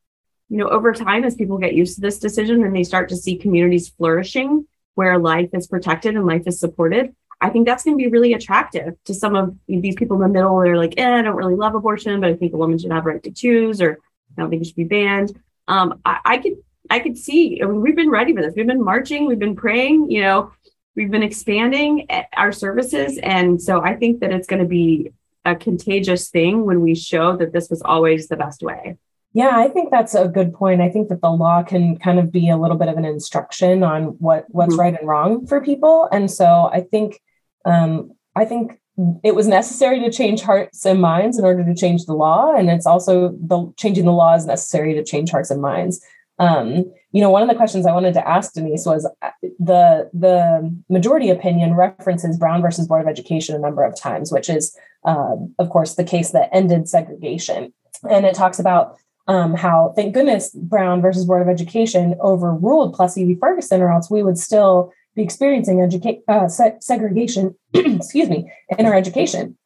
you 0.48 0.56
know 0.56 0.68
over 0.68 0.92
time 0.92 1.24
as 1.24 1.34
people 1.34 1.58
get 1.58 1.74
used 1.74 1.96
to 1.96 2.00
this 2.00 2.18
decision 2.18 2.64
and 2.64 2.74
they 2.74 2.84
start 2.84 3.08
to 3.08 3.16
see 3.16 3.36
communities 3.36 3.88
flourishing 3.88 4.66
where 4.94 5.18
life 5.18 5.50
is 5.52 5.66
protected 5.66 6.14
and 6.14 6.26
life 6.26 6.42
is 6.46 6.58
supported 6.58 7.14
i 7.40 7.48
think 7.48 7.66
that's 7.66 7.84
going 7.84 7.96
to 7.96 8.02
be 8.02 8.10
really 8.10 8.32
attractive 8.32 8.94
to 9.04 9.14
some 9.14 9.36
of 9.36 9.56
these 9.66 9.94
people 9.94 10.16
in 10.16 10.22
the 10.22 10.28
middle 10.28 10.58
they're 10.60 10.76
like 10.76 10.94
eh, 10.96 11.18
i 11.18 11.22
don't 11.22 11.36
really 11.36 11.54
love 11.54 11.74
abortion 11.74 12.20
but 12.20 12.30
i 12.30 12.34
think 12.34 12.52
a 12.52 12.56
woman 12.56 12.78
should 12.78 12.92
have 12.92 13.06
a 13.06 13.08
right 13.08 13.22
to 13.22 13.30
choose 13.30 13.80
or 13.80 13.98
i 14.36 14.40
don't 14.40 14.50
think 14.50 14.62
it 14.62 14.66
should 14.66 14.76
be 14.76 14.84
banned 14.84 15.38
um, 15.68 16.00
I, 16.04 16.18
I 16.24 16.38
could 16.38 16.54
i 16.90 16.98
could 16.98 17.18
see 17.18 17.60
I 17.62 17.66
mean, 17.66 17.82
we've 17.82 17.96
been 17.96 18.10
ready 18.10 18.34
for 18.34 18.42
this 18.42 18.54
we've 18.56 18.66
been 18.66 18.84
marching 18.84 19.26
we've 19.26 19.38
been 19.38 19.56
praying 19.56 20.10
you 20.10 20.22
know 20.22 20.52
we've 20.98 21.12
been 21.12 21.22
expanding 21.22 22.08
our 22.36 22.50
services. 22.50 23.18
And 23.18 23.62
so 23.62 23.80
I 23.80 23.94
think 23.94 24.18
that 24.18 24.32
it's 24.32 24.48
going 24.48 24.60
to 24.60 24.68
be 24.68 25.12
a 25.44 25.54
contagious 25.54 26.28
thing 26.28 26.66
when 26.66 26.80
we 26.80 26.96
show 26.96 27.36
that 27.36 27.52
this 27.52 27.70
was 27.70 27.80
always 27.82 28.26
the 28.26 28.36
best 28.36 28.64
way. 28.64 28.96
Yeah, 29.34 29.52
I 29.54 29.68
think 29.68 29.90
that's 29.90 30.14
a 30.14 30.26
good 30.26 30.54
point. 30.54 30.80
I 30.80 30.88
think 30.88 31.08
that 31.08 31.20
the 31.20 31.30
law 31.30 31.62
can 31.62 31.98
kind 31.98 32.18
of 32.18 32.32
be 32.32 32.48
a 32.48 32.56
little 32.56 32.76
bit 32.76 32.88
of 32.88 32.96
an 32.96 33.04
instruction 33.04 33.82
on 33.82 34.16
what 34.18 34.46
what's 34.48 34.72
mm-hmm. 34.72 34.80
right 34.80 34.98
and 34.98 35.08
wrong 35.08 35.46
for 35.46 35.60
people. 35.60 36.08
And 36.10 36.30
so 36.30 36.70
I 36.72 36.80
think 36.80 37.20
um, 37.64 38.12
I 38.34 38.44
think 38.44 38.80
it 39.22 39.34
was 39.34 39.46
necessary 39.46 40.00
to 40.00 40.10
change 40.10 40.40
hearts 40.42 40.84
and 40.84 41.00
minds 41.00 41.38
in 41.38 41.44
order 41.44 41.64
to 41.64 41.74
change 41.74 42.06
the 42.06 42.14
law, 42.14 42.54
and 42.54 42.68
it's 42.70 42.86
also 42.86 43.36
the 43.40 43.72
changing 43.76 44.06
the 44.06 44.12
law 44.12 44.34
is 44.34 44.46
necessary 44.46 44.94
to 44.94 45.04
change 45.04 45.30
hearts 45.30 45.50
and 45.50 45.62
minds. 45.62 46.04
Um, 46.40 46.92
you 47.12 47.20
know, 47.20 47.30
one 47.30 47.42
of 47.42 47.48
the 47.48 47.54
questions 47.54 47.84
I 47.84 47.92
wanted 47.92 48.14
to 48.14 48.28
ask 48.28 48.52
Denise 48.54 48.86
was 48.86 49.08
uh, 49.22 49.30
the 49.58 50.10
the 50.12 50.74
majority 50.88 51.30
opinion 51.30 51.74
references 51.74 52.38
Brown 52.38 52.62
versus 52.62 52.86
Board 52.86 53.02
of 53.02 53.08
Education 53.08 53.54
a 53.54 53.58
number 53.58 53.84
of 53.84 53.98
times, 53.98 54.32
which 54.32 54.48
is, 54.48 54.76
uh, 55.04 55.36
of 55.58 55.68
course, 55.70 55.94
the 55.94 56.04
case 56.04 56.30
that 56.30 56.48
ended 56.52 56.88
segregation, 56.88 57.72
and 58.08 58.24
it 58.24 58.34
talks 58.34 58.58
about 58.58 58.96
um, 59.28 59.54
how, 59.54 59.92
thank 59.94 60.14
goodness, 60.14 60.50
Brown 60.54 61.02
versus 61.02 61.26
Board 61.26 61.42
of 61.42 61.48
Education 61.48 62.16
overruled 62.20 62.94
Plessy 62.94 63.24
v. 63.24 63.36
Ferguson, 63.38 63.82
or 63.82 63.92
else 63.92 64.10
we 64.10 64.22
would 64.22 64.38
still 64.38 64.92
be 65.14 65.22
experiencing 65.22 65.78
educa- 65.78 66.22
uh, 66.28 66.48
se- 66.48 66.78
segregation, 66.80 67.54
excuse 67.74 68.30
me, 68.30 68.50
in 68.78 68.86
our 68.86 68.94
education 68.94 69.56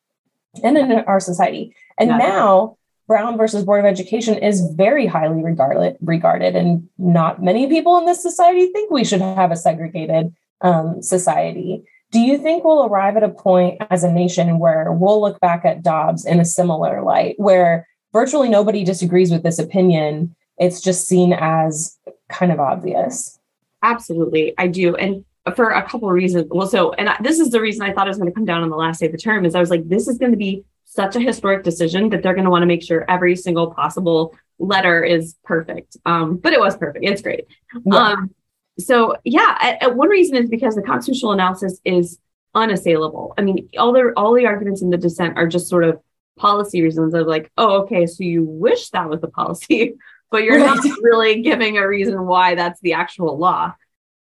and 0.64 0.76
in 0.76 0.92
our 0.92 1.20
society. 1.20 1.74
And 1.96 2.10
yeah. 2.10 2.18
now 2.18 2.76
Brown 3.06 3.36
versus 3.36 3.64
Board 3.64 3.80
of 3.80 3.86
Education 3.86 4.36
is 4.36 4.60
very 4.74 5.06
highly 5.06 5.42
regarded, 5.44 5.96
regarded, 6.00 6.56
and 6.56 6.88
not 6.98 7.40
many 7.40 7.68
people 7.68 7.98
in 7.98 8.04
this 8.04 8.20
society 8.20 8.66
think 8.66 8.90
we 8.90 9.04
should 9.04 9.20
have 9.20 9.52
a 9.52 9.56
segregated 9.56 10.34
um, 10.60 11.02
society. 11.02 11.84
Do 12.10 12.18
you 12.20 12.36
think 12.36 12.64
we'll 12.64 12.84
arrive 12.84 13.16
at 13.16 13.22
a 13.22 13.28
point 13.28 13.80
as 13.90 14.02
a 14.02 14.12
nation 14.12 14.58
where 14.58 14.92
we'll 14.92 15.20
look 15.20 15.38
back 15.40 15.64
at 15.64 15.82
Dobbs 15.82 16.26
in 16.26 16.40
a 16.40 16.44
similar 16.44 17.02
light, 17.02 17.36
where 17.38 17.86
virtually 18.12 18.48
nobody 18.48 18.84
disagrees 18.84 19.30
with 19.30 19.42
this 19.42 19.58
opinion? 19.58 20.34
It's 20.58 20.80
just 20.80 21.06
seen 21.06 21.32
as 21.32 21.98
kind 22.28 22.52
of 22.52 22.60
obvious. 22.60 23.38
Absolutely, 23.82 24.54
I 24.58 24.68
do, 24.68 24.94
and 24.96 25.24
for 25.56 25.70
a 25.70 25.82
couple 25.82 26.08
of 26.08 26.14
reasons. 26.14 26.46
Well, 26.50 26.68
so 26.68 26.92
and 26.92 27.08
I, 27.08 27.16
this 27.20 27.40
is 27.40 27.50
the 27.50 27.60
reason 27.60 27.82
I 27.82 27.92
thought 27.92 28.06
it 28.06 28.10
was 28.10 28.18
going 28.18 28.30
to 28.30 28.34
come 28.34 28.44
down 28.44 28.62
on 28.62 28.70
the 28.70 28.76
last 28.76 29.00
day 29.00 29.06
of 29.06 29.12
the 29.12 29.18
term 29.18 29.44
is 29.44 29.54
I 29.54 29.60
was 29.60 29.70
like, 29.70 29.88
this 29.88 30.06
is 30.08 30.18
going 30.18 30.30
to 30.30 30.38
be 30.38 30.64
such 30.84 31.16
a 31.16 31.20
historic 31.20 31.64
decision 31.64 32.10
that 32.10 32.22
they're 32.22 32.34
going 32.34 32.44
to 32.44 32.50
want 32.50 32.62
to 32.62 32.66
make 32.66 32.82
sure 32.82 33.04
every 33.08 33.34
single 33.34 33.72
possible 33.72 34.36
letter 34.58 35.02
is 35.02 35.34
perfect. 35.42 35.96
Um, 36.04 36.36
but 36.36 36.52
it 36.52 36.60
was 36.60 36.76
perfect. 36.76 37.04
It's 37.04 37.22
great. 37.22 37.46
Yeah. 37.84 37.96
Um, 37.96 38.34
so 38.78 39.16
yeah, 39.24 39.86
one 39.88 40.08
reason 40.08 40.36
is 40.36 40.48
because 40.48 40.74
the 40.74 40.82
constitutional 40.82 41.32
analysis 41.32 41.80
is 41.84 42.18
unassailable. 42.54 43.34
I 43.36 43.42
mean, 43.42 43.68
all 43.78 43.92
the 43.92 44.12
all 44.16 44.34
the 44.34 44.46
arguments 44.46 44.82
in 44.82 44.90
the 44.90 44.96
dissent 44.96 45.36
are 45.36 45.46
just 45.46 45.68
sort 45.68 45.84
of 45.84 46.00
policy 46.36 46.82
reasons 46.82 47.14
of 47.14 47.26
like, 47.26 47.50
oh, 47.56 47.82
okay, 47.82 48.06
so 48.06 48.24
you 48.24 48.44
wish 48.44 48.90
that 48.90 49.08
was 49.08 49.20
the 49.20 49.28
policy, 49.28 49.94
but 50.30 50.44
you're 50.44 50.58
right. 50.58 50.76
not 50.76 50.84
really 51.02 51.42
giving 51.42 51.78
a 51.78 51.86
reason 51.86 52.26
why 52.26 52.54
that's 52.54 52.80
the 52.80 52.94
actual 52.94 53.38
law. 53.38 53.74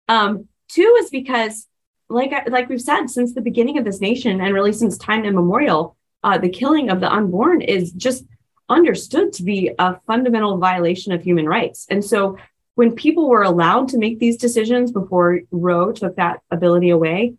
Um, 0.08 0.48
two 0.70 0.96
is 1.00 1.10
because, 1.10 1.68
like 2.10 2.50
like 2.50 2.70
we've 2.70 2.82
said, 2.82 3.08
since 3.08 3.34
the 3.34 3.42
beginning 3.42 3.78
of 3.78 3.86
this 3.86 4.02
nation 4.02 4.42
and 4.42 4.54
really 4.54 4.74
since 4.74 4.98
time 4.98 5.26
immemorial, 5.26 5.96
uh, 6.24 6.38
the 6.38 6.50
killing 6.50 6.90
of 6.90 7.00
the 7.00 7.12
unborn 7.12 7.62
is 7.62 7.92
just 7.92 8.26
understood 8.68 9.34
to 9.34 9.44
be 9.44 9.72
a 9.78 10.00
fundamental 10.08 10.58
violation 10.58 11.12
of 11.12 11.24
human 11.24 11.46
rights. 11.46 11.88
And 11.90 12.04
so 12.04 12.38
when 12.76 12.96
people 12.96 13.28
were 13.28 13.44
allowed 13.44 13.90
to 13.90 13.98
make 13.98 14.20
these 14.20 14.38
decisions 14.38 14.92
before 14.92 15.42
Roe 15.52 15.92
took 15.92 16.16
that 16.16 16.42
ability 16.50 16.92
away, 16.92 17.34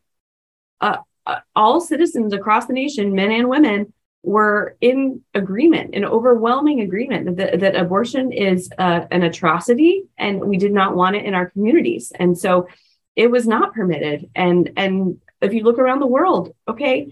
uh, 0.80 0.98
uh, 1.26 1.40
all 1.54 1.80
citizens 1.80 2.32
across 2.32 2.66
the 2.66 2.72
nation, 2.72 3.14
men 3.14 3.30
and 3.30 3.48
women, 3.48 3.92
were 4.22 4.76
in 4.80 5.22
agreement, 5.34 5.94
an 5.94 6.04
overwhelming 6.04 6.80
agreement 6.80 7.36
that, 7.36 7.60
that 7.60 7.76
abortion 7.76 8.32
is 8.32 8.70
uh, 8.78 9.06
an 9.10 9.22
atrocity 9.22 10.04
and 10.18 10.40
we 10.40 10.58
did 10.58 10.72
not 10.72 10.94
want 10.94 11.16
it 11.16 11.24
in 11.24 11.34
our 11.34 11.48
communities. 11.48 12.12
And 12.14 12.36
so 12.36 12.68
it 13.16 13.30
was 13.30 13.46
not 13.46 13.74
permitted. 13.74 14.28
And, 14.34 14.72
and 14.76 15.20
if 15.40 15.54
you 15.54 15.62
look 15.62 15.78
around 15.78 16.00
the 16.00 16.06
world, 16.06 16.54
okay, 16.68 17.08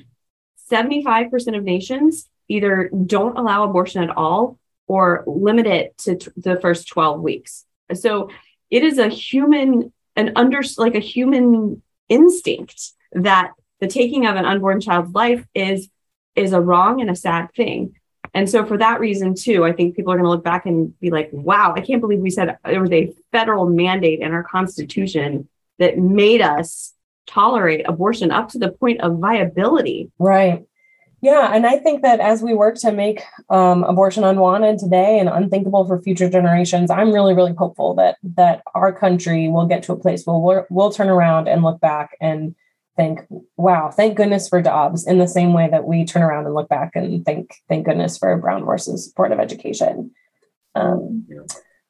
75% 0.70 1.56
of 1.56 1.64
nations 1.64 2.28
either 2.48 2.90
don't 3.06 3.38
allow 3.38 3.64
abortion 3.64 4.02
at 4.02 4.16
all 4.16 4.58
or 4.86 5.24
limit 5.26 5.66
it 5.66 5.96
to 5.98 6.16
t- 6.16 6.30
the 6.36 6.60
first 6.60 6.88
12 6.88 7.20
weeks. 7.20 7.64
So 7.94 8.30
it 8.70 8.82
is 8.82 8.98
a 8.98 9.08
human, 9.08 9.92
an 10.14 10.32
under 10.36 10.60
like 10.76 10.94
a 10.94 11.00
human 11.00 11.82
instinct 12.08 12.92
that 13.12 13.52
the 13.80 13.86
taking 13.86 14.26
of 14.26 14.36
an 14.36 14.44
unborn 14.44 14.80
child's 14.80 15.14
life 15.14 15.46
is 15.54 15.88
is 16.34 16.52
a 16.52 16.60
wrong 16.60 17.00
and 17.00 17.10
a 17.10 17.16
sad 17.16 17.48
thing. 17.54 17.94
And 18.34 18.48
so 18.48 18.64
for 18.64 18.76
that 18.78 19.00
reason 19.00 19.34
too, 19.34 19.64
I 19.64 19.72
think 19.72 19.96
people 19.96 20.12
are 20.12 20.16
going 20.16 20.24
to 20.24 20.30
look 20.30 20.44
back 20.44 20.66
and 20.66 20.98
be 21.00 21.10
like, 21.10 21.30
wow, 21.32 21.74
I 21.76 21.80
can't 21.80 22.00
believe 22.00 22.20
we 22.20 22.30
said 22.30 22.58
there 22.64 22.80
was 22.80 22.92
a 22.92 23.12
federal 23.32 23.66
mandate 23.66 24.20
in 24.20 24.32
our 24.32 24.44
constitution 24.44 25.48
that 25.78 25.98
made 25.98 26.40
us 26.42 26.94
tolerate 27.26 27.88
abortion 27.88 28.30
up 28.30 28.48
to 28.50 28.58
the 28.58 28.70
point 28.70 29.00
of 29.00 29.18
viability. 29.18 30.10
Right. 30.18 30.64
Yeah, 31.20 31.50
and 31.52 31.66
I 31.66 31.78
think 31.78 32.02
that 32.02 32.20
as 32.20 32.42
we 32.42 32.54
work 32.54 32.76
to 32.76 32.92
make 32.92 33.22
um, 33.50 33.82
abortion 33.82 34.22
unwanted 34.22 34.78
today 34.78 35.18
and 35.18 35.28
unthinkable 35.28 35.84
for 35.84 36.00
future 36.00 36.30
generations, 36.30 36.90
I'm 36.90 37.12
really, 37.12 37.34
really 37.34 37.54
hopeful 37.54 37.94
that 37.94 38.18
that 38.36 38.62
our 38.72 38.92
country 38.92 39.48
will 39.48 39.66
get 39.66 39.82
to 39.84 39.92
a 39.92 39.96
place 39.96 40.24
where 40.24 40.38
we'll, 40.38 40.66
we'll 40.70 40.92
turn 40.92 41.08
around 41.08 41.48
and 41.48 41.64
look 41.64 41.80
back 41.80 42.16
and 42.20 42.54
think, 42.98 43.20
"Wow, 43.56 43.90
thank 43.90 44.16
goodness 44.16 44.48
for 44.48 44.60
Dobbs." 44.60 45.06
In 45.06 45.16
the 45.16 45.26
same 45.26 45.54
way 45.54 45.68
that 45.70 45.86
we 45.86 46.04
turn 46.04 46.22
around 46.22 46.44
and 46.44 46.54
look 46.54 46.68
back 46.68 46.90
and 46.94 47.24
think, 47.24 47.54
"Thank 47.68 47.86
goodness 47.86 48.18
for 48.18 48.36
Brown 48.36 48.66
versus 48.66 49.08
Board 49.16 49.32
of 49.32 49.40
Education." 49.40 50.10
Um, 50.74 51.26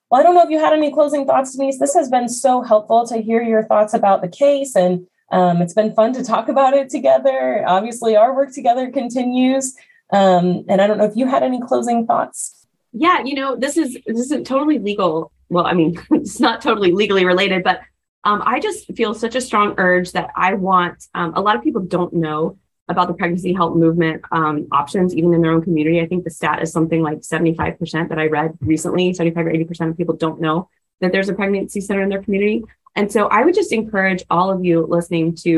well, 0.09 0.21
I 0.21 0.23
don't 0.23 0.37
know 0.37 0.45
if 0.45 0.51
you 0.51 0.61
had 0.61 0.73
any 0.73 0.93
closing 0.93 1.27
thoughts, 1.27 1.57
Denise. 1.57 1.81
This 1.81 1.95
has 1.95 2.09
been 2.09 2.29
so 2.29 2.63
helpful 2.63 3.07
to 3.09 3.19
hear 3.19 3.43
your 3.43 3.65
thoughts 3.65 3.93
about 3.93 4.23
the 4.23 4.29
case 4.29 4.77
and 4.77 5.07
um, 5.31 5.61
it's 5.61 5.75
been 5.75 5.95
fun 5.95 6.13
to 6.15 6.25
talk 6.25 6.49
about 6.49 6.75
it 6.75 6.89
together. 6.89 7.65
Obviously, 7.67 8.17
our 8.17 8.35
work 8.35 8.53
together 8.53 8.91
continues. 8.91 9.77
Um, 10.11 10.65
and 10.69 10.81
I 10.81 10.87
don't 10.87 10.99
know 10.99 11.05
if 11.05 11.17
you 11.17 11.27
had 11.27 11.43
any 11.43 11.61
closing 11.61 12.07
thoughts. 12.07 12.67
Yeah, 12.93 13.23
you 13.23 13.35
know, 13.35 13.55
this 13.57 13.77
is 13.77 13.99
this 14.07 14.19
isn't 14.21 14.47
totally 14.47 14.79
legal. 14.79 15.31
Well, 15.51 15.67
I 15.67 15.75
mean, 15.75 16.01
it's 16.13 16.41
not 16.41 16.63
totally 16.63 16.93
legally 16.93 17.27
related, 17.27 17.63
but 17.63 17.81
um, 18.25 18.43
I 18.45 18.61
just 18.61 18.95
feel 18.97 19.15
such 19.15 19.35
a 19.35 19.41
strong 19.41 19.75
urge 19.79 20.13
that 20.13 20.31
I 20.37 20.55
want. 20.55 21.07
Um, 21.15 21.35
a 21.35 21.41
lot 21.41 21.57
of 21.57 21.63
people 21.63 21.83
don't 21.83 22.13
know 22.13 22.59
about 22.89 23.09
the 23.09 23.15
pregnancy 23.15 23.53
help 23.53 23.77
movement 23.77 24.23
um, 24.33 24.67
options, 24.73 25.15
even 25.15 25.35
in 25.35 25.43
their 25.43 25.53
own 25.53 25.63
community. 25.63 26.01
I 26.01 26.07
think 26.07 26.25
the 26.25 26.31
stat 26.31 26.63
is 26.63 26.73
something 26.73 27.03
like 27.03 27.19
75% 27.21 28.09
that 28.09 28.19
I 28.19 28.27
read 28.27 28.57
recently, 28.61 29.13
75 29.13 29.47
or 29.47 29.53
80% 29.53 29.91
of 29.91 29.97
people 29.97 30.17
don't 30.17 30.41
know 30.41 30.69
that 31.01 31.13
there's 31.13 31.29
a 31.29 31.35
pregnancy 31.35 31.81
center 31.81 32.03
in 32.03 32.09
their 32.09 32.23
community. 32.23 32.65
And 32.97 33.13
so 33.13 33.29
I 33.29 33.45
would 33.45 33.55
just 33.55 33.73
encourage 33.73 34.25
all 34.31 34.51
of 34.51 34.65
you 34.65 34.85
listening 34.85 35.37
to, 35.37 35.51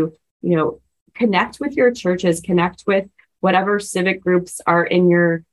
you 0.42 0.56
know, 0.56 0.80
connect 1.14 1.60
with 1.60 1.76
your 1.76 1.92
churches, 1.92 2.40
connect 2.40 2.84
with 2.86 3.08
whatever 3.40 3.80
civic 3.80 4.22
groups 4.22 4.60
are 4.66 4.84
in 4.84 5.08
your 5.08 5.44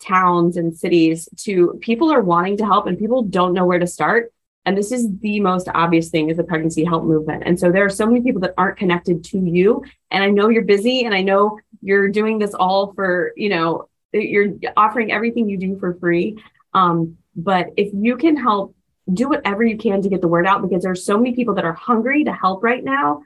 towns 0.00 0.56
and 0.56 0.76
cities 0.76 1.28
to 1.36 1.78
people 1.80 2.12
are 2.12 2.22
wanting 2.22 2.56
to 2.58 2.64
help 2.64 2.86
and 2.86 2.98
people 2.98 3.22
don't 3.22 3.54
know 3.54 3.66
where 3.66 3.78
to 3.78 3.86
start. 3.86 4.32
And 4.66 4.76
this 4.76 4.92
is 4.92 5.08
the 5.18 5.40
most 5.40 5.68
obvious 5.74 6.08
thing 6.08 6.30
is 6.30 6.36
the 6.36 6.44
pregnancy 6.44 6.84
help 6.84 7.04
movement. 7.04 7.42
And 7.44 7.58
so 7.58 7.70
there 7.70 7.84
are 7.84 7.90
so 7.90 8.06
many 8.06 8.22
people 8.22 8.40
that 8.42 8.54
aren't 8.56 8.78
connected 8.78 9.22
to 9.24 9.38
you. 9.38 9.84
And 10.10 10.24
I 10.24 10.30
know 10.30 10.48
you're 10.48 10.62
busy 10.62 11.04
and 11.04 11.14
I 11.14 11.22
know 11.22 11.58
you're 11.82 12.08
doing 12.08 12.38
this 12.38 12.54
all 12.54 12.94
for, 12.94 13.32
you 13.36 13.50
know, 13.50 13.88
you're 14.12 14.54
offering 14.76 15.12
everything 15.12 15.48
you 15.48 15.58
do 15.58 15.78
for 15.78 15.94
free. 15.94 16.42
Um, 16.72 17.18
but 17.36 17.70
if 17.76 17.90
you 17.92 18.16
can 18.16 18.36
help 18.36 18.74
do 19.12 19.28
whatever 19.28 19.62
you 19.62 19.76
can 19.76 20.00
to 20.00 20.08
get 20.08 20.22
the 20.22 20.28
word 20.28 20.46
out 20.46 20.62
because 20.62 20.82
there's 20.82 21.04
so 21.04 21.18
many 21.18 21.34
people 21.34 21.54
that 21.54 21.64
are 21.64 21.74
hungry 21.74 22.24
to 22.24 22.32
help 22.32 22.62
right 22.62 22.82
now. 22.82 23.22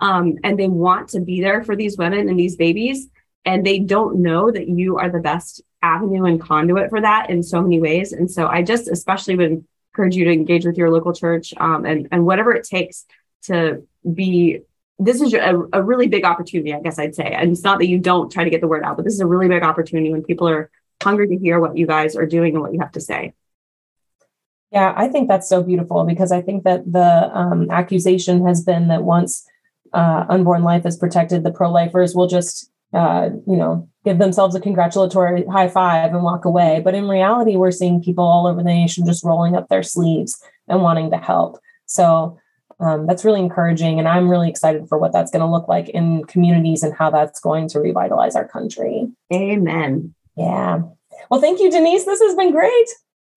Um, 0.00 0.36
and 0.44 0.58
they 0.58 0.68
want 0.68 1.10
to 1.10 1.20
be 1.20 1.40
there 1.40 1.62
for 1.62 1.76
these 1.76 1.96
women 1.96 2.28
and 2.28 2.38
these 2.38 2.56
babies. 2.56 3.08
And 3.44 3.64
they 3.64 3.78
don't 3.78 4.16
know 4.16 4.50
that 4.50 4.68
you 4.68 4.98
are 4.98 5.08
the 5.08 5.20
best 5.20 5.62
avenue 5.80 6.24
and 6.24 6.40
conduit 6.40 6.90
for 6.90 7.00
that 7.00 7.30
in 7.30 7.42
so 7.42 7.62
many 7.62 7.80
ways. 7.80 8.12
And 8.12 8.30
so 8.30 8.46
I 8.46 8.62
just 8.62 8.88
especially 8.88 9.36
would 9.36 9.64
encourage 9.92 10.16
you 10.16 10.24
to 10.24 10.32
engage 10.32 10.64
with 10.64 10.76
your 10.76 10.90
local 10.90 11.12
church 11.12 11.52
um, 11.58 11.84
and, 11.84 12.08
and 12.10 12.24
whatever 12.24 12.52
it 12.52 12.64
takes 12.64 13.04
to 13.42 13.86
be 14.10 14.60
this 14.98 15.20
is 15.20 15.34
a, 15.34 15.62
a 15.72 15.82
really 15.82 16.06
big 16.06 16.24
opportunity, 16.24 16.72
I 16.72 16.80
guess 16.80 16.98
I'd 16.98 17.14
say. 17.14 17.24
And 17.24 17.50
it's 17.50 17.64
not 17.64 17.78
that 17.78 17.88
you 17.88 17.98
don't 17.98 18.30
try 18.30 18.44
to 18.44 18.50
get 18.50 18.60
the 18.60 18.68
word 18.68 18.84
out, 18.84 18.96
but 18.96 19.04
this 19.04 19.14
is 19.14 19.20
a 19.20 19.26
really 19.26 19.48
big 19.48 19.64
opportunity 19.64 20.12
when 20.12 20.22
people 20.22 20.48
are 20.48 20.70
hungry 21.02 21.26
to 21.28 21.36
hear 21.36 21.58
what 21.58 21.76
you 21.76 21.86
guys 21.86 22.14
are 22.14 22.26
doing 22.26 22.54
and 22.54 22.62
what 22.62 22.72
you 22.72 22.80
have 22.80 22.92
to 22.92 23.00
say. 23.00 23.34
Yeah, 24.70 24.92
I 24.96 25.08
think 25.08 25.28
that's 25.28 25.48
so 25.48 25.62
beautiful 25.62 26.04
because 26.04 26.30
I 26.30 26.40
think 26.40 26.64
that 26.64 26.90
the 26.90 27.30
um, 27.36 27.70
accusation 27.70 28.46
has 28.46 28.62
been 28.62 28.88
that 28.88 29.02
once 29.02 29.44
uh, 29.92 30.24
unborn 30.28 30.62
life 30.62 30.86
is 30.86 30.96
protected, 30.96 31.42
the 31.42 31.52
pro 31.52 31.70
lifers 31.70 32.14
will 32.14 32.28
just, 32.28 32.70
uh, 32.92 33.30
you 33.46 33.56
know, 33.56 33.88
give 34.04 34.18
themselves 34.18 34.54
a 34.54 34.60
congratulatory 34.60 35.44
high 35.46 35.68
five 35.68 36.12
and 36.12 36.22
walk 36.22 36.44
away. 36.44 36.80
But 36.84 36.94
in 36.94 37.08
reality, 37.08 37.56
we're 37.56 37.70
seeing 37.70 38.02
people 38.02 38.24
all 38.24 38.46
over 38.46 38.62
the 38.62 38.64
nation 38.64 39.06
just 39.06 39.24
rolling 39.24 39.56
up 39.56 39.68
their 39.68 39.82
sleeves 39.82 40.42
and 40.68 40.82
wanting 40.82 41.10
to 41.10 41.16
help. 41.16 41.58
So 41.86 42.38
um, 42.80 43.06
that's 43.06 43.24
really 43.24 43.40
encouraging. 43.40 43.98
And 43.98 44.08
I'm 44.08 44.28
really 44.28 44.48
excited 44.48 44.88
for 44.88 44.98
what 44.98 45.12
that's 45.12 45.30
going 45.30 45.44
to 45.44 45.50
look 45.50 45.68
like 45.68 45.88
in 45.90 46.24
communities 46.24 46.82
and 46.82 46.94
how 46.94 47.10
that's 47.10 47.40
going 47.40 47.68
to 47.68 47.80
revitalize 47.80 48.34
our 48.34 48.48
country. 48.48 49.08
Amen. 49.32 50.14
Yeah. 50.36 50.82
Well, 51.30 51.40
thank 51.40 51.60
you, 51.60 51.70
Denise. 51.70 52.04
This 52.04 52.20
has 52.20 52.34
been 52.34 52.50
great. 52.50 52.88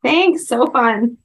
Thanks. 0.03 0.47
So 0.47 0.67
fun. 0.67 1.17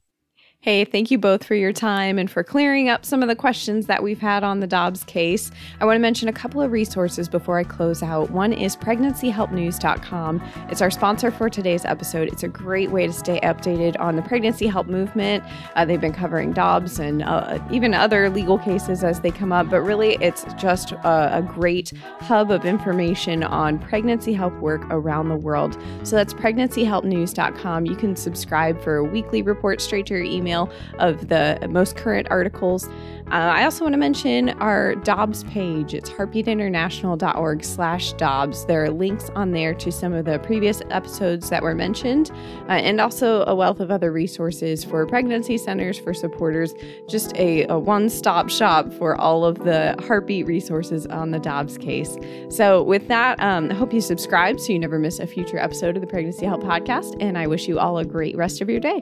Hey, 0.63 0.85
thank 0.85 1.09
you 1.09 1.17
both 1.17 1.43
for 1.43 1.55
your 1.55 1.73
time 1.73 2.19
and 2.19 2.29
for 2.29 2.43
clearing 2.43 2.87
up 2.87 3.03
some 3.03 3.23
of 3.23 3.27
the 3.27 3.35
questions 3.35 3.87
that 3.87 4.03
we've 4.03 4.19
had 4.19 4.43
on 4.43 4.59
the 4.59 4.67
Dobbs 4.67 5.03
case. 5.03 5.49
I 5.79 5.85
want 5.85 5.95
to 5.95 5.99
mention 5.99 6.27
a 6.27 6.31
couple 6.31 6.61
of 6.61 6.71
resources 6.71 7.27
before 7.27 7.57
I 7.57 7.63
close 7.63 8.03
out. 8.03 8.29
One 8.29 8.53
is 8.53 8.75
pregnancyhelpnews.com. 8.75 10.43
It's 10.69 10.83
our 10.83 10.91
sponsor 10.91 11.31
for 11.31 11.49
today's 11.49 11.83
episode. 11.83 12.27
It's 12.27 12.43
a 12.43 12.47
great 12.47 12.91
way 12.91 13.07
to 13.07 13.11
stay 13.11 13.39
updated 13.39 13.99
on 13.99 14.15
the 14.15 14.21
pregnancy 14.21 14.67
help 14.67 14.85
movement. 14.85 15.43
Uh, 15.75 15.83
they've 15.83 15.99
been 15.99 16.13
covering 16.13 16.53
Dobbs 16.53 16.99
and 16.99 17.23
uh, 17.23 17.57
even 17.71 17.95
other 17.95 18.29
legal 18.29 18.59
cases 18.59 19.03
as 19.03 19.21
they 19.21 19.31
come 19.31 19.51
up, 19.51 19.67
but 19.67 19.81
really 19.81 20.15
it's 20.21 20.45
just 20.59 20.91
a, 20.91 21.39
a 21.39 21.41
great 21.41 21.91
hub 22.19 22.51
of 22.51 22.65
information 22.65 23.41
on 23.41 23.79
pregnancy 23.79 24.31
help 24.31 24.53
work 24.59 24.85
around 24.91 25.29
the 25.29 25.37
world. 25.37 25.75
So 26.03 26.15
that's 26.15 26.35
pregnancyhelpnews.com. 26.35 27.87
You 27.87 27.95
can 27.95 28.15
subscribe 28.15 28.79
for 28.83 28.97
a 28.97 29.03
weekly 29.03 29.41
report 29.41 29.81
straight 29.81 30.05
to 30.05 30.13
your 30.13 30.23
email 30.23 30.50
email 30.51 30.69
of 30.99 31.29
the 31.29 31.67
most 31.69 31.95
current 31.95 32.27
articles. 32.29 32.87
Uh, 33.27 33.35
I 33.35 33.63
also 33.63 33.85
want 33.85 33.93
to 33.93 33.97
mention 33.97 34.49
our 34.59 34.95
Dobbs 34.95 35.45
page. 35.45 35.93
It's 35.93 36.09
heartbeatinternational.org 36.09 37.63
slash 37.63 38.11
Dobbs. 38.13 38.65
There 38.65 38.83
are 38.83 38.89
links 38.89 39.29
on 39.35 39.51
there 39.51 39.73
to 39.75 39.89
some 39.89 40.11
of 40.11 40.25
the 40.25 40.39
previous 40.39 40.81
episodes 40.89 41.49
that 41.49 41.63
were 41.63 41.73
mentioned, 41.73 42.29
uh, 42.67 42.73
and 42.73 42.99
also 42.99 43.45
a 43.45 43.55
wealth 43.55 43.79
of 43.79 43.89
other 43.89 44.11
resources 44.11 44.83
for 44.83 45.05
pregnancy 45.05 45.57
centers, 45.57 45.97
for 45.97 46.13
supporters, 46.13 46.73
just 47.07 47.33
a, 47.37 47.65
a 47.67 47.79
one-stop 47.79 48.49
shop 48.49 48.91
for 48.93 49.15
all 49.15 49.45
of 49.45 49.59
the 49.59 49.95
heartbeat 50.05 50.45
resources 50.45 51.05
on 51.07 51.31
the 51.31 51.39
Dobbs 51.39 51.77
case. 51.77 52.17
So 52.49 52.83
with 52.83 53.07
that, 53.07 53.39
um, 53.39 53.71
I 53.71 53.75
hope 53.75 53.93
you 53.93 54.01
subscribe 54.01 54.59
so 54.59 54.73
you 54.73 54.79
never 54.79 54.99
miss 54.99 55.19
a 55.19 55.27
future 55.27 55.57
episode 55.57 55.95
of 55.95 56.01
the 56.01 56.07
Pregnancy 56.07 56.45
Help 56.45 56.63
Podcast, 56.63 57.15
and 57.21 57.37
I 57.37 57.47
wish 57.47 57.69
you 57.69 57.79
all 57.79 57.97
a 57.97 58.03
great 58.03 58.35
rest 58.35 58.59
of 58.59 58.69
your 58.69 58.81
day. 58.81 59.01